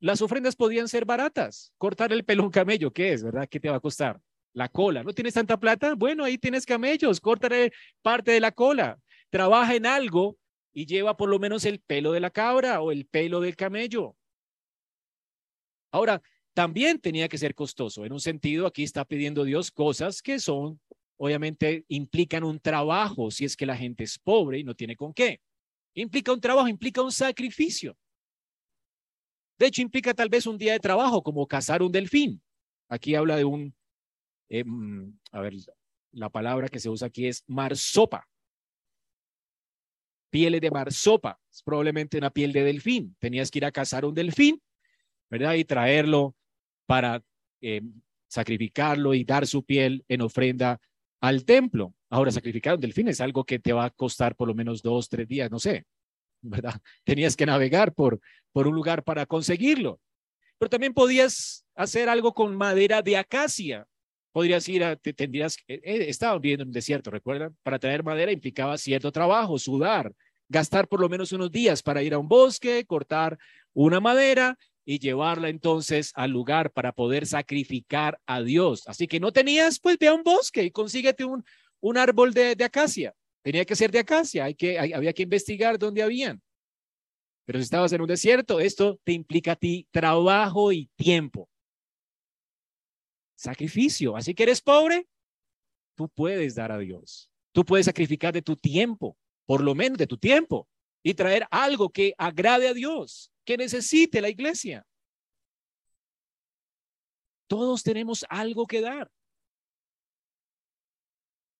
las 0.00 0.20
ofrendas 0.20 0.54
podían 0.54 0.86
ser 0.86 1.06
baratas. 1.06 1.72
Cortar 1.78 2.12
el 2.12 2.26
pelo 2.26 2.42
a 2.42 2.46
un 2.46 2.52
camello, 2.52 2.92
¿qué 2.92 3.14
es, 3.14 3.22
verdad? 3.22 3.48
¿Qué 3.48 3.58
te 3.58 3.70
va 3.70 3.76
a 3.76 3.80
costar? 3.80 4.20
La 4.52 4.68
cola. 4.68 5.02
¿No 5.02 5.12
tienes 5.12 5.34
tanta 5.34 5.58
plata? 5.58 5.94
Bueno, 5.94 6.24
ahí 6.24 6.38
tienes 6.38 6.66
camellos, 6.66 7.20
córtale 7.20 7.72
parte 8.02 8.32
de 8.32 8.40
la 8.40 8.52
cola. 8.52 8.98
Trabaja 9.30 9.74
en 9.74 9.86
algo 9.86 10.36
y 10.72 10.86
lleva 10.86 11.16
por 11.16 11.28
lo 11.28 11.38
menos 11.38 11.64
el 11.64 11.80
pelo 11.80 12.12
de 12.12 12.20
la 12.20 12.30
cabra 12.30 12.80
o 12.80 12.92
el 12.92 13.06
pelo 13.06 13.40
del 13.40 13.56
camello. 13.56 14.16
Ahora, 15.90 16.22
también 16.54 17.00
tenía 17.00 17.28
que 17.28 17.38
ser 17.38 17.54
costoso. 17.54 18.04
En 18.04 18.12
un 18.12 18.20
sentido, 18.20 18.66
aquí 18.66 18.82
está 18.82 19.04
pidiendo 19.04 19.44
Dios 19.44 19.70
cosas 19.70 20.20
que 20.20 20.38
son, 20.38 20.80
obviamente, 21.16 21.84
implican 21.88 22.44
un 22.44 22.58
trabajo 22.58 23.30
si 23.30 23.44
es 23.44 23.56
que 23.56 23.66
la 23.66 23.76
gente 23.76 24.04
es 24.04 24.18
pobre 24.18 24.58
y 24.58 24.64
no 24.64 24.74
tiene 24.74 24.96
con 24.96 25.14
qué. 25.14 25.40
Implica 25.94 26.32
un 26.32 26.40
trabajo, 26.40 26.68
implica 26.68 27.02
un 27.02 27.12
sacrificio. 27.12 27.96
De 29.58 29.66
hecho, 29.66 29.82
implica 29.82 30.14
tal 30.14 30.28
vez 30.28 30.46
un 30.46 30.58
día 30.58 30.72
de 30.72 30.80
trabajo, 30.80 31.22
como 31.22 31.46
cazar 31.46 31.82
un 31.82 31.90
delfín. 31.90 32.40
Aquí 32.88 33.14
habla 33.14 33.36
de 33.36 33.44
un 33.44 33.74
eh, 34.48 34.64
mm, 34.64 35.18
a 35.32 35.40
ver, 35.40 35.54
la 36.12 36.30
palabra 36.30 36.68
que 36.68 36.80
se 36.80 36.88
usa 36.88 37.08
aquí 37.08 37.26
es 37.26 37.44
marsopa. 37.46 38.28
Pieles 40.30 40.60
de 40.60 40.70
marsopa, 40.70 41.40
es 41.50 41.62
probablemente 41.62 42.18
una 42.18 42.30
piel 42.30 42.52
de 42.52 42.62
delfín. 42.62 43.16
Tenías 43.18 43.50
que 43.50 43.58
ir 43.58 43.64
a 43.64 43.72
cazar 43.72 44.04
un 44.04 44.14
delfín, 44.14 44.60
¿verdad? 45.30 45.54
Y 45.54 45.64
traerlo 45.64 46.34
para 46.86 47.22
eh, 47.60 47.82
sacrificarlo 48.28 49.14
y 49.14 49.24
dar 49.24 49.46
su 49.46 49.64
piel 49.64 50.04
en 50.08 50.20
ofrenda 50.20 50.80
al 51.20 51.44
templo. 51.44 51.94
Ahora, 52.10 52.30
sacrificar 52.30 52.74
un 52.74 52.80
delfín 52.80 53.08
es 53.08 53.20
algo 53.20 53.44
que 53.44 53.58
te 53.58 53.72
va 53.72 53.86
a 53.86 53.90
costar 53.90 54.36
por 54.36 54.48
lo 54.48 54.54
menos 54.54 54.82
dos, 54.82 55.08
tres 55.08 55.26
días, 55.28 55.50
no 55.50 55.58
sé, 55.58 55.84
¿verdad? 56.42 56.74
Tenías 57.04 57.36
que 57.36 57.46
navegar 57.46 57.94
por, 57.94 58.20
por 58.52 58.66
un 58.66 58.74
lugar 58.74 59.02
para 59.04 59.26
conseguirlo. 59.26 60.00
Pero 60.58 60.70
también 60.70 60.92
podías 60.92 61.64
hacer 61.74 62.08
algo 62.08 62.34
con 62.34 62.56
madera 62.56 63.00
de 63.00 63.16
acacia 63.16 63.86
podrías 64.38 64.68
ir 64.68 64.84
a, 64.84 64.94
tendrías, 64.94 65.56
eh, 65.66 65.80
eh, 65.82 66.04
estaba 66.06 66.38
viviendo 66.38 66.62
en 66.62 66.68
un 66.68 66.72
desierto, 66.72 67.10
¿recuerdan? 67.10 67.56
Para 67.64 67.80
traer 67.80 68.04
madera 68.04 68.30
implicaba 68.30 68.78
cierto 68.78 69.10
trabajo, 69.10 69.58
sudar, 69.58 70.14
gastar 70.48 70.86
por 70.86 71.00
lo 71.00 71.08
menos 71.08 71.32
unos 71.32 71.50
días 71.50 71.82
para 71.82 72.04
ir 72.04 72.14
a 72.14 72.18
un 72.18 72.28
bosque, 72.28 72.84
cortar 72.86 73.36
una 73.72 73.98
madera 73.98 74.56
y 74.84 75.00
llevarla 75.00 75.48
entonces 75.48 76.12
al 76.14 76.30
lugar 76.30 76.70
para 76.70 76.92
poder 76.92 77.26
sacrificar 77.26 78.20
a 78.26 78.40
Dios. 78.40 78.84
Así 78.86 79.08
que 79.08 79.18
no 79.18 79.32
tenías, 79.32 79.80
pues 79.80 79.98
ve 79.98 80.06
a 80.06 80.14
un 80.14 80.22
bosque 80.22 80.62
y 80.62 80.70
consíguete 80.70 81.24
un, 81.24 81.44
un 81.80 81.98
árbol 81.98 82.32
de, 82.32 82.54
de 82.54 82.62
acacia. 82.62 83.12
Tenía 83.42 83.64
que 83.64 83.74
ser 83.74 83.90
de 83.90 83.98
acacia, 83.98 84.44
hay 84.44 84.54
que, 84.54 84.78
había 84.78 85.12
que 85.12 85.24
investigar 85.24 85.80
dónde 85.80 86.00
habían. 86.00 86.40
Pero 87.44 87.58
si 87.58 87.64
estabas 87.64 87.92
en 87.92 88.02
un 88.02 88.06
desierto, 88.06 88.60
esto 88.60 89.00
te 89.02 89.10
implica 89.10 89.52
a 89.52 89.56
ti 89.56 89.88
trabajo 89.90 90.70
y 90.70 90.88
tiempo 90.94 91.48
sacrificio. 93.38 94.16
Así 94.16 94.34
que 94.34 94.42
eres 94.42 94.60
pobre, 94.60 95.08
tú 95.94 96.08
puedes 96.08 96.54
dar 96.56 96.72
a 96.72 96.78
Dios. 96.78 97.30
Tú 97.52 97.64
puedes 97.64 97.86
sacrificar 97.86 98.34
de 98.34 98.42
tu 98.42 98.56
tiempo, 98.56 99.16
por 99.46 99.62
lo 99.62 99.74
menos 99.74 99.96
de 99.96 100.06
tu 100.06 100.18
tiempo, 100.18 100.68
y 101.02 101.14
traer 101.14 101.46
algo 101.50 101.88
que 101.90 102.14
agrade 102.18 102.68
a 102.68 102.74
Dios, 102.74 103.30
que 103.44 103.56
necesite 103.56 104.20
la 104.20 104.28
iglesia. 104.28 104.84
Todos 107.46 107.82
tenemos 107.82 108.26
algo 108.28 108.66
que 108.66 108.80
dar. 108.80 109.10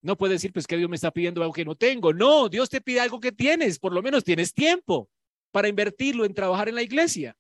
No 0.03 0.17
puedes 0.17 0.37
decir, 0.37 0.53
pues 0.53 0.67
que 0.67 0.77
Dios 0.77 0.91
me 0.91 0.97
está 0.97 1.11
pidiendo 1.11 1.41
algo 1.43 1.55
que 1.55 1.65
no 1.65 1.75
tengo. 1.75 2.13
No, 2.13 2.49
Dios 2.49 2.69
te 2.69 2.81
pide 2.81 3.01
algo 3.01 3.21
que 3.21 3.33
tienes, 3.33 3.79
por 3.79 3.93
lo 3.93 4.03
menos 4.03 4.25
tienes 4.25 4.53
tiempo 4.53 5.09
para 5.51 5.69
invertirlo 5.69 6.25
en 6.25 6.35
trabajar 6.35 6.69
en 6.69 6.75
la 6.75 6.83
iglesia. 6.83 7.37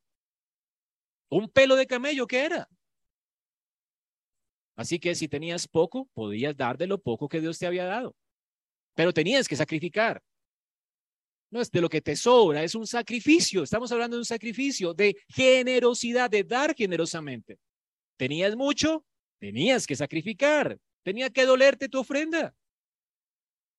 Un 1.29 1.49
pelo 1.49 1.77
de 1.77 1.87
camello, 1.87 2.27
¿qué 2.27 2.45
era? 2.45 2.69
Así 4.79 5.01
que 5.01 5.17
si 5.17 5.27
tenías 5.27 5.67
poco, 5.67 6.09
podías 6.15 6.57
dar 6.57 6.79
de 6.79 6.87
lo 6.87 6.99
poco 7.03 7.29
que 7.29 7.41
Dios 7.41 7.59
te 7.59 7.67
había 7.67 7.85
dado. 7.85 8.15
Pero 8.95 9.13
tenías 9.13 9.49
que 9.49 9.57
sacrificar. 9.57 10.23
No 11.51 11.61
es 11.61 11.69
de 11.73 11.81
lo 11.81 11.89
que 11.89 12.01
te 12.01 12.15
sobra, 12.15 12.63
es 12.63 12.77
un 12.77 12.87
sacrificio. 12.87 13.65
Estamos 13.65 13.91
hablando 13.91 14.15
de 14.15 14.21
un 14.21 14.25
sacrificio, 14.25 14.95
de 14.95 15.17
generosidad, 15.27 16.31
de 16.31 16.45
dar 16.45 16.77
generosamente. 16.77 17.59
Tenías 18.17 18.55
mucho, 18.55 19.05
tenías 19.41 19.85
que 19.85 19.97
sacrificar. 19.97 20.79
Tenía 21.03 21.29
que 21.31 21.45
dolerte 21.45 21.89
tu 21.89 21.99
ofrenda. 21.99 22.55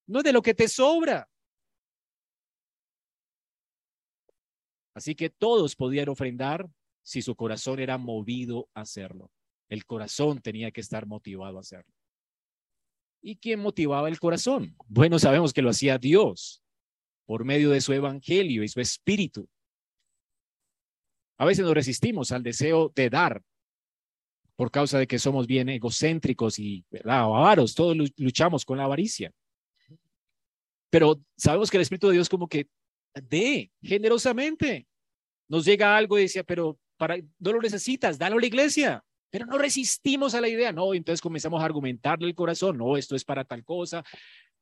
No 0.05 0.21
de 0.21 0.33
lo 0.33 0.41
que 0.41 0.53
te 0.53 0.67
sobra. 0.67 1.29
Así 4.93 5.15
que 5.15 5.29
todos 5.29 5.77
podían 5.77 6.09
ofrendar 6.09 6.69
si 7.03 7.21
su 7.21 7.37
corazón 7.37 7.79
era 7.79 7.97
movido 7.97 8.67
a 8.73 8.81
hacerlo. 8.81 9.31
El 9.69 9.85
corazón 9.85 10.41
tenía 10.41 10.71
que 10.71 10.81
estar 10.81 11.05
motivado 11.05 11.57
a 11.57 11.61
hacerlo. 11.61 11.93
¿Y 13.21 13.37
quién 13.37 13.59
motivaba 13.59 14.07
el 14.09 14.19
corazón? 14.19 14.75
Bueno, 14.87 15.19
sabemos 15.19 15.53
que 15.53 15.61
lo 15.61 15.69
hacía 15.69 15.97
Dios 15.97 16.63
por 17.25 17.45
medio 17.45 17.69
de 17.69 17.81
su 17.81 17.93
evangelio 17.93 18.63
y 18.63 18.67
su 18.67 18.79
espíritu. 18.81 19.47
A 21.37 21.45
veces 21.45 21.63
nos 21.63 21.73
resistimos 21.73 22.31
al 22.31 22.43
deseo 22.43 22.91
de 22.95 23.09
dar 23.09 23.43
por 24.55 24.71
causa 24.71 24.99
de 24.99 25.07
que 25.07 25.19
somos 25.19 25.47
bien 25.47 25.69
egocéntricos 25.69 26.59
y 26.59 26.83
avaros, 27.05 27.75
todos 27.75 27.95
luchamos 28.17 28.65
con 28.65 28.77
la 28.77 28.83
avaricia. 28.83 29.31
Pero 30.89 31.21
sabemos 31.37 31.71
que 31.71 31.77
el 31.77 31.81
Espíritu 31.81 32.07
de 32.07 32.13
Dios 32.13 32.27
como 32.27 32.47
que 32.47 32.67
de 33.13 33.71
generosamente. 33.81 34.85
Nos 35.47 35.65
llega 35.65 35.95
algo 35.95 36.17
y 36.19 36.23
decía, 36.23 36.43
pero 36.43 36.77
para, 36.97 37.17
no 37.39 37.53
lo 37.53 37.61
necesitas, 37.61 38.19
dalo 38.19 38.37
a 38.37 38.41
la 38.41 38.47
iglesia. 38.47 39.03
Pero 39.29 39.45
no 39.45 39.57
resistimos 39.57 40.33
a 40.33 40.41
la 40.41 40.47
idea, 40.47 40.71
no, 40.71 40.93
entonces 40.93 41.21
comenzamos 41.21 41.61
a 41.61 41.65
argumentarle 41.65 42.27
el 42.27 42.35
corazón, 42.35 42.77
no, 42.77 42.97
esto 42.97 43.15
es 43.15 43.23
para 43.23 43.45
tal 43.45 43.63
cosa, 43.63 44.03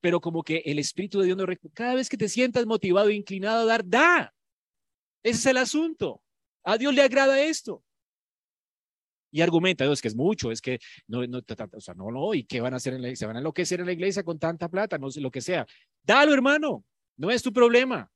pero 0.02 0.20
como 0.20 0.44
que 0.44 0.62
el 0.66 0.80
Espíritu 0.80 1.20
de 1.20 1.26
Dios 1.26 1.38
nos 1.38 1.48
cada 1.74 1.96
vez 1.96 2.10
que 2.10 2.18
te 2.18 2.30
sientas 2.30 2.66
motivado 2.66 3.10
e 3.10 3.16
inclinado 3.16 3.62
a 3.62 3.66
dar, 3.66 3.88
da. 3.88 4.34
Ese 5.24 5.40
es 5.40 5.46
el 5.48 5.58
asunto. 5.58 6.22
A 6.64 6.78
Dios 6.78 6.94
le 6.94 7.02
agrada 7.02 7.40
esto. 7.42 7.84
Y 9.32 9.42
argumenta, 9.42 9.86
es 9.86 10.02
que 10.02 10.08
es 10.08 10.16
mucho, 10.16 10.52
es 10.52 10.62
que 10.62 10.80
no, 11.08 11.26
no, 11.28 11.40
o 11.40 11.82
sea, 11.82 11.94
no, 11.94 12.12
no, 12.12 12.34
¿y 12.34 12.44
qué 12.44 12.62
van 12.62 12.74
a 12.74 12.78
hacer 12.78 12.94
en 12.94 13.02
la 13.02 13.08
iglesia? 13.08 13.26
¿Se 13.26 13.28
van 13.28 13.36
a 13.36 13.40
enloquecer 13.40 13.80
en 13.80 13.86
la 13.86 13.92
iglesia 13.92 14.24
con 14.24 14.40
tanta 14.40 14.70
plata? 14.70 14.98
No 14.98 15.12
sé, 15.12 15.20
lo 15.20 15.32
que 15.32 15.42
sea. 15.42 15.66
Dalo, 16.04 16.34
hermano, 16.34 16.86
no 17.18 17.30
es 17.30 17.44
tu 17.44 17.52
problema. 17.52 18.10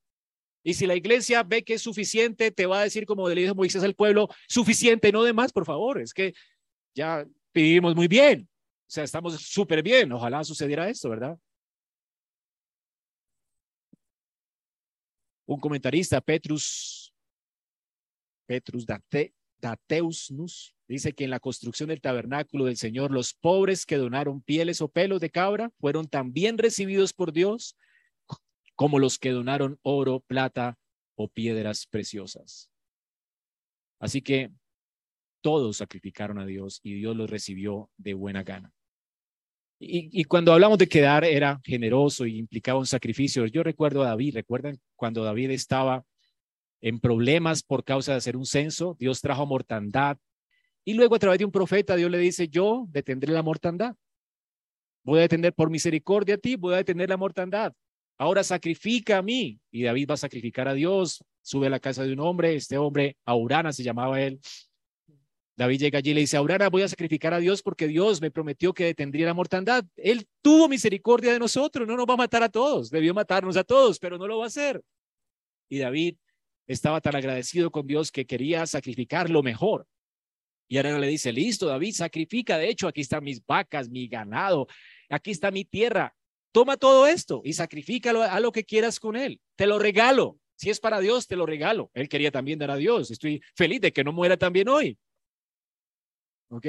Y 0.63 0.73
si 0.75 0.85
la 0.85 0.95
iglesia 0.95 1.43
ve 1.43 1.63
que 1.63 1.75
es 1.75 1.81
suficiente, 1.81 2.51
te 2.51 2.65
va 2.65 2.79
a 2.79 2.83
decir, 2.83 3.05
como 3.05 3.27
le 3.27 3.41
dijo 3.41 3.55
Moisés 3.55 3.83
al 3.83 3.95
pueblo, 3.95 4.29
suficiente, 4.47 5.11
no 5.11 5.23
de 5.23 5.33
más, 5.33 5.51
por 5.51 5.65
favor. 5.65 5.99
Es 5.99 6.13
que 6.13 6.33
ya 6.93 7.25
vivimos 7.53 7.95
muy 7.95 8.07
bien. 8.07 8.47
O 8.51 8.93
sea, 8.93 9.03
estamos 9.03 9.41
súper 9.41 9.81
bien. 9.81 10.11
Ojalá 10.11 10.43
sucediera 10.43 10.89
esto, 10.89 11.09
¿verdad? 11.09 11.37
Un 15.45 15.59
comentarista, 15.59 16.21
Petrus, 16.21 17.13
Petrus 18.45 18.85
Date, 18.85 19.33
Dateusnus, 19.59 20.75
dice 20.87 21.13
que 21.13 21.23
en 21.23 21.29
la 21.29 21.39
construcción 21.39 21.89
del 21.89 22.01
tabernáculo 22.01 22.65
del 22.65 22.77
Señor, 22.77 23.11
los 23.11 23.33
pobres 23.33 23.85
que 23.85 23.97
donaron 23.97 24.41
pieles 24.41 24.81
o 24.81 24.89
pelos 24.89 25.19
de 25.21 25.29
cabra 25.29 25.71
fueron 25.79 26.07
también 26.07 26.57
recibidos 26.57 27.13
por 27.13 27.31
Dios 27.31 27.75
como 28.81 28.97
los 28.97 29.19
que 29.19 29.29
donaron 29.29 29.77
oro, 29.83 30.21
plata 30.21 30.75
o 31.13 31.27
piedras 31.27 31.85
preciosas. 31.85 32.71
Así 33.99 34.23
que 34.23 34.49
todos 35.41 35.77
sacrificaron 35.77 36.39
a 36.39 36.47
Dios 36.47 36.79
y 36.81 36.95
Dios 36.95 37.15
los 37.15 37.29
recibió 37.29 37.91
de 37.97 38.15
buena 38.15 38.41
gana. 38.41 38.73
Y, 39.77 40.23
cuando 40.23 40.51
hablamos 40.51 40.79
de 40.79 40.87
quedar, 40.87 41.23
era 41.23 41.61
generoso 41.63 42.25
y 42.25 42.39
implicaba 42.39 42.79
un 42.79 42.87
sacrificio. 42.87 43.45
Yo 43.45 43.61
recuerdo 43.61 44.01
a 44.01 44.07
David, 44.07 44.33
recuerdan 44.33 44.79
cuando 44.95 45.23
David 45.23 45.51
estaba 45.51 46.03
en 46.81 46.99
problemas 46.99 47.61
por 47.61 47.83
causa 47.83 48.13
de 48.13 48.17
hacer 48.17 48.35
un 48.35 48.47
censo, 48.47 48.97
Dios 48.97 49.21
trajo 49.21 49.45
mortandad. 49.45 50.17
Y 50.83 50.95
luego 50.95 51.13
a 51.13 51.19
través 51.19 51.37
de 51.37 51.45
un 51.45 51.51
profeta, 51.51 51.95
Dios 51.95 52.09
le 52.09 52.17
dice, 52.17 52.47
yo 52.47 52.87
detendré 52.89 53.31
la 53.31 53.43
mortandad. 53.43 53.95
Voy 55.03 55.19
a 55.19 55.21
detener 55.21 55.53
por 55.53 55.69
misericordia 55.69 56.33
a 56.33 56.39
ti, 56.39 56.55
voy 56.55 56.73
a 56.73 56.77
detener 56.77 57.09
la 57.09 57.17
mortandad. 57.17 57.75
Ahora 58.21 58.43
sacrifica 58.43 59.17
a 59.17 59.21
mí. 59.23 59.59
Y 59.71 59.81
David 59.81 60.11
va 60.11 60.13
a 60.13 60.17
sacrificar 60.17 60.67
a 60.67 60.75
Dios. 60.75 61.25
Sube 61.41 61.65
a 61.65 61.69
la 61.71 61.79
casa 61.79 62.03
de 62.03 62.13
un 62.13 62.19
hombre, 62.19 62.53
este 62.53 62.77
hombre, 62.77 63.17
Aurana 63.25 63.73
se 63.73 63.81
llamaba 63.81 64.21
él. 64.21 64.39
David 65.57 65.79
llega 65.79 65.97
allí 65.97 66.11
y 66.11 66.13
le 66.13 66.19
dice, 66.19 66.37
Aurana, 66.37 66.69
voy 66.69 66.83
a 66.83 66.87
sacrificar 66.87 67.33
a 67.33 67.39
Dios 67.39 67.63
porque 67.63 67.87
Dios 67.87 68.21
me 68.21 68.29
prometió 68.29 68.75
que 68.75 68.85
detendría 68.85 69.25
la 69.25 69.33
mortandad. 69.33 69.83
Él 69.95 70.27
tuvo 70.43 70.69
misericordia 70.69 71.33
de 71.33 71.39
nosotros, 71.39 71.87
no 71.87 71.97
nos 71.97 72.05
va 72.05 72.13
a 72.13 72.17
matar 72.17 72.43
a 72.43 72.49
todos, 72.49 72.91
debió 72.91 73.15
matarnos 73.15 73.57
a 73.57 73.63
todos, 73.63 73.97
pero 73.97 74.19
no 74.19 74.27
lo 74.27 74.37
va 74.37 74.43
a 74.43 74.47
hacer. 74.47 74.83
Y 75.67 75.79
David 75.79 76.15
estaba 76.67 77.01
tan 77.01 77.15
agradecido 77.15 77.71
con 77.71 77.87
Dios 77.87 78.11
que 78.11 78.27
quería 78.27 78.67
sacrificar 78.67 79.31
lo 79.31 79.41
mejor. 79.41 79.87
Y 80.67 80.77
ahora 80.77 80.99
le 80.99 81.07
dice, 81.07 81.33
listo, 81.33 81.65
David, 81.65 81.93
sacrifica. 81.93 82.59
De 82.59 82.69
hecho, 82.69 82.87
aquí 82.87 83.01
están 83.01 83.23
mis 83.23 83.43
vacas, 83.43 83.89
mi 83.89 84.07
ganado, 84.07 84.67
aquí 85.09 85.31
está 85.31 85.49
mi 85.49 85.65
tierra. 85.65 86.15
Toma 86.51 86.77
todo 86.77 87.07
esto 87.07 87.41
y 87.43 87.53
sacrifícalo 87.53 88.23
a 88.23 88.39
lo 88.39 88.51
que 88.51 88.63
quieras 88.63 88.99
con 88.99 89.15
él. 89.15 89.39
Te 89.55 89.67
lo 89.67 89.79
regalo. 89.79 90.37
Si 90.55 90.69
es 90.69 90.79
para 90.79 90.99
Dios, 90.99 91.27
te 91.27 91.35
lo 91.35 91.45
regalo. 91.45 91.89
Él 91.93 92.07
quería 92.07 92.31
también 92.31 92.59
dar 92.59 92.71
a 92.71 92.75
Dios. 92.75 93.09
Estoy 93.09 93.41
feliz 93.55 93.81
de 93.81 93.91
que 93.91 94.03
no 94.03 94.11
muera 94.11 94.37
también 94.37 94.69
hoy. 94.69 94.97
¿Ok? 96.49 96.67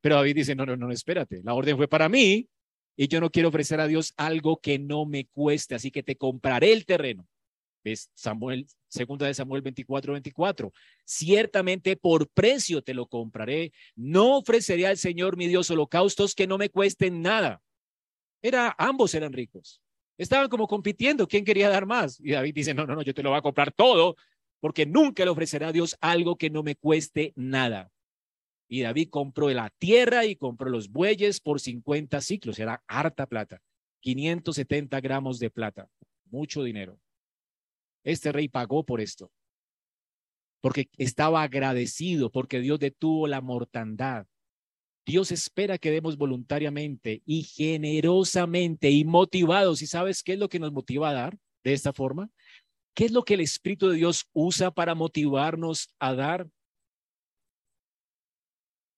Pero 0.00 0.16
David 0.16 0.36
dice, 0.36 0.54
no, 0.54 0.66
no, 0.66 0.76
no, 0.76 0.90
espérate. 0.92 1.40
La 1.42 1.54
orden 1.54 1.76
fue 1.76 1.88
para 1.88 2.08
mí 2.08 2.48
y 2.96 3.08
yo 3.08 3.20
no 3.20 3.30
quiero 3.30 3.48
ofrecer 3.48 3.80
a 3.80 3.86
Dios 3.86 4.12
algo 4.16 4.58
que 4.60 4.78
no 4.78 5.06
me 5.06 5.26
cueste, 5.26 5.74
así 5.74 5.90
que 5.90 6.02
te 6.02 6.16
compraré 6.16 6.72
el 6.72 6.86
terreno 6.86 7.26
¿Ves? 7.84 8.10
Samuel, 8.14 8.66
segunda 8.88 9.26
de 9.26 9.34
Samuel 9.34 9.60
24, 9.60 10.14
24. 10.14 10.72
Ciertamente 11.04 11.96
por 11.96 12.28
precio 12.28 12.82
te 12.82 12.94
lo 12.94 13.06
compraré. 13.06 13.72
No 13.94 14.38
ofreceré 14.38 14.86
al 14.86 14.96
Señor 14.96 15.36
mi 15.36 15.46
Dios 15.48 15.70
holocaustos 15.70 16.34
que 16.34 16.46
no 16.46 16.56
me 16.56 16.70
cuesten 16.70 17.20
nada. 17.20 17.60
Era, 18.44 18.74
ambos 18.76 19.14
eran 19.14 19.32
ricos. 19.32 19.80
Estaban 20.18 20.50
como 20.50 20.68
compitiendo. 20.68 21.26
¿Quién 21.26 21.46
quería 21.46 21.70
dar 21.70 21.86
más? 21.86 22.20
Y 22.20 22.32
David 22.32 22.54
dice, 22.54 22.74
no, 22.74 22.86
no, 22.86 22.94
no, 22.94 23.00
yo 23.00 23.14
te 23.14 23.22
lo 23.22 23.30
voy 23.30 23.38
a 23.38 23.42
comprar 23.42 23.72
todo 23.72 24.16
porque 24.60 24.84
nunca 24.84 25.24
le 25.24 25.30
ofrecerá 25.30 25.68
a 25.68 25.72
Dios 25.72 25.96
algo 26.02 26.36
que 26.36 26.50
no 26.50 26.62
me 26.62 26.76
cueste 26.76 27.32
nada. 27.36 27.90
Y 28.68 28.82
David 28.82 29.08
compró 29.08 29.48
la 29.48 29.70
tierra 29.78 30.26
y 30.26 30.36
compró 30.36 30.68
los 30.68 30.90
bueyes 30.90 31.40
por 31.40 31.58
50 31.58 32.20
ciclos. 32.20 32.58
Era 32.58 32.82
harta 32.86 33.26
plata. 33.26 33.62
570 34.00 35.00
gramos 35.00 35.38
de 35.38 35.48
plata. 35.48 35.88
Mucho 36.26 36.62
dinero. 36.62 37.00
Este 38.02 38.30
rey 38.30 38.48
pagó 38.48 38.84
por 38.84 39.00
esto, 39.00 39.32
porque 40.60 40.90
estaba 40.98 41.42
agradecido, 41.42 42.30
porque 42.30 42.60
Dios 42.60 42.78
detuvo 42.78 43.26
la 43.26 43.40
mortandad. 43.40 44.26
Dios 45.06 45.32
espera 45.32 45.78
que 45.78 45.90
demos 45.90 46.16
voluntariamente 46.16 47.22
y 47.26 47.42
generosamente 47.42 48.90
y 48.90 49.04
motivados. 49.04 49.82
¿Y 49.82 49.86
sabes 49.86 50.22
qué 50.22 50.34
es 50.34 50.38
lo 50.38 50.48
que 50.48 50.58
nos 50.58 50.72
motiva 50.72 51.10
a 51.10 51.14
dar 51.14 51.38
de 51.62 51.72
esta 51.72 51.92
forma? 51.92 52.30
¿Qué 52.94 53.06
es 53.06 53.12
lo 53.12 53.24
que 53.24 53.34
el 53.34 53.40
Espíritu 53.40 53.88
de 53.88 53.96
Dios 53.96 54.28
usa 54.32 54.70
para 54.70 54.94
motivarnos 54.94 55.90
a 55.98 56.14
dar? 56.14 56.48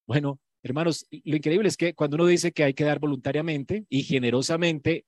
Bueno, 0.06 0.38
hermanos, 0.62 1.06
lo 1.10 1.36
increíble 1.36 1.68
es 1.68 1.76
que 1.76 1.94
cuando 1.94 2.16
uno 2.16 2.26
dice 2.26 2.52
que 2.52 2.62
hay 2.62 2.74
que 2.74 2.84
dar 2.84 3.00
voluntariamente 3.00 3.86
y 3.88 4.02
generosamente, 4.04 5.06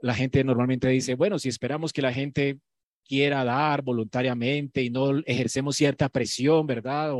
la 0.00 0.14
gente 0.14 0.42
normalmente 0.44 0.88
dice, 0.88 1.14
bueno, 1.14 1.38
si 1.38 1.48
esperamos 1.50 1.92
que 1.92 2.00
la 2.00 2.12
gente 2.12 2.58
quiera 3.04 3.44
dar 3.44 3.82
voluntariamente 3.82 4.82
y 4.82 4.88
no 4.88 5.18
ejercemos 5.26 5.76
cierta 5.76 6.08
presión, 6.08 6.66
¿verdad? 6.66 7.12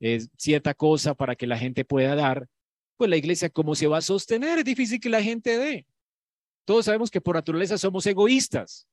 Eh, 0.00 0.20
cierta 0.36 0.74
cosa 0.74 1.14
para 1.14 1.36
que 1.36 1.46
la 1.46 1.58
gente 1.58 1.84
pueda 1.84 2.14
dar, 2.14 2.48
pues 2.96 3.10
la 3.10 3.16
iglesia, 3.16 3.50
¿cómo 3.50 3.74
se 3.74 3.86
va 3.86 3.98
a 3.98 4.02
sostener? 4.02 4.58
Es 4.58 4.64
difícil 4.64 5.00
que 5.00 5.08
la 5.08 5.22
gente 5.22 5.56
dé. 5.58 5.86
Todos 6.64 6.84
sabemos 6.84 7.10
que 7.10 7.20
por 7.20 7.36
naturaleza 7.36 7.78
somos 7.78 8.06
egoístas. 8.06 8.86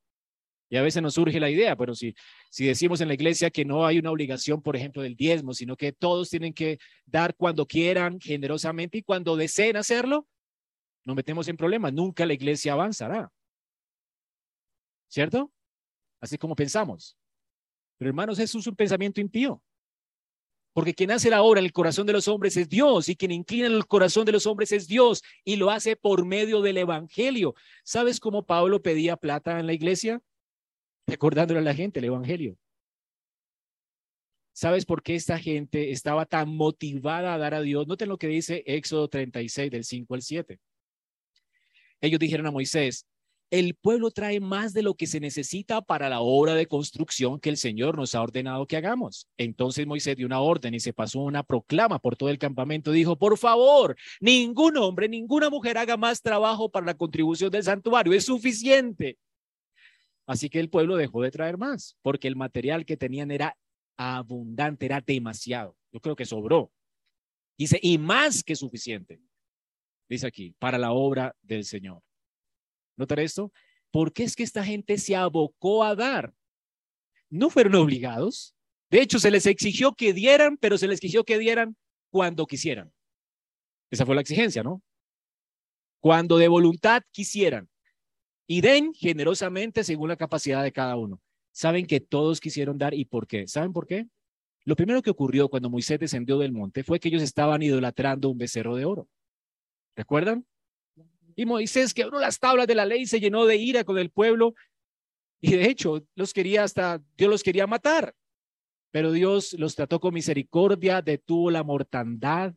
Y 0.70 0.78
a 0.78 0.82
veces 0.82 1.01
nos 1.01 1.14
surge 1.14 1.39
la 1.39 1.49
idea, 1.49 1.76
pero 1.76 1.93
si, 1.93 2.16
si 2.49 2.66
decimos 2.66 2.99
en 2.99 3.08
la 3.08 3.14
iglesia 3.14 3.51
que 3.51 3.66
no 3.66 3.86
hay 3.86 3.99
una 3.99 4.12
obligación, 4.12 4.62
por 4.62 4.76
ejemplo, 4.76 5.03
del 5.03 5.16
diezmo, 5.16 5.53
sino 5.53 5.78
que 5.78 5.91
todos 5.91 6.30
tienen 6.30 6.53
que 6.53 6.80
dar 7.06 7.36
cuando 7.36 7.68
quieran, 7.68 8.20
generosamente, 8.20 8.97
y 8.97 9.03
cuando 9.03 9.36
deseen 9.36 9.78
hacerlo, 9.78 10.28
nos 11.03 11.16
metemos 11.16 11.47
en 11.47 11.58
problemas. 11.58 11.93
Nunca 11.93 12.26
la 12.26 12.34
iglesia 12.34 12.74
avanzará. 12.74 13.32
¿Cierto? 15.08 15.51
así 16.26 16.38
como 16.38 16.56
pensamos. 16.56 17.18
Pero 17.97 18.10
hermanos, 18.10 18.39
eso 18.39 18.60
es 18.60 18.68
un 18.68 18.76
pensamiento 18.76 19.22
impío. 19.22 19.62
Porque 20.76 20.93
quien 20.93 21.11
hace 21.11 21.30
la 21.30 21.41
obra 21.41 21.61
en 21.61 21.65
el 21.67 21.71
corazón 21.71 22.05
de 22.05 22.11
los 22.11 22.28
hombres 22.28 22.57
es 22.57 22.67
Dios 22.67 23.07
y 23.07 23.15
quien 23.15 23.32
inclina 23.32 23.67
el 23.67 23.88
corazón 23.88 24.26
de 24.26 24.34
los 24.34 24.45
hombres 24.45 24.73
es 24.73 24.89
Dios 24.89 25.23
y 25.45 25.55
lo 25.55 25.69
hace 25.69 25.95
por 25.95 26.26
medio 26.26 26.61
del 26.61 26.76
Evangelio. 26.76 27.55
¿Sabes 27.86 28.19
cómo 28.19 28.45
Pablo 28.45 28.82
pedía 28.82 29.15
plata 29.15 29.57
en 29.57 29.67
la 29.67 29.73
iglesia? 29.73 30.21
Recordándole 31.07 31.61
a 31.61 31.63
la 31.63 31.73
gente 31.73 31.99
el 31.99 32.05
Evangelio. 32.05 32.57
¿Sabes 34.51 34.86
por 34.86 35.01
qué 35.01 35.15
esta 35.15 35.39
gente 35.39 35.91
estaba 35.91 36.26
tan 36.26 36.49
motivada 36.49 37.34
a 37.34 37.38
dar 37.38 37.53
a 37.53 37.61
Dios? 37.61 37.88
Noten 37.88 38.09
lo 38.09 38.17
que 38.17 38.28
dice 38.28 38.61
Éxodo 38.65 39.07
36 39.07 39.71
del 39.71 39.86
5 39.86 40.13
al 40.13 40.21
7. 40.23 40.59
Ellos 42.01 42.19
dijeron 42.19 42.47
a 42.47 42.51
Moisés, 42.51 43.07
el 43.51 43.75
pueblo 43.75 44.11
trae 44.11 44.39
más 44.39 44.73
de 44.73 44.81
lo 44.81 44.95
que 44.95 45.07
se 45.07 45.19
necesita 45.19 45.81
para 45.81 46.09
la 46.09 46.19
obra 46.19 46.55
de 46.55 46.65
construcción 46.65 47.39
que 47.39 47.49
el 47.49 47.57
Señor 47.57 47.97
nos 47.97 48.15
ha 48.15 48.21
ordenado 48.21 48.65
que 48.65 48.77
hagamos. 48.77 49.27
Entonces 49.37 49.85
Moisés 49.85 50.15
dio 50.15 50.25
una 50.25 50.41
orden 50.41 50.73
y 50.73 50.79
se 50.79 50.93
pasó 50.93 51.19
una 51.19 51.43
proclama 51.43 51.99
por 51.99 52.15
todo 52.15 52.29
el 52.29 52.39
campamento. 52.39 52.91
Dijo, 52.91 53.17
por 53.17 53.37
favor, 53.37 53.95
ningún 54.19 54.77
hombre, 54.77 55.07
ninguna 55.07 55.49
mujer 55.49 55.77
haga 55.77 55.97
más 55.97 56.21
trabajo 56.21 56.69
para 56.69 56.87
la 56.87 56.95
contribución 56.95 57.51
del 57.51 57.63
santuario. 57.63 58.13
Es 58.13 58.25
suficiente. 58.25 59.17
Así 60.25 60.49
que 60.49 60.59
el 60.59 60.69
pueblo 60.69 60.95
dejó 60.97 61.21
de 61.21 61.31
traer 61.31 61.57
más, 61.57 61.97
porque 62.01 62.27
el 62.27 62.35
material 62.35 62.85
que 62.85 62.97
tenían 62.97 63.29
era 63.29 63.55
abundante, 63.95 64.87
era 64.87 65.01
demasiado. 65.01 65.77
Yo 65.91 65.99
creo 65.99 66.15
que 66.15 66.25
sobró. 66.25 66.71
Dice, 67.57 67.79
y 67.81 67.97
más 67.97 68.43
que 68.43 68.55
suficiente. 68.55 69.21
Dice 70.09 70.27
aquí, 70.27 70.55
para 70.59 70.77
la 70.77 70.91
obra 70.91 71.35
del 71.41 71.63
Señor. 71.63 72.01
¿Notar 72.97 73.19
esto? 73.19 73.51
¿Por 73.91 74.13
qué 74.13 74.23
es 74.23 74.35
que 74.35 74.43
esta 74.43 74.63
gente 74.63 74.97
se 74.97 75.15
abocó 75.15 75.83
a 75.83 75.95
dar? 75.95 76.33
No 77.29 77.49
fueron 77.49 77.75
obligados. 77.75 78.55
De 78.89 79.01
hecho, 79.01 79.19
se 79.19 79.31
les 79.31 79.45
exigió 79.45 79.93
que 79.93 80.13
dieran, 80.13 80.57
pero 80.57 80.77
se 80.77 80.87
les 80.87 80.97
exigió 80.97 81.23
que 81.23 81.37
dieran 81.37 81.75
cuando 82.09 82.45
quisieran. 82.45 82.93
Esa 83.91 84.05
fue 84.05 84.15
la 84.15 84.21
exigencia, 84.21 84.63
¿no? 84.63 84.81
Cuando 85.99 86.37
de 86.37 86.47
voluntad 86.47 87.03
quisieran. 87.11 87.69
Y 88.47 88.61
den 88.61 88.93
generosamente 88.93 89.83
según 89.83 90.09
la 90.09 90.17
capacidad 90.17 90.63
de 90.63 90.71
cada 90.71 90.95
uno. 90.95 91.21
Saben 91.51 91.87
que 91.87 91.99
todos 91.99 92.39
quisieron 92.39 92.77
dar 92.77 92.93
y 92.93 93.05
por 93.05 93.27
qué. 93.27 93.47
¿Saben 93.47 93.73
por 93.73 93.87
qué? 93.87 94.07
Lo 94.65 94.75
primero 94.75 95.01
que 95.01 95.09
ocurrió 95.09 95.47
cuando 95.47 95.69
Moisés 95.69 95.99
descendió 95.99 96.37
del 96.37 96.51
monte 96.51 96.83
fue 96.83 96.99
que 96.99 97.07
ellos 97.07 97.21
estaban 97.21 97.61
idolatrando 97.61 98.29
un 98.29 98.37
becerro 98.37 98.75
de 98.75 98.85
oro. 98.85 99.07
¿Recuerdan? 99.95 100.45
Y 101.36 101.45
Moisés 101.45 101.93
quebró 101.93 102.19
las 102.19 102.39
tablas 102.39 102.67
de 102.67 102.75
la 102.75 102.86
ley, 102.86 103.05
se 103.05 103.19
llenó 103.19 103.45
de 103.45 103.57
ira 103.57 103.83
con 103.83 103.97
el 103.97 104.09
pueblo. 104.09 104.55
Y 105.41 105.51
de 105.51 105.65
hecho, 105.69 106.05
los 106.15 106.33
quería 106.33 106.63
hasta, 106.63 107.01
Dios 107.17 107.29
los 107.29 107.43
quería 107.43 107.67
matar. 107.67 108.15
Pero 108.91 109.11
Dios 109.11 109.53
los 109.53 109.75
trató 109.75 109.99
con 109.99 110.13
misericordia, 110.13 111.01
detuvo 111.01 111.51
la 111.51 111.63
mortandad. 111.63 112.53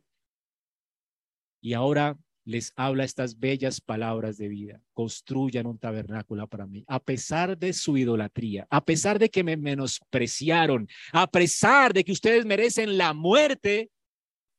Y 1.61 1.73
ahora 1.73 2.17
les 2.45 2.71
habla 2.77 3.03
estas 3.03 3.37
bellas 3.37 3.81
palabras 3.81 4.37
de 4.37 4.47
vida. 4.47 4.81
Construyan 4.93 5.67
un 5.67 5.77
tabernáculo 5.77 6.47
para 6.47 6.65
mí. 6.65 6.85
A 6.87 6.99
pesar 6.99 7.57
de 7.57 7.73
su 7.73 7.97
idolatría, 7.97 8.65
a 8.69 8.83
pesar 8.83 9.19
de 9.19 9.29
que 9.29 9.43
me 9.43 9.57
menospreciaron, 9.57 10.87
a 11.11 11.27
pesar 11.27 11.93
de 11.93 12.05
que 12.05 12.13
ustedes 12.13 12.45
merecen 12.45 12.97
la 12.97 13.13
muerte, 13.13 13.91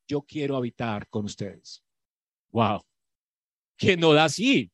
yo 0.06 0.20
quiero 0.20 0.56
habitar 0.56 1.08
con 1.08 1.24
ustedes. 1.24 1.82
Wow 2.50 2.82
que 3.80 3.96
no 3.96 4.12
da 4.12 4.24
así. 4.24 4.70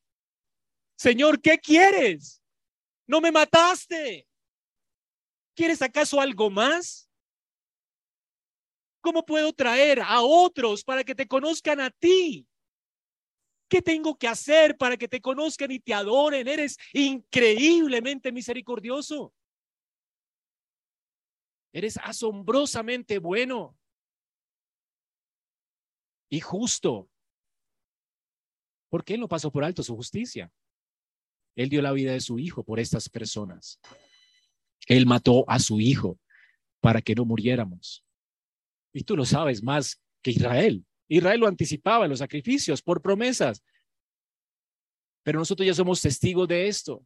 Señor, 0.97 1.41
¿qué 1.41 1.57
quieres? 1.57 2.43
No 3.07 3.21
me 3.21 3.31
mataste. 3.31 4.27
¿Quieres 5.55 5.81
acaso 5.81 6.19
algo 6.19 6.49
más? 6.49 7.09
¿Cómo 8.99 9.25
puedo 9.25 9.53
traer 9.53 10.01
a 10.01 10.21
otros 10.21 10.83
para 10.83 11.05
que 11.05 11.15
te 11.15 11.25
conozcan 11.25 11.79
a 11.79 11.89
ti? 11.89 12.45
¿Qué 13.69 13.81
tengo 13.81 14.17
que 14.17 14.27
hacer 14.27 14.77
para 14.77 14.97
que 14.97 15.07
te 15.07 15.21
conozcan 15.21 15.71
y 15.71 15.79
te 15.79 15.93
adoren? 15.93 16.47
Eres 16.47 16.77
increíblemente 16.91 18.33
misericordioso. 18.33 19.33
Eres 21.71 21.97
asombrosamente 22.03 23.19
bueno 23.19 23.77
y 26.29 26.41
justo. 26.41 27.09
Porque 28.89 29.13
Él 29.13 29.19
no 29.19 29.27
pasó 29.27 29.51
por 29.51 29.63
alto 29.63 29.83
su 29.83 29.95
justicia. 29.95 30.51
Él 31.55 31.69
dio 31.69 31.81
la 31.81 31.91
vida 31.91 32.13
de 32.13 32.21
su 32.21 32.39
hijo 32.39 32.63
por 32.63 32.79
estas 32.79 33.09
personas. 33.09 33.79
Él 34.87 35.05
mató 35.05 35.43
a 35.47 35.59
su 35.59 35.79
hijo 35.79 36.19
para 36.79 37.01
que 37.01 37.15
no 37.15 37.25
muriéramos. 37.25 38.03
Y 38.93 39.03
tú 39.03 39.17
lo 39.17 39.25
sabes 39.25 39.61
más 39.63 39.99
que 40.21 40.31
Israel. 40.31 40.85
Israel 41.07 41.39
lo 41.39 41.47
anticipaba 41.47 42.05
en 42.05 42.11
los 42.11 42.19
sacrificios 42.19 42.81
por 42.81 43.01
promesas. 43.01 43.63
Pero 45.23 45.39
nosotros 45.39 45.65
ya 45.65 45.73
somos 45.73 46.01
testigos 46.01 46.47
de 46.47 46.67
esto. 46.67 47.03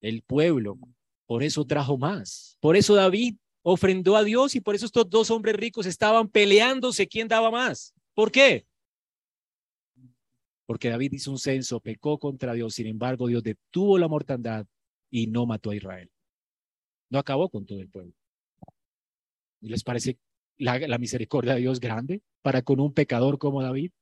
El 0.00 0.22
pueblo, 0.22 0.78
por 1.26 1.42
eso 1.42 1.64
trajo 1.64 1.98
más. 1.98 2.56
Por 2.60 2.76
eso 2.76 2.94
David 2.94 3.36
ofrendó 3.62 4.16
a 4.16 4.24
Dios 4.24 4.54
y 4.54 4.60
por 4.60 4.74
eso 4.74 4.86
estos 4.86 5.10
dos 5.10 5.30
hombres 5.30 5.56
ricos 5.56 5.86
estaban 5.86 6.28
peleándose 6.28 7.08
quién 7.08 7.28
daba 7.28 7.50
más. 7.50 7.92
¿Por 8.14 8.30
qué? 8.30 8.64
Porque 10.66 10.90
David 10.90 11.12
hizo 11.12 11.30
un 11.30 11.38
censo, 11.38 11.80
pecó 11.80 12.18
contra 12.18 12.52
Dios, 12.52 12.74
sin 12.74 12.88
embargo 12.88 13.28
Dios 13.28 13.42
detuvo 13.42 13.98
la 13.98 14.08
mortandad 14.08 14.66
y 15.10 15.28
no 15.28 15.46
mató 15.46 15.70
a 15.70 15.76
Israel. 15.76 16.10
No 17.08 17.18
acabó 17.18 17.48
con 17.48 17.64
todo 17.64 17.80
el 17.80 17.88
pueblo. 17.88 18.12
¿Y 19.60 19.68
les 19.68 19.84
parece 19.84 20.18
la, 20.58 20.98
misericordia 20.98 21.54
de 21.54 21.60
Dios 21.60 21.80
grande 21.80 22.22
para 22.42 22.62
con 22.62 22.80
un 22.80 22.92
pecador 22.92 23.38
como 23.38 23.62
David? 23.62 23.92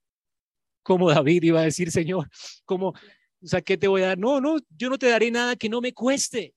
Como 0.82 1.10
David 1.10 1.42
iba 1.42 1.60
a 1.60 1.64
decir, 1.64 1.90
Señor, 1.90 2.28
como, 2.64 2.88
o 2.88 2.94
sea, 3.42 3.62
¿qué 3.62 3.76
te 3.76 3.88
voy 3.88 4.02
a 4.02 4.08
dar? 4.08 4.18
No, 4.18 4.40
no, 4.40 4.58
yo 4.76 4.90
no 4.90 4.98
te 4.98 5.08
daré 5.08 5.30
nada 5.30 5.56
que 5.56 5.68
no 5.68 5.80
me 5.80 5.92
cueste. 5.92 6.54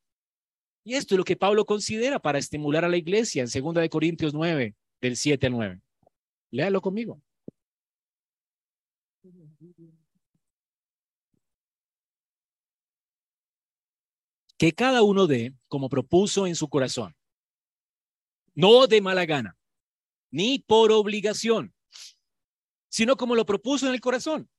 Y 0.84 0.93
esto 0.93 1.16
es 1.16 1.18
lo 1.18 1.26
que 1.26 1.36
Pablo 1.36 1.66
considera 1.66 2.20
para 2.20 2.39
estimular 2.39 2.86
a 2.86 2.89
la 2.89 2.97
iglesia 2.97 3.43
en 3.43 3.49
2 3.49 3.74
de 3.76 3.89
Corintios 3.89 4.34
9, 4.34 4.74
del 5.01 5.18
7 5.18 5.47
al 5.47 5.51
9. 5.53 5.82
Léalo 6.51 6.82
conmigo. 6.82 7.22
Que 14.58 14.74
cada 14.74 15.03
uno 15.03 15.28
dé 15.28 15.53
como 15.68 15.89
propuso 15.89 16.47
en 16.47 16.55
su 16.55 16.68
corazón, 16.68 17.16
no 18.55 18.88
de 18.88 19.01
mala 19.01 19.26
gana, 19.26 19.58
ni 20.32 20.60
por 20.60 20.91
obligación, 20.91 21.74
sino 22.89 23.16
como 23.16 23.36
lo 23.36 23.45
propuso 23.45 23.88
en 23.88 23.93
el 23.93 24.01
corazón, 24.01 24.49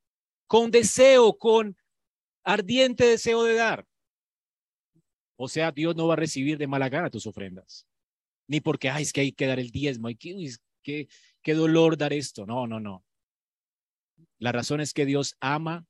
con 0.47 0.71
deseo, 0.71 1.37
con 1.37 1.77
ardiente 2.45 3.05
deseo 3.05 3.43
de 3.45 3.55
dar. 3.55 3.87
O 5.37 5.49
sea, 5.49 5.71
Dios 5.73 5.95
no 5.95 6.07
va 6.07 6.15
a 6.15 6.17
recibir 6.17 6.59
de 6.59 6.67
mala 6.67 6.89
gana 6.89 7.11
tus 7.11 7.27
ofrendas, 7.27 7.87
ni 8.49 8.61
porque, 8.61 8.89
ay, 8.91 9.03
es 9.03 9.13
que 9.13 9.21
hay 9.21 9.33
que 9.33 9.47
dar 9.47 9.61
el 9.61 9.71
diezmo, 9.71 10.09
qué, 10.19 11.09
qué, 11.43 11.55
dolor 11.55 11.97
dar 11.97 12.13
esto. 12.13 12.47
No, 12.47 12.67
no, 12.67 12.81
no. 12.81 13.05
La 14.39 14.53
razón 14.53 14.81
es 14.81 14.93
que 14.93 15.07
Dios 15.07 15.37
ama 15.41 15.87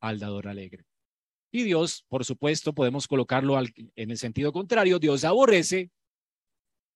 al 0.00 0.18
dador 0.18 0.48
alegre. 0.48 0.86
Y 1.52 1.64
Dios, 1.64 2.04
por 2.08 2.24
supuesto, 2.24 2.72
podemos 2.72 3.08
colocarlo 3.08 3.58
en 3.58 4.10
el 4.10 4.16
sentido 4.18 4.52
contrario, 4.52 4.98
Dios 4.98 5.24
aborrece 5.24 5.90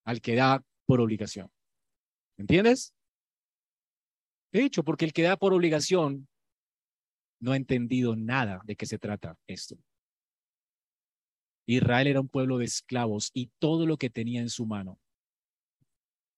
al 0.05 0.21
que 0.21 0.35
da 0.35 0.63
por 0.85 1.01
obligación. 1.01 1.51
¿Entiendes? 2.37 2.93
De 4.53 4.63
hecho, 4.63 4.83
porque 4.83 5.05
el 5.05 5.13
que 5.13 5.23
da 5.23 5.35
por 5.35 5.53
obligación 5.53 6.27
no 7.41 7.51
ha 7.51 7.57
entendido 7.57 8.15
nada 8.15 8.61
de 8.65 8.75
qué 8.75 8.85
se 8.85 8.97
trata 8.97 9.37
esto. 9.47 9.77
Israel 11.67 12.07
era 12.07 12.21
un 12.21 12.29
pueblo 12.29 12.57
de 12.57 12.65
esclavos 12.65 13.31
y 13.33 13.51
todo 13.59 13.85
lo 13.85 13.97
que 13.97 14.09
tenía 14.09 14.39
en 14.39 14.49
su 14.49 14.65
mano 14.65 14.99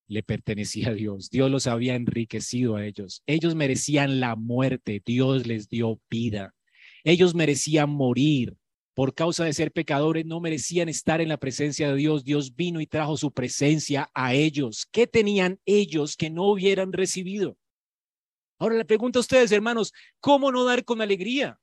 le 0.07 0.24
pertenecía 0.24 0.89
a 0.89 0.93
Dios. 0.93 1.30
Dios 1.30 1.51
los 1.51 1.68
había 1.68 1.95
enriquecido 1.95 2.78
a 2.78 2.86
ellos. 2.86 3.24
Ellos 3.28 3.55
merecían 3.55 4.20
la 4.20 4.36
muerte. 4.36 5.01
Dios 5.05 5.45
les 5.45 5.68
dio 5.68 5.99
vida. 6.09 6.55
Ellos 7.04 7.36
merecían 7.36 7.89
morir 7.89 8.56
por 8.93 9.14
causa 9.14 9.45
de 9.45 9.54
ser 9.54 9.72
pecadores, 9.72 10.26
no 10.26 10.39
merecían 10.39 10.89
estar 10.89 11.22
en 11.22 11.30
la 11.30 11.38
presencia 11.38 11.89
de 11.89 11.95
Dios. 11.95 12.24
Dios 12.24 12.56
vino 12.56 12.82
y 12.82 12.88
trajo 12.88 13.16
su 13.16 13.32
presencia 13.32 14.10
a 14.16 14.34
ellos. 14.34 14.88
¿Qué 14.91 15.06
tenían 15.06 15.60
ellos 15.66 16.18
que 16.18 16.32
no 16.32 16.52
hubieran 16.52 16.91
recibido? 16.91 17.58
Ahora 18.58 18.76
le 18.76 18.86
pregunto 18.86 19.20
a 19.20 19.22
ustedes, 19.22 19.52
hermanos, 19.52 19.93
¿cómo 20.20 20.52
no 20.52 20.64
dar 20.64 20.84
con 20.84 21.02
alegría? 21.02 21.60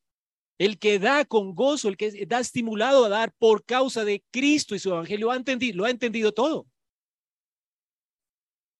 El 0.58 0.78
que 0.78 1.00
da 1.00 1.24
con 1.24 1.56
gozo, 1.56 1.88
el 1.88 1.96
que 1.96 2.24
da 2.24 2.38
estimulado 2.38 3.04
a 3.04 3.08
dar 3.08 3.34
por 3.36 3.64
causa 3.64 4.04
de 4.04 4.22
Cristo 4.30 4.76
y 4.76 4.78
su 4.78 4.90
evangelio, 4.90 5.26
lo 5.74 5.84
ha 5.84 5.90
entendido 5.90 6.32
todo. 6.32 6.68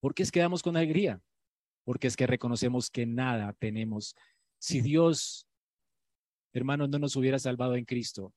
¿Por 0.01 0.15
qué 0.15 0.23
es 0.23 0.31
que 0.31 0.39
damos 0.39 0.63
con 0.63 0.77
alegría? 0.77 1.21
Porque 1.85 2.07
es 2.07 2.17
que 2.17 2.29
reconocemos 2.29 2.89
que 2.89 3.05
nada 3.05 3.53
tenemos. 3.59 4.15
Si 4.61 4.81
Dios, 4.81 5.49
hermanos, 6.55 6.89
no 6.89 6.99
nos 6.99 7.17
hubiera 7.17 7.39
salvado 7.39 7.75
en 7.75 7.85
Cristo, 7.85 8.33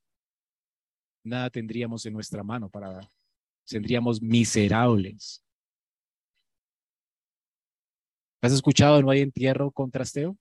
nada 1.24 1.50
tendríamos 1.50 2.06
en 2.06 2.14
nuestra 2.14 2.44
mano 2.44 2.70
para 2.70 2.92
dar. 2.92 3.12
Tendríamos 3.66 4.22
miserables. 4.22 5.44
¿Has 8.42 8.54
escuchado 8.54 9.02
No 9.02 9.10
hay 9.10 9.22
entierro 9.22 9.72
con 9.72 9.92
trasteo? 9.92 10.38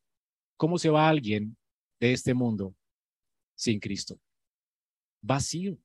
¿Cómo 0.57 0.79
se 0.79 0.91
va 0.91 1.09
alguien 1.09 1.57
de 2.01 2.13
este 2.13 2.35
mundo 2.35 2.75
sin 3.55 3.81
Cristo? 3.81 4.21
Vacío, 5.23 5.79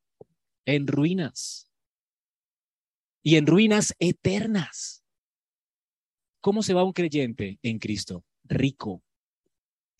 en 0.66 0.88
ruinas 0.88 1.70
y 3.24 3.38
en 3.38 3.48
ruinas 3.48 3.96
eternas. 4.00 5.04
¿Cómo 6.42 6.64
se 6.64 6.74
va 6.74 6.84
un 6.84 6.94
creyente 6.94 7.60
en 7.62 7.80
Cristo? 7.80 8.24
Rico. 8.44 9.04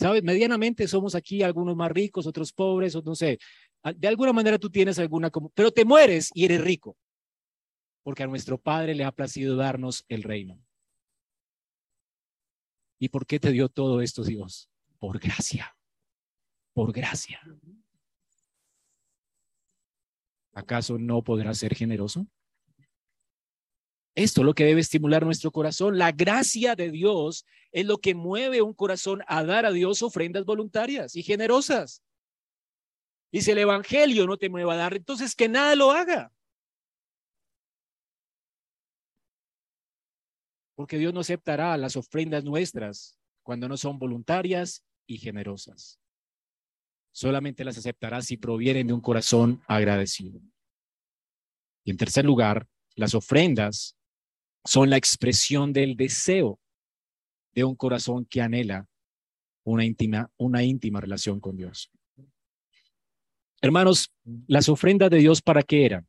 ¿Sabes? 0.02 0.24
Medianamente 0.24 0.88
somos 0.88 1.16
aquí 1.16 1.44
algunos 1.44 1.76
más 1.76 1.92
ricos, 1.92 2.26
otros 2.26 2.52
pobres, 2.52 2.96
o 2.96 3.02
no 3.04 3.16
sé, 3.16 3.38
Ah, 3.84 3.94
de 3.94 4.08
alguna 4.08 4.32
manera 4.32 4.60
tú 4.60 4.70
tienes 4.70 5.00
alguna, 5.00 5.32
pero 5.56 5.72
te 5.72 5.86
mueres 5.86 6.30
y 6.36 6.46
eres 6.46 6.62
rico, 6.62 6.98
porque 8.04 8.24
a 8.24 8.28
nuestro 8.28 8.60
Padre 8.60 8.94
le 8.94 9.04
ha 9.04 9.12
placido 9.12 9.56
darnos 9.56 10.06
el 10.08 10.22
reino. 10.22 10.60
¿Y 13.00 13.10
por 13.10 13.26
qué 13.26 13.40
te 13.40 13.52
dio 13.52 13.70
todo 13.70 14.02
esto 14.02 14.24
Dios? 14.24 14.70
Por 15.00 15.20
gracia, 15.20 15.76
por 16.74 16.94
gracia. 16.94 17.42
¿Acaso 20.54 21.00
no 21.00 21.24
podrás 21.24 21.58
ser 21.58 21.74
generoso? 21.74 22.28
Esto 24.16 24.42
es 24.42 24.46
lo 24.46 24.54
que 24.54 24.66
debe 24.66 24.82
estimular 24.82 25.24
nuestro 25.24 25.52
corazón. 25.52 25.98
La 25.98 26.12
gracia 26.12 26.76
de 26.76 26.92
Dios 26.92 27.46
es 27.72 27.86
lo 27.86 28.00
que 28.00 28.14
mueve 28.14 28.62
un 28.62 28.74
corazón 28.74 29.22
a 29.28 29.44
dar 29.44 29.66
a 29.66 29.72
Dios 29.72 30.02
ofrendas 30.02 30.46
voluntarias 30.46 31.16
y 31.16 31.24
generosas. 31.24 32.04
Y 33.32 33.42
si 33.42 33.52
el 33.52 33.60
Evangelio 33.60 34.28
no 34.28 34.38
te 34.38 34.50
mueva 34.50 34.74
a 34.74 34.78
dar, 34.78 34.96
entonces 34.96 35.36
que 35.36 35.48
nada 35.48 35.76
lo 35.76 35.92
haga. 35.92 36.34
Porque 40.76 40.98
Dios 40.98 41.14
no 41.14 41.22
aceptará 41.22 41.78
las 41.78 41.96
ofrendas 41.96 42.44
nuestras 42.44 43.18
cuando 43.44 43.70
no 43.70 43.78
son 43.78 43.98
voluntarias 43.98 44.84
y 45.08 45.18
generosas. 45.18 46.00
Solamente 47.14 47.64
las 47.64 47.78
aceptará 47.78 48.22
si 48.22 48.36
provienen 48.36 48.88
de 48.88 48.94
un 48.94 49.02
corazón 49.02 49.62
agradecido. 49.68 50.42
Y 51.84 51.92
en 51.92 51.98
tercer 51.98 52.26
lugar, 52.26 52.68
las 52.96 53.16
ofrendas 53.16 53.98
son 54.64 54.90
la 54.90 54.98
expresión 54.98 55.74
del 55.74 55.96
deseo 55.96 56.60
de 57.54 57.64
un 57.64 57.76
corazón 57.76 58.26
que 58.26 58.42
anhela 58.42 58.88
una 59.64 59.86
íntima, 59.86 60.30
una 60.38 60.64
íntima 60.64 61.02
relación 61.02 61.40
con 61.40 61.58
Dios. 61.58 61.92
Hermanos, 63.62 64.12
las 64.48 64.70
ofrendas 64.70 65.10
de 65.12 65.20
Dios 65.20 65.42
para 65.42 65.62
qué 65.62 65.86
eran? 65.86 66.08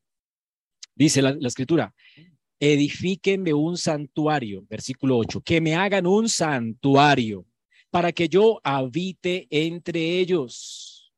Dice 0.94 1.20
la, 1.20 1.36
escritura, 1.42 1.94
edifiquen 2.59 3.44
de 3.44 3.53
un 3.55 3.76
santuario, 3.76 4.64
versículo 4.68 5.18
8, 5.18 5.42
que 5.42 5.61
me 5.61 5.74
hagan 5.74 6.07
un 6.07 6.28
santuario 6.28 7.46
para 7.90 8.12
que 8.12 8.28
yo 8.28 8.61
habite 8.64 9.46
entre 9.50 10.18
ellos. 10.18 11.12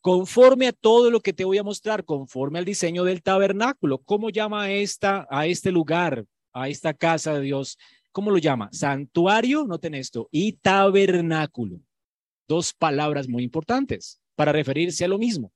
Conforme 0.00 0.68
a 0.68 0.72
todo 0.72 1.10
lo 1.10 1.20
que 1.20 1.32
te 1.32 1.44
voy 1.44 1.58
a 1.58 1.64
mostrar, 1.64 2.04
conforme 2.04 2.58
al 2.58 2.64
diseño 2.64 3.04
del 3.04 3.22
tabernáculo, 3.22 3.98
¿cómo 3.98 4.30
llama 4.30 4.70
esta, 4.70 5.26
a 5.30 5.46
este 5.46 5.70
lugar, 5.70 6.24
a 6.56 6.68
esta 6.68 6.94
casa 6.94 7.34
de 7.34 7.42
Dios? 7.42 7.78
¿Cómo 8.12 8.30
lo 8.30 8.38
llama? 8.38 8.70
Santuario, 8.72 9.66
noten 9.66 9.94
esto, 9.94 10.28
y 10.32 10.52
tabernáculo. 10.52 11.80
Dos 12.48 12.72
palabras 12.72 13.28
muy 13.28 13.42
importantes 13.42 14.20
para 14.34 14.52
referirse 14.52 15.04
a 15.04 15.08
lo 15.08 15.18
mismo. 15.18 15.52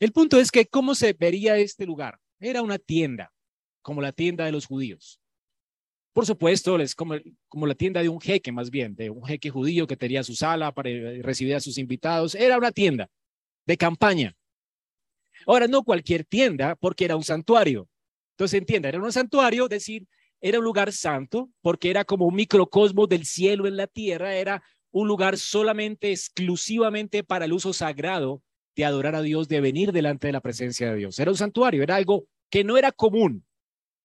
El 0.00 0.12
punto 0.12 0.38
es 0.38 0.50
que 0.50 0.66
cómo 0.66 0.94
se 0.94 1.12
vería 1.12 1.56
este 1.58 1.86
lugar. 1.86 2.18
Era 2.40 2.62
una 2.62 2.78
tienda, 2.78 3.32
como 3.82 4.00
la 4.00 4.12
tienda 4.12 4.44
de 4.44 4.52
los 4.52 4.66
judíos. 4.66 5.20
Por 6.12 6.26
supuesto, 6.26 6.78
es 6.78 6.94
como, 6.94 7.14
como 7.48 7.66
la 7.66 7.74
tienda 7.74 8.00
de 8.00 8.08
un 8.08 8.20
jeque, 8.20 8.52
más 8.52 8.70
bien, 8.70 8.94
de 8.94 9.10
un 9.10 9.24
jeque 9.24 9.50
judío 9.50 9.86
que 9.86 9.96
tenía 9.96 10.22
su 10.22 10.34
sala 10.34 10.72
para 10.72 10.90
recibir 11.22 11.54
a 11.54 11.60
sus 11.60 11.76
invitados. 11.76 12.34
Era 12.34 12.56
una 12.56 12.70
tienda 12.70 13.10
de 13.66 13.76
campaña. 13.76 14.36
Ahora, 15.46 15.66
no 15.66 15.82
cualquier 15.82 16.24
tienda, 16.24 16.76
porque 16.76 17.04
era 17.04 17.16
un 17.16 17.24
santuario. 17.24 17.88
Entonces, 18.34 18.58
entienda, 18.58 18.88
era 18.88 19.00
un 19.00 19.12
santuario, 19.12 19.68
decir, 19.68 20.06
era 20.40 20.58
un 20.58 20.64
lugar 20.64 20.92
santo, 20.92 21.50
porque 21.62 21.90
era 21.90 22.04
como 22.04 22.26
un 22.26 22.34
microcosmos 22.34 23.08
del 23.08 23.24
cielo 23.24 23.66
en 23.66 23.76
la 23.76 23.86
tierra, 23.86 24.34
era 24.34 24.62
un 24.90 25.08
lugar 25.08 25.38
solamente, 25.38 26.10
exclusivamente 26.10 27.24
para 27.24 27.46
el 27.46 27.52
uso 27.52 27.72
sagrado 27.72 28.42
de 28.76 28.84
adorar 28.84 29.14
a 29.14 29.22
Dios, 29.22 29.48
de 29.48 29.60
venir 29.60 29.92
delante 29.92 30.28
de 30.28 30.32
la 30.32 30.40
presencia 30.40 30.90
de 30.90 30.96
Dios. 30.96 31.18
Era 31.18 31.30
un 31.30 31.36
santuario, 31.36 31.82
era 31.82 31.96
algo 31.96 32.26
que 32.50 32.64
no 32.64 32.76
era 32.76 32.92
común. 32.92 33.44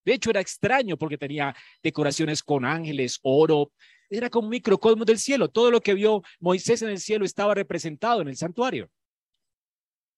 De 0.06 0.14
hecho, 0.14 0.30
era 0.30 0.42
extraño 0.42 0.98
porque 0.98 1.18
tenía 1.18 1.56
decoraciones 1.84 2.42
con 2.42 2.66
ángeles, 2.66 3.20
oro. 3.22 3.72
Era 4.10 4.30
como 4.30 4.48
un 4.48 4.52
microcosmos 4.52 5.06
del 5.06 5.20
cielo. 5.20 5.50
Todo 5.50 5.72
lo 5.72 5.82
que 5.82 5.94
vio 5.94 6.24
Moisés 6.40 6.82
en 6.82 6.90
el 6.90 7.00
cielo 7.00 7.26
estaba 7.26 7.54
representado 7.54 8.22
en 8.22 8.30
el 8.30 8.38
santuario. 8.38 8.90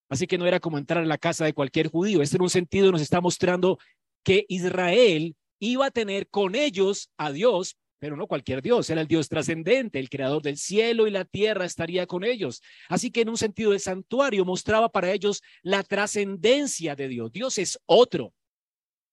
Así 0.09 0.28
que 0.28 0.38
no 0.38 0.45
era 0.45 0.59
como 0.59 0.78
entrar 0.78 1.03
a 1.03 1.05
la 1.05 1.18
casa 1.18 1.45
de 1.45 1.53
cualquier 1.53 1.88
judío. 1.88 2.22
Este 2.22 2.36
en 2.36 2.43
un 2.43 2.49
sentido 2.49 2.91
nos 2.91 3.01
está 3.01 3.22
mostrando 3.22 3.80
que 4.24 4.45
Israel 4.49 5.36
iba 5.59 5.86
a 5.86 5.91
tener 5.91 6.28
con 6.30 6.55
ellos 6.55 7.11
a 7.17 7.32
Dios, 7.32 7.78
pero 7.99 8.17
no 8.17 8.28
cualquier 8.28 8.61
Dios, 8.61 8.89
era 8.89 9.01
el 9.01 9.07
Dios 9.07 9.30
trascendente, 9.30 9.99
el 9.99 10.09
creador 10.09 10.41
del 10.41 10.57
cielo 10.57 11.07
y 11.07 11.11
la 11.11 11.24
tierra 11.24 11.65
estaría 11.65 12.07
con 12.07 12.24
ellos. 12.24 12.61
Así 12.89 13.11
que 13.11 13.22
en 13.22 13.30
un 13.30 13.38
sentido 13.38 13.74
el 13.74 13.80
santuario 13.80 14.43
mostraba 14.43 14.89
para 14.89 15.11
ellos 15.11 15.41
la 15.61 15.84
trascendencia 15.84 16.95
de 16.95 17.07
Dios. 17.07 17.32
Dios 17.32 17.57
es 17.59 17.80
otro. 17.86 18.34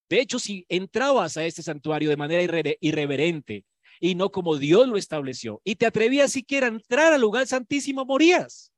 De 0.09 0.21
hecho, 0.21 0.39
si 0.39 0.65
entrabas 0.71 1.37
a 1.37 1.45
este 1.45 1.63
santuario 1.63 2.09
de 2.09 2.17
manera 2.17 2.43
irreverente 2.81 3.67
y 4.01 4.15
no 4.15 4.31
como 4.31 4.57
Dios 4.57 4.89
lo 4.89 4.97
estableció, 4.97 5.61
y 5.65 5.77
te 5.77 5.85
atrevías 5.85 6.33
siquiera 6.33 6.67
a 6.67 6.71
entrar 6.71 7.13
al 7.13 7.21
lugar 7.21 7.47
santísimo, 7.47 8.07
morías. 8.07 8.73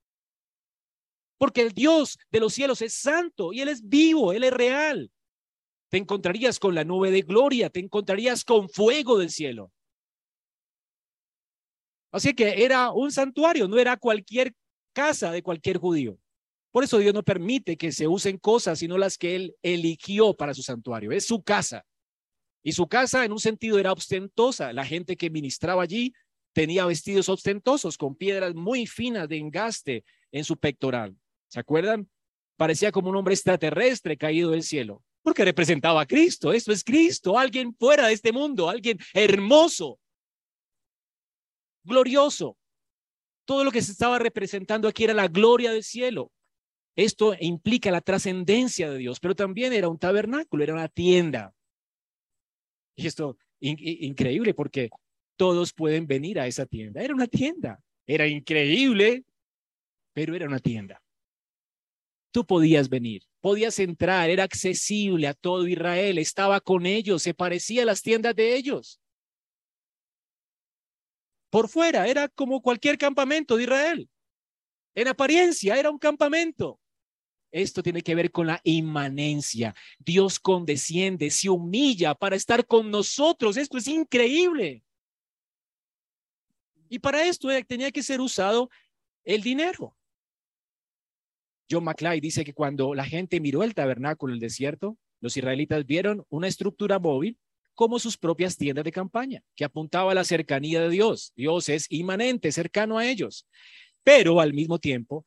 Porque 1.39 1.61
el 1.63 1.71
Dios 1.71 2.19
de 2.33 2.41
los 2.41 2.53
cielos 2.53 2.83
es 2.83 2.95
santo 2.95 3.53
y 3.53 3.61
Él 3.61 3.69
es 3.69 3.89
vivo, 3.89 4.33
Él 4.33 4.43
es 4.43 4.53
real. 4.53 5.11
Te 5.91 5.99
encontrarías 5.99 6.59
con 6.59 6.75
la 6.75 6.85
nube 6.85 7.11
de 7.11 7.23
gloria, 7.23 7.69
te 7.69 7.81
encontrarías 7.81 8.45
con 8.45 8.69
fuego 8.69 9.19
del 9.19 9.31
cielo. 9.31 9.73
Así 12.13 12.33
que 12.35 12.65
era 12.65 12.91
un 12.93 13.13
santuario, 13.13 13.69
no 13.69 13.79
era 13.79 13.97
cualquier 13.97 14.55
casa 14.93 15.31
de 15.31 15.43
cualquier 15.43 15.79
judío. 15.79 16.19
Por 16.73 16.85
eso 16.85 16.99
Dios 16.99 17.13
no 17.13 17.23
permite 17.23 17.77
que 17.77 17.93
se 17.93 18.07
usen 18.07 18.39
cosas, 18.39 18.79
sino 18.79 18.97
las 18.97 19.19
que 19.19 19.35
Él 19.35 19.57
eligió 19.63 20.35
para 20.35 20.55
su 20.55 20.63
santuario. 20.63 21.11
Es 21.11 21.27
su 21.27 21.43
casa. 21.43 21.85
Y 22.63 22.73
su 22.73 22.87
casa 22.87 23.25
en 23.25 23.33
un 23.33 23.41
sentido 23.41 23.79
era 23.79 23.93
ostentosa. 23.93 24.73
La 24.73 24.85
gente 24.85 25.17
que 25.17 25.31
ministraba 25.31 25.83
allí 25.83 26.13
tenía 26.53 26.87
vestidos 26.87 27.29
ostentosos 27.29 27.97
con 27.97 28.15
piedras 28.15 28.55
muy 28.55 28.87
finas 28.87 29.29
de 29.29 29.39
engaste 29.39 30.05
en 30.31 30.45
su 30.45 30.57
pectoral. 30.57 31.17
¿Se 31.49 31.59
acuerdan? 31.59 32.09
Parecía 32.57 32.93
como 32.93 33.09
un 33.11 33.17
hombre 33.17 33.35
extraterrestre 33.35 34.17
caído 34.17 34.51
del 34.51 34.63
cielo, 34.63 35.03
porque 35.23 35.45
representaba 35.45 36.03
a 36.03 36.07
Cristo. 36.07 36.53
Esto 36.53 36.73
es 36.73 36.85
Cristo, 36.85 37.39
alguien 37.39 37.75
fuera 37.75 38.07
de 38.07 38.15
este 38.15 38.33
mundo, 38.33 38.69
alguien 38.69 38.99
hermoso, 39.13 39.99
glorioso. 41.85 42.57
Todo 43.45 43.65
lo 43.65 43.71
que 43.71 43.83
se 43.83 43.93
estaba 43.93 44.19
representando 44.19 44.89
aquí 44.89 45.05
era 45.05 45.15
la 45.15 45.29
gloria 45.29 45.73
del 45.73 45.83
cielo. 45.83 46.31
Esto 46.97 47.35
implica 47.41 47.91
la 47.91 48.01
trascendencia 48.01 48.91
de 48.91 48.99
Dios, 48.99 49.21
pero 49.21 49.35
también 49.35 49.73
era 49.73 49.89
un 49.89 49.99
tabernáculo, 49.99 50.63
era 50.63 50.75
una 50.75 50.89
tienda. 50.89 51.55
Y 52.97 53.07
esto 53.07 53.37
increíble 53.61 54.55
porque 54.55 54.91
todos 55.37 55.73
pueden 55.73 56.07
venir 56.07 56.39
a 56.39 56.47
esa 56.47 56.67
tienda. 56.67 57.03
Era 57.03 57.15
una 57.15 57.27
tienda. 57.27 57.81
Era 58.07 58.27
increíble, 58.27 59.25
pero 60.13 60.35
era 60.35 60.47
una 60.47 60.59
tienda. 60.59 61.01
Tú 62.33 62.47
podías 62.47 62.89
venir, 62.89 63.23
podías 63.41 63.79
entrar, 63.79 64.31
era 64.31 64.45
accesible 64.45 65.27
a 65.27 65.35
todo 65.35 65.67
Israel, 65.67 66.19
estaba 66.19 66.61
con 66.61 66.87
ellos, 66.87 67.23
se 67.23 67.35
parecía 67.35 67.83
a 67.83 67.87
las 67.87 68.03
tiendas 68.03 68.37
de 68.37 68.55
ellos. 68.55 69.01
Por 71.51 71.69
fuera 71.69 72.07
era 72.07 72.29
como 72.29 72.63
cualquier 72.63 72.97
campamento 72.97 73.57
de 73.57 73.65
Israel. 73.65 74.09
En 74.95 75.09
apariencia 75.09 75.77
era 75.77 75.91
un 75.91 75.99
campamento. 75.99 76.81
Esto 77.51 77.83
tiene 77.83 78.03
que 78.03 78.15
ver 78.15 78.31
con 78.31 78.47
la 78.47 78.61
inmanencia. 78.63 79.75
Dios 79.99 80.39
condesciende, 80.39 81.31
se 81.31 81.49
humilla 81.49 82.15
para 82.15 82.37
estar 82.37 82.65
con 82.65 82.91
nosotros. 82.91 83.57
Esto 83.57 83.79
es 83.79 83.89
increíble. 83.89 84.85
Y 86.89 87.01
para 87.01 87.25
esto 87.25 87.49
tenía 87.67 87.91
que 87.91 88.03
ser 88.03 88.21
usado 88.21 88.71
el 89.25 89.43
dinero. 89.43 89.97
John 91.71 91.85
McClay 91.85 92.21
dice 92.21 92.45
que 92.45 92.55
cuando 92.55 92.95
la 92.95 93.05
gente 93.05 93.41
miró 93.41 93.63
el 93.63 93.75
tabernáculo 93.75 94.33
en 94.33 94.37
el 94.37 94.41
desierto, 94.41 94.99
los 95.21 95.37
israelitas 95.37 95.87
vieron 95.87 96.25
una 96.29 96.49
estructura 96.49 96.99
móvil 96.99 97.39
como 97.75 97.99
sus 97.99 98.19
propias 98.19 98.57
tiendas 98.57 98.85
de 98.85 98.93
campaña, 98.93 99.43
que 99.55 99.65
apuntaba 99.65 100.13
a 100.13 100.15
la 100.15 100.25
cercanía 100.25 100.81
de 100.81 100.91
Dios. 100.91 101.33
Dios 101.37 101.69
es 101.69 101.87
inmanente, 101.91 102.53
cercano 102.53 102.99
a 102.99 103.07
ellos. 103.07 103.47
Pero 104.03 104.41
al 104.41 104.53
mismo 104.53 104.79
tiempo, 104.79 105.25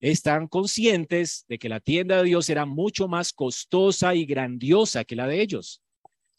están 0.00 0.48
conscientes 0.48 1.44
de 1.48 1.58
que 1.58 1.68
la 1.68 1.80
tienda 1.80 2.18
de 2.18 2.24
Dios 2.24 2.48
era 2.50 2.66
mucho 2.66 3.08
más 3.08 3.32
costosa 3.32 4.14
y 4.14 4.26
grandiosa 4.26 5.04
que 5.04 5.16
la 5.16 5.26
de 5.26 5.40
ellos. 5.40 5.82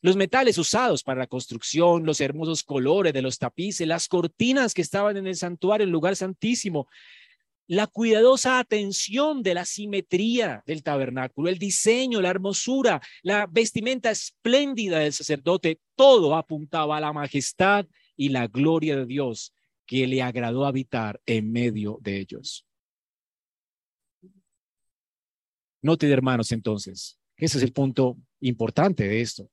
Los 0.01 0.15
metales 0.15 0.57
usados 0.57 1.01
para 1.03 1.21
la 1.21 1.27
construcción, 1.27 2.05
los 2.05 2.21
hermosos 2.21 2.63
colores 2.63 3.11
de 3.13 3.23
los 3.23 3.39
tapices, 3.39 3.87
las 3.87 4.07
cortinas 4.07 4.73
que 4.73 4.83
estaban 4.83 5.17
en 5.17 5.25
el 5.25 5.35
santuario, 5.35 5.85
el 5.85 5.91
lugar 5.91 6.15
santísimo, 6.15 6.87
la 7.67 7.87
cuidadosa 7.87 8.59
atención 8.59 9.41
de 9.41 9.53
la 9.53 9.65
simetría 9.65 10.63
del 10.65 10.83
tabernáculo, 10.83 11.49
el 11.49 11.57
diseño, 11.57 12.21
la 12.21 12.29
hermosura, 12.29 13.01
la 13.23 13.47
vestimenta 13.47 14.11
espléndida 14.11 14.99
del 14.99 15.13
sacerdote, 15.13 15.79
todo 15.95 16.35
apuntaba 16.35 16.97
a 16.97 17.01
la 17.01 17.13
majestad 17.13 17.87
y 18.15 18.29
la 18.29 18.47
gloria 18.47 18.95
de 18.95 19.05
Dios 19.05 19.53
que 19.85 20.07
le 20.07 20.21
agradó 20.21 20.65
habitar 20.65 21.21
en 21.25 21.51
medio 21.51 21.99
de 22.01 22.19
ellos. 22.19 22.65
Note, 25.81 26.09
hermanos, 26.09 26.51
entonces, 26.51 27.19
ese 27.37 27.57
es 27.57 27.63
el 27.63 27.71
punto 27.71 28.17
importante 28.39 29.07
de 29.07 29.21
esto. 29.21 29.49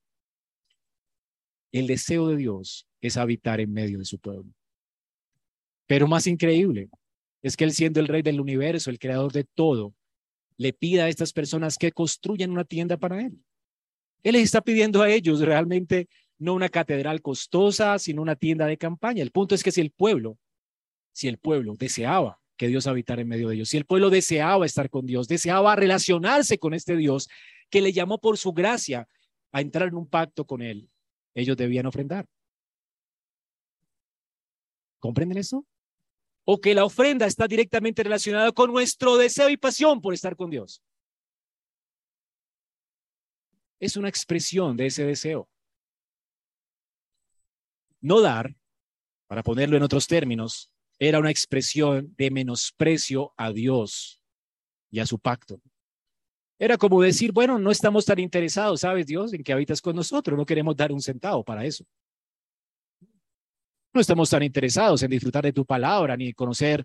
El 1.73 1.87
deseo 1.87 2.29
de 2.29 2.37
Dios 2.37 2.87
es 3.01 3.17
habitar 3.17 3.61
en 3.61 3.73
medio 3.73 3.99
de 3.99 4.05
su 4.05 4.19
pueblo. 4.19 4.51
Pero 5.87 6.07
más 6.07 6.27
increíble 6.27 6.89
es 7.43 7.57
que 7.57 7.65
Él 7.65 7.73
siendo 7.73 8.01
el 8.01 8.09
rey 8.09 8.23
del 8.23 8.41
universo, 8.41 8.91
el 8.91 8.99
creador 8.99 9.33
de 9.33 9.45
todo, 9.45 9.95
le 10.57 10.73
pida 10.73 11.05
a 11.05 11.09
estas 11.09 11.33
personas 11.33 11.77
que 11.77 11.93
construyan 11.93 12.51
una 12.51 12.65
tienda 12.65 12.97
para 12.97 13.21
Él. 13.21 13.39
Él 14.23 14.33
les 14.35 14.45
está 14.45 14.61
pidiendo 14.61 15.03
a 15.03 15.11
ellos 15.11 15.41
realmente 15.41 16.09
no 16.39 16.55
una 16.55 16.69
catedral 16.69 17.23
costosa, 17.23 17.99
sino 17.99 18.23
una 18.23 18.37
tienda 18.37 18.67
de 18.67 18.77
campaña. 18.77 19.23
El 19.23 19.31
punto 19.31 19.55
es 19.55 19.63
que 19.63 19.73
si 19.73 19.81
el 19.81 19.91
pueblo, 19.91 20.39
si 21.13 21.29
el 21.29 21.39
pueblo 21.39 21.75
deseaba 21.77 22.41
que 22.57 22.69
Dios 22.69 22.87
habitara 22.87 23.23
en 23.23 23.29
medio 23.29 23.49
de 23.49 23.57
ellos, 23.57 23.69
si 23.69 23.77
el 23.77 23.85
pueblo 23.85 24.11
deseaba 24.11 24.65
estar 24.65 24.91
con 24.91 25.07
Dios, 25.07 25.27
deseaba 25.29 25.75
relacionarse 25.77 26.59
con 26.59 26.75
este 26.75 26.97
Dios 26.97 27.29
que 27.71 27.81
le 27.81 27.93
llamó 27.93 28.19
por 28.19 28.39
su 28.39 28.53
gracia 28.53 29.09
a 29.51 29.61
entrar 29.61 29.89
en 29.89 29.95
un 29.95 30.09
pacto 30.09 30.47
con 30.47 30.63
Él, 30.63 30.89
ellos 31.35 31.57
debían 31.57 31.87
ofrendar. 31.87 32.27
¿Comprenden 34.99 35.39
eso? 35.39 35.67
O 36.45 36.61
que 36.61 36.75
la 36.75 36.85
ofrenda 36.85 37.27
está 37.27 37.47
directamente 37.47 38.03
relacionada 38.03 38.53
con 38.53 38.71
nuestro 38.71 39.17
deseo 39.17 39.49
y 39.49 39.57
pasión 39.57 40.01
por 40.01 40.15
estar 40.15 40.37
con 40.37 40.51
Dios. 40.51 40.83
Es 43.81 43.97
una 43.97 44.09
expresión 44.09 44.77
de 44.77 44.87
ese 44.87 45.05
deseo. 45.05 45.49
No 48.01 48.21
dar, 48.21 48.55
para 49.29 49.43
ponerlo 49.43 49.77
en 49.77 49.83
otros 49.83 50.07
términos, 50.07 50.73
era 50.99 51.19
una 51.19 51.31
expresión 51.31 52.15
de 52.17 52.31
menosprecio 52.31 53.33
a 53.37 53.53
Dios 53.53 54.21
y 54.91 55.01
a 55.01 55.07
su 55.07 55.19
pacto. 55.19 55.61
Era 56.59 56.77
como 56.77 57.03
decir, 57.03 57.33
bueno, 57.33 57.59
no 57.59 57.73
estamos 57.73 58.05
tan 58.05 58.21
interesados, 58.21 58.81
¿sabes, 58.81 59.07
Dios, 59.07 59.33
en 59.33 59.43
que 59.43 59.53
habitas 59.53 59.81
con 59.81 59.97
nosotros? 59.97 60.39
No 60.39 60.47
queremos 60.47 60.77
dar 60.77 60.93
un 60.93 61.01
centavo 61.01 61.43
para 61.43 61.65
eso. 61.65 61.85
No 63.93 64.01
estamos 64.01 64.31
tan 64.31 64.43
interesados 64.43 65.03
en 65.03 65.11
disfrutar 65.11 65.45
de 65.45 65.53
tu 65.53 65.67
palabra 65.67 66.17
ni 66.17 66.33
conocer 66.33 66.85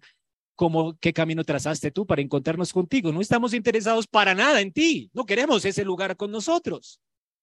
cómo, 0.56 0.98
qué 1.00 1.14
camino 1.14 1.44
trazaste 1.44 1.92
tú 1.92 2.06
para 2.06 2.22
encontrarnos 2.22 2.74
contigo. 2.74 3.12
No 3.12 3.22
estamos 3.22 3.54
interesados 3.54 4.08
para 4.08 4.36
nada 4.36 4.60
en 4.60 4.74
ti. 4.74 5.10
No 5.14 5.26
queremos 5.26 5.64
ese 5.64 5.86
lugar 5.86 6.18
con 6.18 6.32
nosotros. 6.32 7.00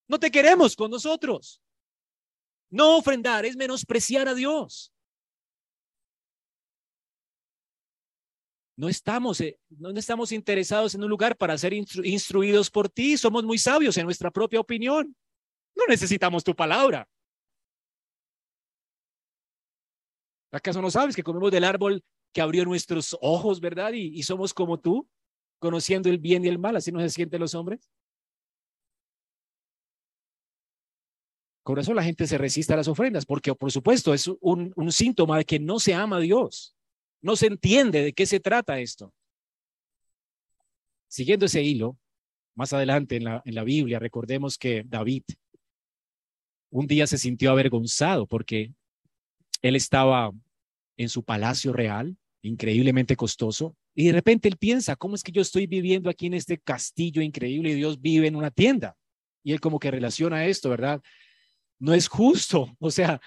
No 0.07 0.19
te 0.19 0.31
queremos 0.31 0.77
con 0.77 0.91
nosotros. 0.91 1.63
No 2.71 2.99
ofrendar 2.99 3.47
es 3.47 3.57
menospreciar 3.57 4.29
a 4.29 4.35
Dios. 4.35 4.93
No 8.77 8.89
estamos, 8.89 9.41
eh, 9.41 9.59
no 9.71 9.91
estamos 9.91 10.33
interesados 10.33 10.95
en 10.95 11.05
un 11.05 11.09
lugar 11.09 11.37
para 11.37 11.57
ser 11.57 11.73
instruidos 11.73 12.71
por 12.71 12.89
ti. 12.89 13.17
Somos 13.17 13.45
muy 13.45 13.57
sabios 13.57 13.97
en 13.97 14.05
nuestra 14.05 14.31
propia 14.31 14.61
opinión. 14.61 15.17
No 15.77 15.87
necesitamos 15.87 16.43
tu 16.43 16.55
palabra. 16.55 17.09
¿Acaso 20.55 20.81
no 20.81 20.89
sabes 20.89 21.17
que 21.17 21.25
comemos 21.25 21.51
del 21.51 21.65
árbol 21.65 22.05
que 22.33 22.41
abrió 22.41 22.65
nuestros 22.65 23.17
ojos, 23.21 23.61
verdad? 23.61 23.93
Y, 23.93 24.23
somos 24.23 24.55
como 24.55 24.79
tú. 24.79 25.09
conociendo 25.59 26.09
el 26.11 26.19
bien 26.19 26.45
y 26.45 26.49
el 26.49 26.59
mal, 26.59 26.77
así 26.77 26.93
no 26.93 27.01
se 27.01 27.11
sienten 27.11 27.41
los 27.41 27.55
hombres. 27.55 27.91
Con 31.65 31.79
eso 31.79 31.93
la 31.93 32.05
gente 32.05 32.27
se 32.27 32.39
resiste 32.39 32.73
a 32.73 32.77
las 32.77 32.87
ofrendas, 32.87 33.27
porque 33.27 33.53
por 33.55 33.73
supuesto 33.73 34.15
es 34.15 34.29
un, 34.41 34.73
un 34.77 34.93
síntoma 34.93 35.39
de 35.39 35.45
que 35.45 35.59
no 35.59 35.81
se 35.81 35.95
ama 35.95 36.19
a 36.19 36.21
Dios, 36.21 36.77
no 37.23 37.35
se 37.35 37.47
entiende 37.47 38.03
de 38.03 38.13
qué 38.13 38.27
se 38.27 38.39
trata 38.39 38.79
esto. 38.79 39.13
Siguiendo 41.09 41.47
ese 41.47 41.63
hilo, 41.63 41.97
más 42.55 42.73
adelante 42.73 43.17
en 43.17 43.25
la, 43.25 43.43
en 43.45 43.55
la 43.55 43.65
Biblia, 43.65 43.99
recordemos 43.99 44.59
que 44.59 44.85
David 44.85 45.25
un 46.71 46.87
día 46.87 47.07
se 47.07 47.19
sintió 47.19 47.51
avergonzado 47.51 48.27
porque 48.27 48.75
él 49.65 49.77
estaba 49.77 50.31
en 50.97 51.09
su 51.09 51.23
palacio 51.23 51.73
real, 51.73 52.17
increíblemente 52.43 53.17
costoso, 53.17 53.77
y 53.95 54.07
de 54.07 54.13
repente 54.13 54.49
él 54.49 54.57
piensa, 54.57 54.97
¿cómo 54.97 55.15
es 55.15 55.23
que 55.23 55.33
yo 55.33 55.41
estoy 55.41 55.67
viviendo 55.67 56.11
aquí 56.11 56.27
en 56.27 56.35
este 56.35 56.59
castillo 56.59 57.23
increíble 57.23 57.71
y 57.71 57.75
Dios 57.75 58.01
vive 58.01 58.27
en 58.27 58.37
una 58.37 58.51
tienda? 58.51 58.97
Y 59.45 59.53
él 59.53 59.61
como 59.61 59.79
que 59.79 59.91
relaciona 59.91 60.47
esto, 60.47 60.69
¿verdad? 60.71 61.01
No 61.79 61.95
es 61.95 62.09
justo, 62.09 62.75
o 62.81 62.91
sea, 62.91 63.21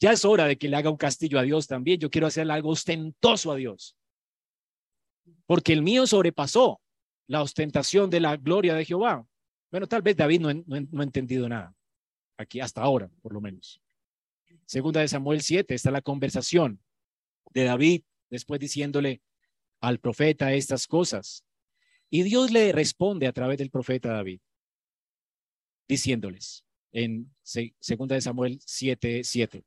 ya 0.00 0.12
es 0.12 0.24
hora 0.24 0.46
de 0.46 0.56
que 0.56 0.68
le 0.68 0.76
haga 0.76 0.90
un 0.90 0.96
castillo 0.96 1.38
a 1.38 1.42
Dios 1.42 1.66
también. 1.66 2.00
Yo 2.00 2.10
quiero 2.10 2.26
hacerle 2.26 2.52
algo 2.52 2.70
ostentoso 2.70 3.52
a 3.52 3.56
Dios. 3.56 3.96
Porque 5.46 5.72
el 5.72 5.82
mío 5.82 6.06
sobrepasó 6.06 6.80
la 7.26 7.42
ostentación 7.42 8.10
de 8.10 8.20
la 8.20 8.36
gloria 8.36 8.74
de 8.74 8.84
Jehová. 8.84 9.26
Bueno, 9.70 9.86
tal 9.86 10.02
vez 10.02 10.16
David 10.16 10.40
no, 10.40 10.48
ha 10.48 11.02
entendido 11.02 11.48
nada. 11.48 11.74
Aquí 12.36 12.60
hasta 12.60 12.82
ahora, 12.82 13.10
por 13.22 13.32
lo 13.32 13.40
menos. 13.40 13.80
Segunda 14.66 15.00
de 15.00 15.08
Samuel 15.08 15.40
7 15.42 15.74
está 15.74 15.90
la 15.90 16.02
conversación 16.02 16.80
de 17.54 17.64
David 17.64 18.02
después 18.28 18.60
diciéndole 18.60 19.22
al 19.80 20.00
profeta 20.00 20.52
estas 20.52 20.86
cosas. 20.86 21.44
Y 22.10 22.22
Dios 22.22 22.50
le 22.50 22.72
responde 22.72 23.26
a 23.26 23.32
través 23.32 23.58
del 23.58 23.70
profeta 23.70 24.10
David, 24.10 24.40
diciéndoles 25.88 26.64
en 26.92 27.34
segunda 27.42 28.14
de 28.14 28.20
Samuel 28.20 28.60
7, 28.64 29.24
7. 29.24 29.64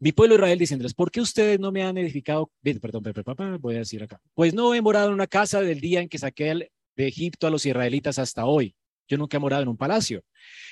Mi 0.00 0.10
pueblo 0.10 0.34
Israel 0.34 0.58
diciéndoles, 0.58 0.94
¿por 0.94 1.12
qué 1.12 1.20
ustedes 1.20 1.60
no 1.60 1.70
me 1.70 1.84
han 1.84 1.96
edificado? 1.96 2.50
Perdón, 2.60 3.04
perdón, 3.04 3.60
voy 3.60 3.76
a 3.76 3.78
decir 3.78 4.02
acá. 4.02 4.20
Pues 4.34 4.52
no 4.52 4.74
he 4.74 4.82
morado 4.82 5.08
en 5.08 5.14
una 5.14 5.28
casa 5.28 5.60
del 5.60 5.80
día 5.80 6.00
en 6.00 6.08
que 6.08 6.18
saqué 6.18 6.70
de 6.96 7.06
Egipto 7.06 7.46
a 7.46 7.50
los 7.50 7.64
israelitas 7.66 8.18
hasta 8.18 8.44
hoy. 8.46 8.74
Yo 9.06 9.16
nunca 9.16 9.36
he 9.36 9.40
morado 9.40 9.62
en 9.62 9.68
un 9.68 9.76
palacio, 9.76 10.24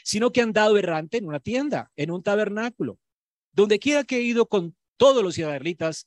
sino 0.03 0.33
que 0.33 0.41
han 0.41 0.53
dado 0.53 0.77
errante 0.79 1.19
en 1.19 1.27
una 1.27 1.39
tienda, 1.39 1.93
en 1.95 2.11
un 2.11 2.25
tabernáculo. 2.25 2.99
Donde 3.53 3.79
quiera 3.79 4.03
que 4.03 4.17
he 4.17 4.23
ido 4.23 4.47
con 4.47 4.77
todos 5.01 5.23
los 5.23 5.39
israelitas, 5.39 6.07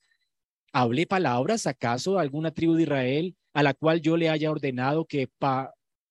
hablé 0.72 1.08
palabras, 1.08 1.66
acaso 1.66 2.20
a 2.20 2.22
alguna 2.22 2.52
tribu 2.52 2.76
de 2.76 2.84
Israel 2.84 3.36
a 3.52 3.64
la 3.64 3.74
cual 3.74 4.02
yo 4.02 4.18
le 4.18 4.30
haya 4.30 4.52
ordenado 4.52 5.06
que 5.06 5.28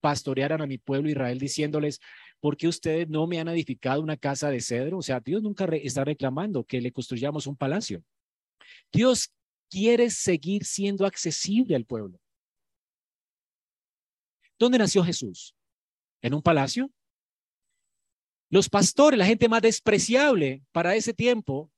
pastorearan 0.01 0.61
a 0.61 0.67
mi 0.67 0.79
pueblo 0.79 1.09
Israel 1.09 1.39
diciéndoles, 1.39 2.01
¿por 2.41 2.57
qué 2.57 2.67
ustedes 2.67 3.09
no 3.09 3.29
me 3.29 3.39
han 3.39 3.47
edificado 3.47 4.03
una 4.03 4.17
casa 4.17 4.51
de 4.51 4.61
cedro? 4.61 4.99
O 4.99 5.03
sea, 5.03 5.21
Dios 5.21 5.45
nunca 5.45 5.65
está 5.67 6.05
reclamando 6.05 6.65
que 6.65 6.81
le 6.81 6.91
construyamos 6.91 7.47
un 7.47 7.57
palacio. 7.57 8.03
Dios 8.93 9.33
quiere 9.71 10.11
seguir 10.11 10.65
siendo 10.65 11.07
accesible 11.07 11.77
al 11.77 11.85
pueblo. 11.85 12.19
¿Dónde 14.59 14.79
nació 14.79 15.05
Jesús? 15.05 15.55
¿En 16.21 16.35
un 16.35 16.43
palacio? 16.43 16.91
Los 18.51 18.69
pastores, 18.69 19.19
la 19.19 19.27
gente 19.27 19.49
más 19.49 19.63
despreciable 19.63 20.65
para 20.73 20.97
ese 20.97 21.15
tiempo, 21.15 21.72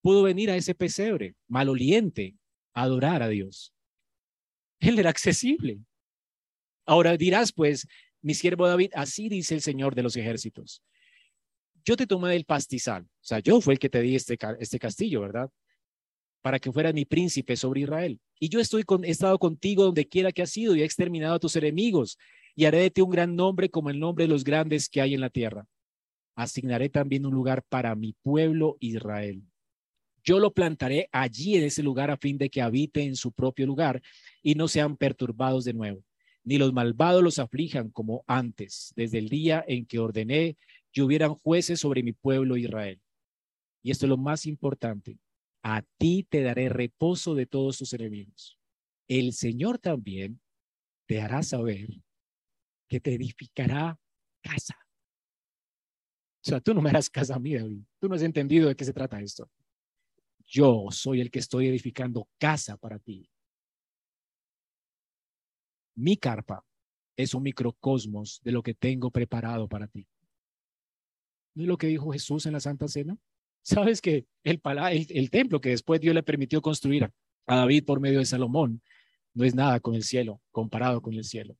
pudo 0.00 0.22
venir 0.22 0.50
a 0.50 0.56
ese 0.56 0.74
pesebre 0.74 1.34
maloliente 1.48 2.36
a 2.74 2.82
adorar 2.82 3.22
a 3.22 3.28
Dios. 3.28 3.72
Él 4.80 4.98
era 4.98 5.10
accesible. 5.10 5.80
Ahora 6.86 7.16
dirás, 7.16 7.52
pues, 7.52 7.86
mi 8.22 8.34
siervo 8.34 8.66
David, 8.66 8.90
así 8.94 9.28
dice 9.28 9.54
el 9.54 9.60
Señor 9.60 9.94
de 9.94 10.02
los 10.02 10.16
ejércitos. 10.16 10.82
Yo 11.84 11.96
te 11.96 12.06
tomé 12.06 12.30
del 12.30 12.44
pastizal, 12.44 13.04
o 13.04 13.08
sea, 13.24 13.38
yo 13.38 13.60
fue 13.60 13.74
el 13.74 13.78
que 13.78 13.88
te 13.88 14.02
di 14.02 14.14
este, 14.14 14.38
este 14.58 14.78
castillo, 14.78 15.22
¿verdad? 15.22 15.50
Para 16.42 16.58
que 16.58 16.70
fueras 16.70 16.92
mi 16.92 17.04
príncipe 17.04 17.56
sobre 17.56 17.82
Israel. 17.82 18.20
Y 18.38 18.48
yo 18.48 18.60
estoy 18.60 18.82
con, 18.82 19.04
he 19.04 19.10
estado 19.10 19.38
contigo 19.38 19.84
donde 19.84 20.06
quiera 20.06 20.32
que 20.32 20.42
has 20.42 20.56
ido 20.56 20.74
y 20.74 20.82
he 20.82 20.84
exterminado 20.84 21.34
a 21.34 21.38
tus 21.38 21.56
enemigos 21.56 22.18
y 22.54 22.64
haré 22.66 22.78
de 22.78 22.90
ti 22.90 23.00
un 23.00 23.10
gran 23.10 23.34
nombre 23.34 23.70
como 23.70 23.90
el 23.90 23.98
nombre 23.98 24.24
de 24.24 24.28
los 24.28 24.44
grandes 24.44 24.88
que 24.88 25.00
hay 25.00 25.14
en 25.14 25.20
la 25.20 25.30
tierra. 25.30 25.66
Asignaré 26.34 26.88
también 26.88 27.26
un 27.26 27.34
lugar 27.34 27.62
para 27.68 27.94
mi 27.94 28.14
pueblo 28.22 28.76
Israel. 28.80 29.42
Yo 30.22 30.38
lo 30.38 30.52
plantaré 30.52 31.08
allí 31.12 31.56
en 31.56 31.64
ese 31.64 31.82
lugar 31.82 32.10
a 32.10 32.16
fin 32.16 32.38
de 32.38 32.50
que 32.50 32.62
habite 32.62 33.02
en 33.02 33.16
su 33.16 33.32
propio 33.32 33.66
lugar 33.66 34.02
y 34.42 34.54
no 34.54 34.68
sean 34.68 34.96
perturbados 34.96 35.64
de 35.64 35.74
nuevo 35.74 36.04
ni 36.44 36.58
los 36.58 36.72
malvados 36.72 37.22
los 37.22 37.38
aflijan 37.38 37.90
como 37.90 38.24
antes, 38.26 38.92
desde 38.96 39.18
el 39.18 39.28
día 39.28 39.64
en 39.66 39.86
que 39.86 39.98
ordené 39.98 40.56
que 40.92 41.02
hubieran 41.02 41.34
jueces 41.34 41.80
sobre 41.80 42.02
mi 42.02 42.12
pueblo 42.12 42.56
Israel. 42.56 43.00
Y 43.82 43.90
esto 43.90 44.06
es 44.06 44.10
lo 44.10 44.16
más 44.16 44.46
importante. 44.46 45.18
A 45.62 45.82
ti 45.98 46.26
te 46.28 46.42
daré 46.42 46.68
reposo 46.68 47.34
de 47.34 47.46
todos 47.46 47.78
tus 47.78 47.92
enemigos. 47.92 48.58
El 49.06 49.32
Señor 49.32 49.78
también 49.78 50.40
te 51.06 51.20
hará 51.20 51.42
saber 51.42 51.88
que 52.88 53.00
te 53.00 53.14
edificará 53.14 53.98
casa. 54.42 54.76
O 56.42 56.48
sea, 56.48 56.60
tú 56.60 56.72
no 56.72 56.80
me 56.80 56.90
harás 56.90 57.10
casa 57.10 57.38
mía, 57.38 57.60
David. 57.60 57.82
Tú 58.00 58.08
no 58.08 58.14
has 58.14 58.22
entendido 58.22 58.68
de 58.68 58.74
qué 58.74 58.84
se 58.84 58.92
trata 58.92 59.20
esto. 59.20 59.50
Yo 60.50 60.88
soy 60.90 61.20
el 61.20 61.30
que 61.30 61.38
estoy 61.38 61.68
edificando 61.68 62.28
casa 62.36 62.76
para 62.76 62.98
ti. 62.98 63.30
Mi 65.94 66.16
carpa 66.16 66.64
es 67.16 67.34
un 67.34 67.44
microcosmos 67.44 68.40
de 68.42 68.50
lo 68.50 68.60
que 68.60 68.74
tengo 68.74 69.12
preparado 69.12 69.68
para 69.68 69.86
ti. 69.86 70.08
¿No 71.54 71.62
es 71.62 71.68
lo 71.68 71.78
que 71.78 71.86
dijo 71.86 72.10
Jesús 72.10 72.46
en 72.46 72.54
la 72.54 72.60
Santa 72.60 72.88
Cena? 72.88 73.16
Sabes 73.62 74.00
que 74.00 74.26
el, 74.42 74.60
el, 75.10 75.30
templo 75.30 75.60
que 75.60 75.68
después 75.68 76.00
Dios 76.00 76.14
le 76.14 76.24
permitió 76.24 76.60
construir 76.60 77.04
a 77.46 77.56
David 77.56 77.84
por 77.84 78.00
medio 78.00 78.18
de 78.18 78.24
Salomón 78.24 78.82
no 79.34 79.44
es 79.44 79.54
nada 79.54 79.78
con 79.78 79.94
el 79.94 80.02
cielo, 80.02 80.40
comparado 80.50 81.00
con 81.00 81.14
el 81.14 81.22
cielo. 81.22 81.56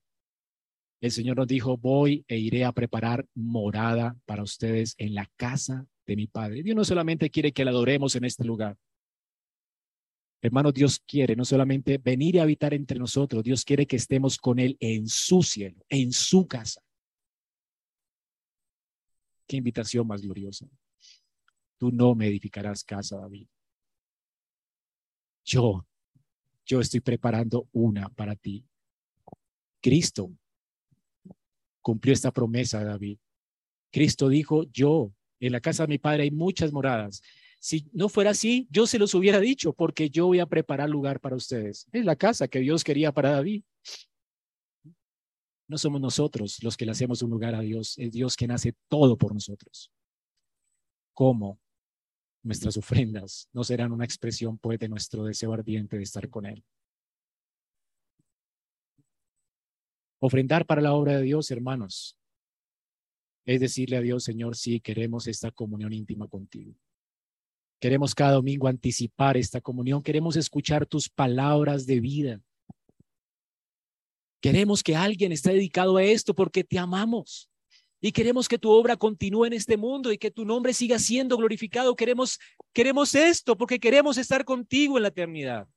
El 1.01 1.13
Señor 1.13 1.37
nos 1.37 1.47
dijo, 1.47 1.77
voy 1.77 2.25
e 2.27 2.39
iré 2.39 2.65
a 2.65 2.73
preparar 2.73 3.27
morada 3.35 4.19
para 4.27 4.43
ustedes 4.43 4.97
en 4.99 5.15
la 5.15 5.31
casa 5.37 5.87
mi 6.17 6.27
Padre. 6.27 6.63
Dios 6.63 6.77
no 6.77 6.85
solamente 6.85 7.31
quiere 7.31 7.53
que 7.53 7.65
le 7.65 7.71
adoremos 7.71 8.17
en 8.17 8.25
este 8.25 8.45
lugar, 8.45 8.77
Hermano, 10.43 10.73
Dios 10.73 10.99
quiere 11.01 11.37
no 11.37 11.45
solamente 11.45 11.99
venir 11.99 12.37
y 12.37 12.39
habitar 12.39 12.73
entre 12.73 12.99
nosotros, 12.99 13.45
Dios 13.45 13.65
quiere 13.65 13.87
que 13.87 13.97
estemos 13.97 14.39
con 14.39 14.59
Él 14.59 14.77
en 14.81 15.07
su 15.07 15.43
cielo, 15.43 15.85
en 15.89 16.13
su 16.13 16.47
casa. 16.49 16.83
Qué 19.47 19.59
invitación 19.59 20.07
más 20.07 20.23
gloriosa. 20.23 20.67
Tú 21.77 21.91
no 21.91 22.15
me 22.15 22.27
edificarás 22.29 22.85
casa, 22.85 23.19
David. 23.19 23.49
Yo, 25.45 25.87
yo 26.65 26.81
estoy 26.81 27.01
preparando 27.01 27.69
una 27.73 28.09
para 28.09 28.35
ti. 28.35 28.65
Cristo 29.83 30.31
cumplió 31.83 32.15
esta 32.15 32.31
promesa, 32.31 32.83
David. 32.83 33.19
Cristo 33.91 34.29
dijo, 34.29 34.65
yo, 34.71 35.13
en 35.47 35.53
la 35.53 35.61
casa 35.61 35.85
de 35.85 35.89
mi 35.89 35.99
padre 35.99 36.25
hay 36.25 36.31
muchas 36.31 36.73
moradas. 36.73 37.23
Si 37.59 37.89
no 37.93 38.09
fuera 38.09 38.31
así, 38.31 38.67
yo 38.71 38.87
se 38.87 38.99
los 38.99 39.15
hubiera 39.15 39.39
dicho, 39.39 39.73
porque 39.73 40.09
yo 40.09 40.27
voy 40.27 40.41
a 40.41 40.47
preparar 40.47 40.89
lugar 40.89 41.21
para 41.21 41.37
ustedes. 41.37 41.87
Es 41.93 42.05
la 42.05 42.17
casa 42.17 42.49
que 42.49 42.61
Dios 42.61 42.85
quería 42.85 43.13
para 43.13 43.33
David. 43.33 43.63
No 45.69 45.79
somos 45.79 46.01
nosotros 46.01 46.63
los 46.63 46.77
que 46.77 46.85
le 46.85 46.93
hacemos 46.93 47.23
un 47.23 47.31
lugar 47.31 47.55
a 47.55 47.61
Dios, 47.61 47.97
es 47.99 48.13
Dios 48.13 48.35
quien 48.35 48.51
hace 48.51 48.75
todo 48.89 49.17
por 49.17 49.35
nosotros. 49.35 49.93
¿Cómo? 51.15 51.61
Nuestras 52.43 52.77
ofrendas 52.77 53.49
no 53.53 53.63
serán 53.63 53.93
una 53.93 54.05
expresión 54.05 54.59
pues 54.59 54.79
de 54.79 54.89
nuestro 54.89 55.25
deseo 55.25 55.53
ardiente 55.53 55.97
de 55.97 56.03
estar 56.03 56.29
con 56.31 56.47
Él. 56.47 56.65
Ofrendar 60.19 60.67
para 60.67 60.81
la 60.81 60.95
obra 60.95 61.17
de 61.17 61.23
Dios, 61.23 61.51
hermanos, 61.51 62.19
es 63.45 63.61
decirle 63.61 63.97
a 63.97 64.01
Dios, 64.01 64.25
Señor, 64.25 64.57
sí, 64.57 64.81
queremos 64.81 65.27
esta 65.27 65.51
comunión 65.51 65.93
íntima 65.93 66.29
contigo. 66.29 66.75
Queremos 67.81 68.15
cada 68.15 68.33
domingo 68.33 68.69
anticipar 68.69 69.37
esta 69.37 69.61
comunión. 69.61 70.03
Queremos 70.03 70.37
escuchar 70.37 70.87
tus 70.87 71.09
palabras 71.09 71.87
de 71.87 72.01
vida. 72.01 72.41
Queremos 74.43 74.83
que 74.83 74.97
alguien 74.97 75.33
esté 75.33 75.53
dedicado 75.53 75.97
a 75.97 76.03
esto 76.03 76.35
porque 76.35 76.63
te 76.63 76.79
amamos. 76.79 77.51
Y 78.03 78.13
queremos 78.13 78.49
que 78.49 78.59
tu 78.59 78.71
obra 78.71 78.97
continúe 78.97 79.47
en 79.47 79.53
este 79.55 79.77
mundo 79.77 80.13
y 80.13 80.19
que 80.19 80.31
tu 80.31 80.45
nombre 80.45 80.73
siga 80.73 80.99
siendo 80.99 81.37
glorificado. 81.37 81.95
Queremos, 81.97 82.39
queremos 82.73 83.15
esto 83.15 83.57
porque 83.57 83.79
queremos 83.79 84.17
estar 84.17 84.45
contigo 84.45 84.97
en 84.97 85.03
la 85.03 85.09
eternidad. 85.09 85.69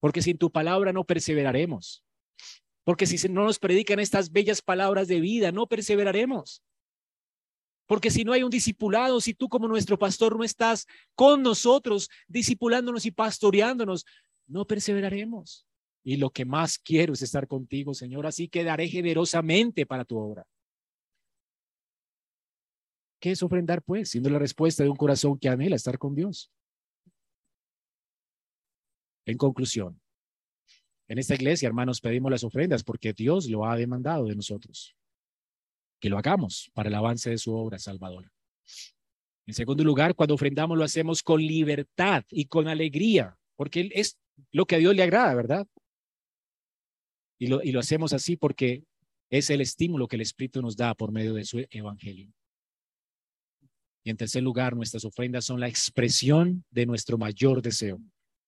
Porque 0.00 0.22
sin 0.22 0.38
tu 0.38 0.50
palabra 0.50 0.92
no 0.92 1.04
perseveraremos. 1.04 2.02
Porque 2.84 3.06
si 3.06 3.28
no 3.28 3.44
nos 3.44 3.58
predican 3.58 4.00
estas 4.00 4.32
bellas 4.32 4.60
palabras 4.60 5.08
de 5.08 5.20
vida, 5.20 5.52
no 5.52 5.66
perseveraremos. 5.66 6.62
Porque 7.86 8.10
si 8.10 8.24
no 8.24 8.32
hay 8.32 8.42
un 8.42 8.50
discipulado, 8.50 9.20
si 9.20 9.34
tú 9.34 9.48
como 9.48 9.68
nuestro 9.68 9.98
pastor 9.98 10.36
no 10.36 10.44
estás 10.44 10.86
con 11.14 11.42
nosotros, 11.42 12.08
discipulándonos 12.26 13.06
y 13.06 13.10
pastoreándonos, 13.10 14.04
no 14.46 14.66
perseveraremos. 14.66 15.66
y 16.04 16.16
lo 16.16 16.30
que 16.30 16.44
más 16.44 16.78
quiero 16.78 17.12
es 17.12 17.22
estar 17.22 17.46
contigo, 17.46 17.94
Señor, 17.94 18.26
así 18.26 18.48
que 18.48 18.64
daré 18.64 18.88
generosamente 18.88 19.86
para 19.86 20.04
tu 20.04 20.18
obra. 20.18 20.44
¿Qué 23.20 23.30
es 23.30 23.42
ofrendar, 23.44 23.82
pues? 23.82 24.10
Siendo 24.10 24.28
la 24.28 24.40
respuesta 24.40 24.82
de 24.82 24.88
un 24.90 24.96
corazón 24.96 25.38
que 25.38 25.48
anhela 25.48 25.76
estar 25.76 25.96
con 25.98 26.16
Dios. 26.16 26.50
En 29.24 29.36
conclusión, 29.38 30.01
en 31.12 31.18
esta 31.18 31.34
iglesia, 31.34 31.66
hermanos, 31.66 32.00
pedimos 32.00 32.30
las 32.30 32.42
ofrendas 32.42 32.82
porque 32.82 33.12
Dios 33.12 33.46
lo 33.50 33.66
ha 33.66 33.76
demandado 33.76 34.24
de 34.24 34.34
nosotros. 34.34 34.96
Que 36.00 36.08
lo 36.08 36.16
hagamos 36.16 36.70
para 36.72 36.88
el 36.88 36.94
avance 36.94 37.28
de 37.28 37.36
su 37.36 37.52
obra 37.52 37.78
salvadora. 37.78 38.32
En 39.46 39.52
segundo 39.52 39.84
lugar, 39.84 40.14
cuando 40.14 40.36
ofrendamos 40.36 40.78
lo 40.78 40.84
hacemos 40.84 41.22
con 41.22 41.42
libertad 41.42 42.24
y 42.30 42.46
con 42.46 42.66
alegría, 42.66 43.36
porque 43.56 43.90
es 43.92 44.18
lo 44.52 44.64
que 44.64 44.76
a 44.76 44.78
Dios 44.78 44.96
le 44.96 45.02
agrada, 45.02 45.34
¿verdad? 45.34 45.66
Y 47.38 47.48
lo, 47.48 47.62
y 47.62 47.72
lo 47.72 47.80
hacemos 47.80 48.14
así 48.14 48.38
porque 48.38 48.84
es 49.28 49.50
el 49.50 49.60
estímulo 49.60 50.08
que 50.08 50.16
el 50.16 50.22
Espíritu 50.22 50.62
nos 50.62 50.78
da 50.78 50.94
por 50.94 51.12
medio 51.12 51.34
de 51.34 51.44
su 51.44 51.62
evangelio. 51.68 52.32
Y 54.02 54.08
en 54.08 54.16
tercer 54.16 54.42
lugar, 54.42 54.74
nuestras 54.74 55.04
ofrendas 55.04 55.44
son 55.44 55.60
la 55.60 55.68
expresión 55.68 56.64
de 56.70 56.86
nuestro 56.86 57.18
mayor 57.18 57.60
deseo, 57.60 58.00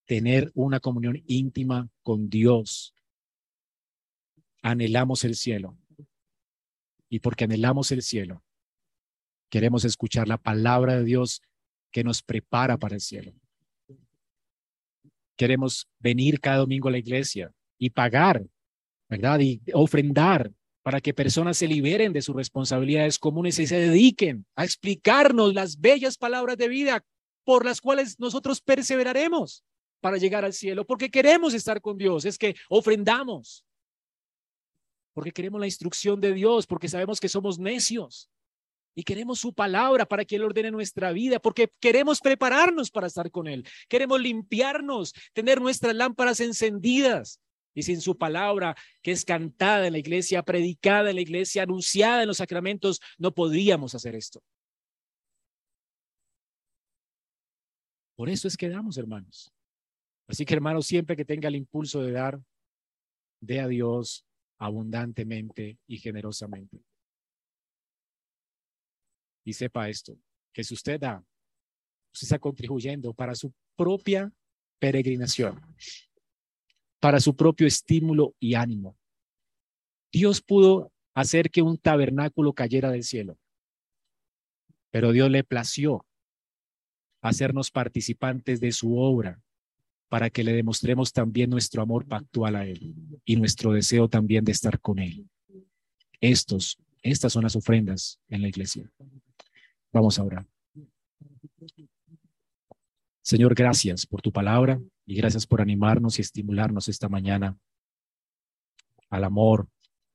tener 0.06 0.50
una 0.54 0.80
comunión 0.80 1.22
íntima 1.26 1.88
con 2.02 2.28
Dios. 2.28 2.94
Anhelamos 4.62 5.24
el 5.24 5.34
cielo. 5.34 5.76
Y 7.08 7.20
porque 7.20 7.44
anhelamos 7.44 7.92
el 7.92 8.02
cielo, 8.02 8.42
queremos 9.48 9.84
escuchar 9.84 10.26
la 10.26 10.38
palabra 10.38 10.96
de 10.96 11.04
Dios 11.04 11.42
que 11.92 12.02
nos 12.02 12.22
prepara 12.22 12.76
para 12.76 12.96
el 12.96 13.00
cielo. 13.00 13.32
Queremos 15.36 15.86
venir 16.00 16.40
cada 16.40 16.58
domingo 16.58 16.88
a 16.88 16.92
la 16.92 16.98
iglesia 16.98 17.52
y 17.78 17.90
pagar, 17.90 18.44
¿verdad? 19.08 19.38
Y 19.40 19.60
ofrendar 19.72 20.50
para 20.82 21.00
que 21.00 21.14
personas 21.14 21.56
se 21.56 21.68
liberen 21.68 22.12
de 22.12 22.22
sus 22.22 22.34
responsabilidades 22.34 23.18
comunes 23.18 23.58
y 23.58 23.66
se 23.66 23.76
dediquen 23.76 24.44
a 24.56 24.64
explicarnos 24.64 25.54
las 25.54 25.80
bellas 25.80 26.18
palabras 26.18 26.56
de 26.56 26.68
vida 26.68 27.04
por 27.44 27.64
las 27.64 27.80
cuales 27.80 28.18
nosotros 28.18 28.60
perseveraremos 28.60 29.62
para 30.04 30.18
llegar 30.18 30.44
al 30.44 30.52
cielo, 30.52 30.84
porque 30.84 31.10
queremos 31.10 31.54
estar 31.54 31.80
con 31.80 31.96
Dios, 31.96 32.26
es 32.26 32.36
que 32.36 32.54
ofrendamos, 32.68 33.64
porque 35.14 35.32
queremos 35.32 35.58
la 35.58 35.66
instrucción 35.66 36.20
de 36.20 36.34
Dios, 36.34 36.66
porque 36.66 36.90
sabemos 36.90 37.18
que 37.18 37.30
somos 37.30 37.58
necios 37.58 38.28
y 38.94 39.02
queremos 39.02 39.38
su 39.38 39.54
palabra 39.54 40.04
para 40.04 40.26
que 40.26 40.36
Él 40.36 40.42
ordene 40.42 40.70
nuestra 40.70 41.10
vida, 41.12 41.40
porque 41.40 41.72
queremos 41.80 42.20
prepararnos 42.20 42.90
para 42.90 43.06
estar 43.06 43.30
con 43.30 43.48
Él, 43.48 43.66
queremos 43.88 44.20
limpiarnos, 44.20 45.14
tener 45.32 45.58
nuestras 45.58 45.94
lámparas 45.94 46.38
encendidas, 46.40 47.40
y 47.72 47.82
sin 47.82 48.02
su 48.02 48.18
palabra, 48.18 48.76
que 49.00 49.10
es 49.10 49.24
cantada 49.24 49.86
en 49.86 49.94
la 49.94 49.98
iglesia, 50.00 50.42
predicada 50.42 51.08
en 51.08 51.16
la 51.16 51.22
iglesia, 51.22 51.62
anunciada 51.62 52.20
en 52.20 52.28
los 52.28 52.36
sacramentos, 52.36 53.00
no 53.16 53.32
podríamos 53.32 53.94
hacer 53.94 54.14
esto. 54.16 54.42
Por 58.16 58.28
eso 58.28 58.46
es 58.48 58.58
que 58.58 58.68
damos, 58.68 58.98
hermanos. 58.98 59.50
Así 60.26 60.44
que, 60.44 60.54
hermanos, 60.54 60.86
siempre 60.86 61.16
que 61.16 61.24
tenga 61.24 61.48
el 61.48 61.56
impulso 61.56 62.02
de 62.02 62.12
dar, 62.12 62.40
dé 63.40 63.60
a 63.60 63.68
Dios 63.68 64.24
abundantemente 64.58 65.78
y 65.86 65.98
generosamente. 65.98 66.82
Y 69.44 69.52
sepa 69.52 69.88
esto, 69.88 70.18
que 70.52 70.64
si 70.64 70.72
usted 70.74 71.00
da, 71.00 71.22
usted 72.12 72.26
está 72.26 72.38
contribuyendo 72.38 73.12
para 73.12 73.34
su 73.34 73.52
propia 73.76 74.32
peregrinación 74.78 75.60
para 77.04 77.20
su 77.20 77.36
propio 77.36 77.66
estímulo 77.66 78.34
y 78.40 78.54
ánimo. 78.54 78.96
Dios 80.10 80.40
pudo 80.40 80.90
hacer 81.12 81.50
que 81.50 81.60
un 81.60 81.76
tabernáculo 81.76 82.54
cayera 82.54 82.90
del 82.90 83.02
cielo, 83.02 83.38
pero 84.90 85.12
Dios 85.12 85.30
le 85.30 85.44
plació 85.44 86.06
hacernos 87.20 87.70
participantes 87.70 88.58
de 88.58 88.72
su 88.72 88.96
obra 88.96 89.42
para 90.14 90.30
que 90.30 90.44
le 90.44 90.52
demostremos 90.52 91.12
también 91.12 91.50
nuestro 91.50 91.82
amor 91.82 92.06
pactual 92.06 92.54
a 92.54 92.64
Él 92.64 92.94
y 93.24 93.34
nuestro 93.34 93.72
deseo 93.72 94.08
también 94.08 94.44
de 94.44 94.52
estar 94.52 94.78
con 94.78 95.00
Él. 95.00 95.28
Estos, 96.20 96.78
estas 97.02 97.32
son 97.32 97.42
las 97.42 97.56
ofrendas 97.56 98.20
en 98.28 98.42
la 98.42 98.46
iglesia. 98.46 98.88
Vamos 99.92 100.16
a 100.16 100.22
orar. 100.22 100.46
Señor, 103.22 103.56
gracias 103.56 104.06
por 104.06 104.22
tu 104.22 104.30
palabra 104.30 104.80
y 105.04 105.16
gracias 105.16 105.48
por 105.48 105.60
animarnos 105.60 106.20
y 106.20 106.22
estimularnos 106.22 106.86
esta 106.86 107.08
mañana 107.08 107.58
al 109.10 109.24
amor 109.24 109.66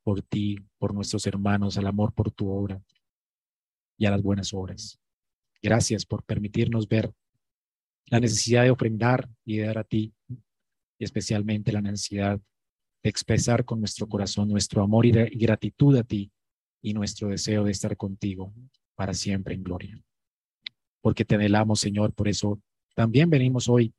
por 0.02 0.22
ti, 0.22 0.60
por 0.78 0.94
nuestros 0.94 1.28
hermanos, 1.28 1.78
al 1.78 1.88
amor 1.88 2.14
por 2.14 2.32
tu 2.32 2.50
obra 2.50 2.82
y 3.98 4.06
a 4.06 4.12
las 4.12 4.24
buenas 4.24 4.54
obras. 4.54 4.98
Gracias 5.62 6.06
por 6.06 6.24
permitirnos 6.24 6.88
ver 6.88 7.12
la 8.10 8.20
necesidad 8.20 8.64
de 8.64 8.72
ofrendar 8.72 9.30
y 9.46 9.58
de 9.58 9.66
dar 9.68 9.78
a 9.78 9.84
ti, 9.84 10.14
y 10.28 11.04
especialmente 11.04 11.72
la 11.72 11.82
necesidad 11.82 12.40
de 13.04 13.10
expresar 13.10 13.66
con 13.66 13.80
nuestro 13.80 14.08
corazón 14.08 14.50
nuestro 14.50 14.84
amor 14.84 15.06
y, 15.06 15.10
y 15.10 15.40
gratitud 15.40 15.96
a 15.98 16.04
ti 16.04 16.32
y 16.82 16.94
nuestro 16.94 17.30
deseo 17.30 17.64
de 17.64 17.72
estar 17.72 17.96
contigo 17.96 18.54
para 18.96 19.14
siempre 19.14 19.56
en 19.56 19.64
gloria. 19.64 20.02
Porque 21.02 21.24
te 21.24 21.36
anhelamos, 21.36 21.80
Señor, 21.80 22.14
por 22.14 22.28
eso 22.28 22.62
también 22.96 23.30
venimos 23.30 23.70
hoy 23.70 23.94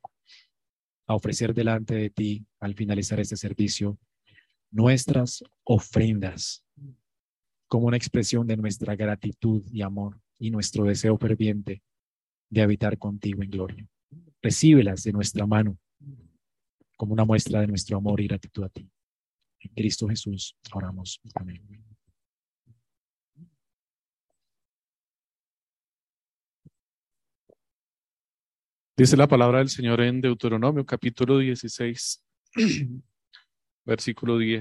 a 1.07 1.15
ofrecer 1.15 1.53
delante 1.53 1.95
de 1.95 2.09
ti 2.09 2.45
al 2.59 2.75
finalizar 2.75 3.19
este 3.19 3.35
servicio 3.35 3.97
nuestras 4.71 5.43
ofrendas 5.63 6.63
como 7.67 7.87
una 7.87 7.97
expresión 7.97 8.47
de 8.47 8.57
nuestra 8.57 8.95
gratitud 8.95 9.63
y 9.71 9.81
amor 9.81 10.19
y 10.39 10.51
nuestro 10.51 10.85
deseo 10.85 11.17
ferviente 11.17 11.81
de 12.49 12.61
habitar 12.61 12.97
contigo 12.97 13.43
en 13.43 13.49
gloria. 13.49 13.90
Recíbelas 14.41 15.03
de 15.03 15.11
nuestra 15.11 15.45
mano 15.45 15.77
como 16.97 17.13
una 17.13 17.25
muestra 17.25 17.61
de 17.61 17.67
nuestro 17.67 17.97
amor 17.97 18.21
y 18.21 18.27
gratitud 18.27 18.63
a 18.63 18.69
ti. 18.69 18.89
En 19.59 19.73
Cristo 19.73 20.07
Jesús 20.07 20.55
oramos. 20.73 21.19
Amén. 21.35 21.63
Dice 29.01 29.17
la 29.17 29.27
palabra 29.27 29.57
del 29.57 29.69
Señor 29.69 29.99
en 30.01 30.21
Deuteronomio 30.21 30.85
capítulo 30.85 31.39
16, 31.39 32.23
versículo 33.85 34.37
10. 34.37 34.59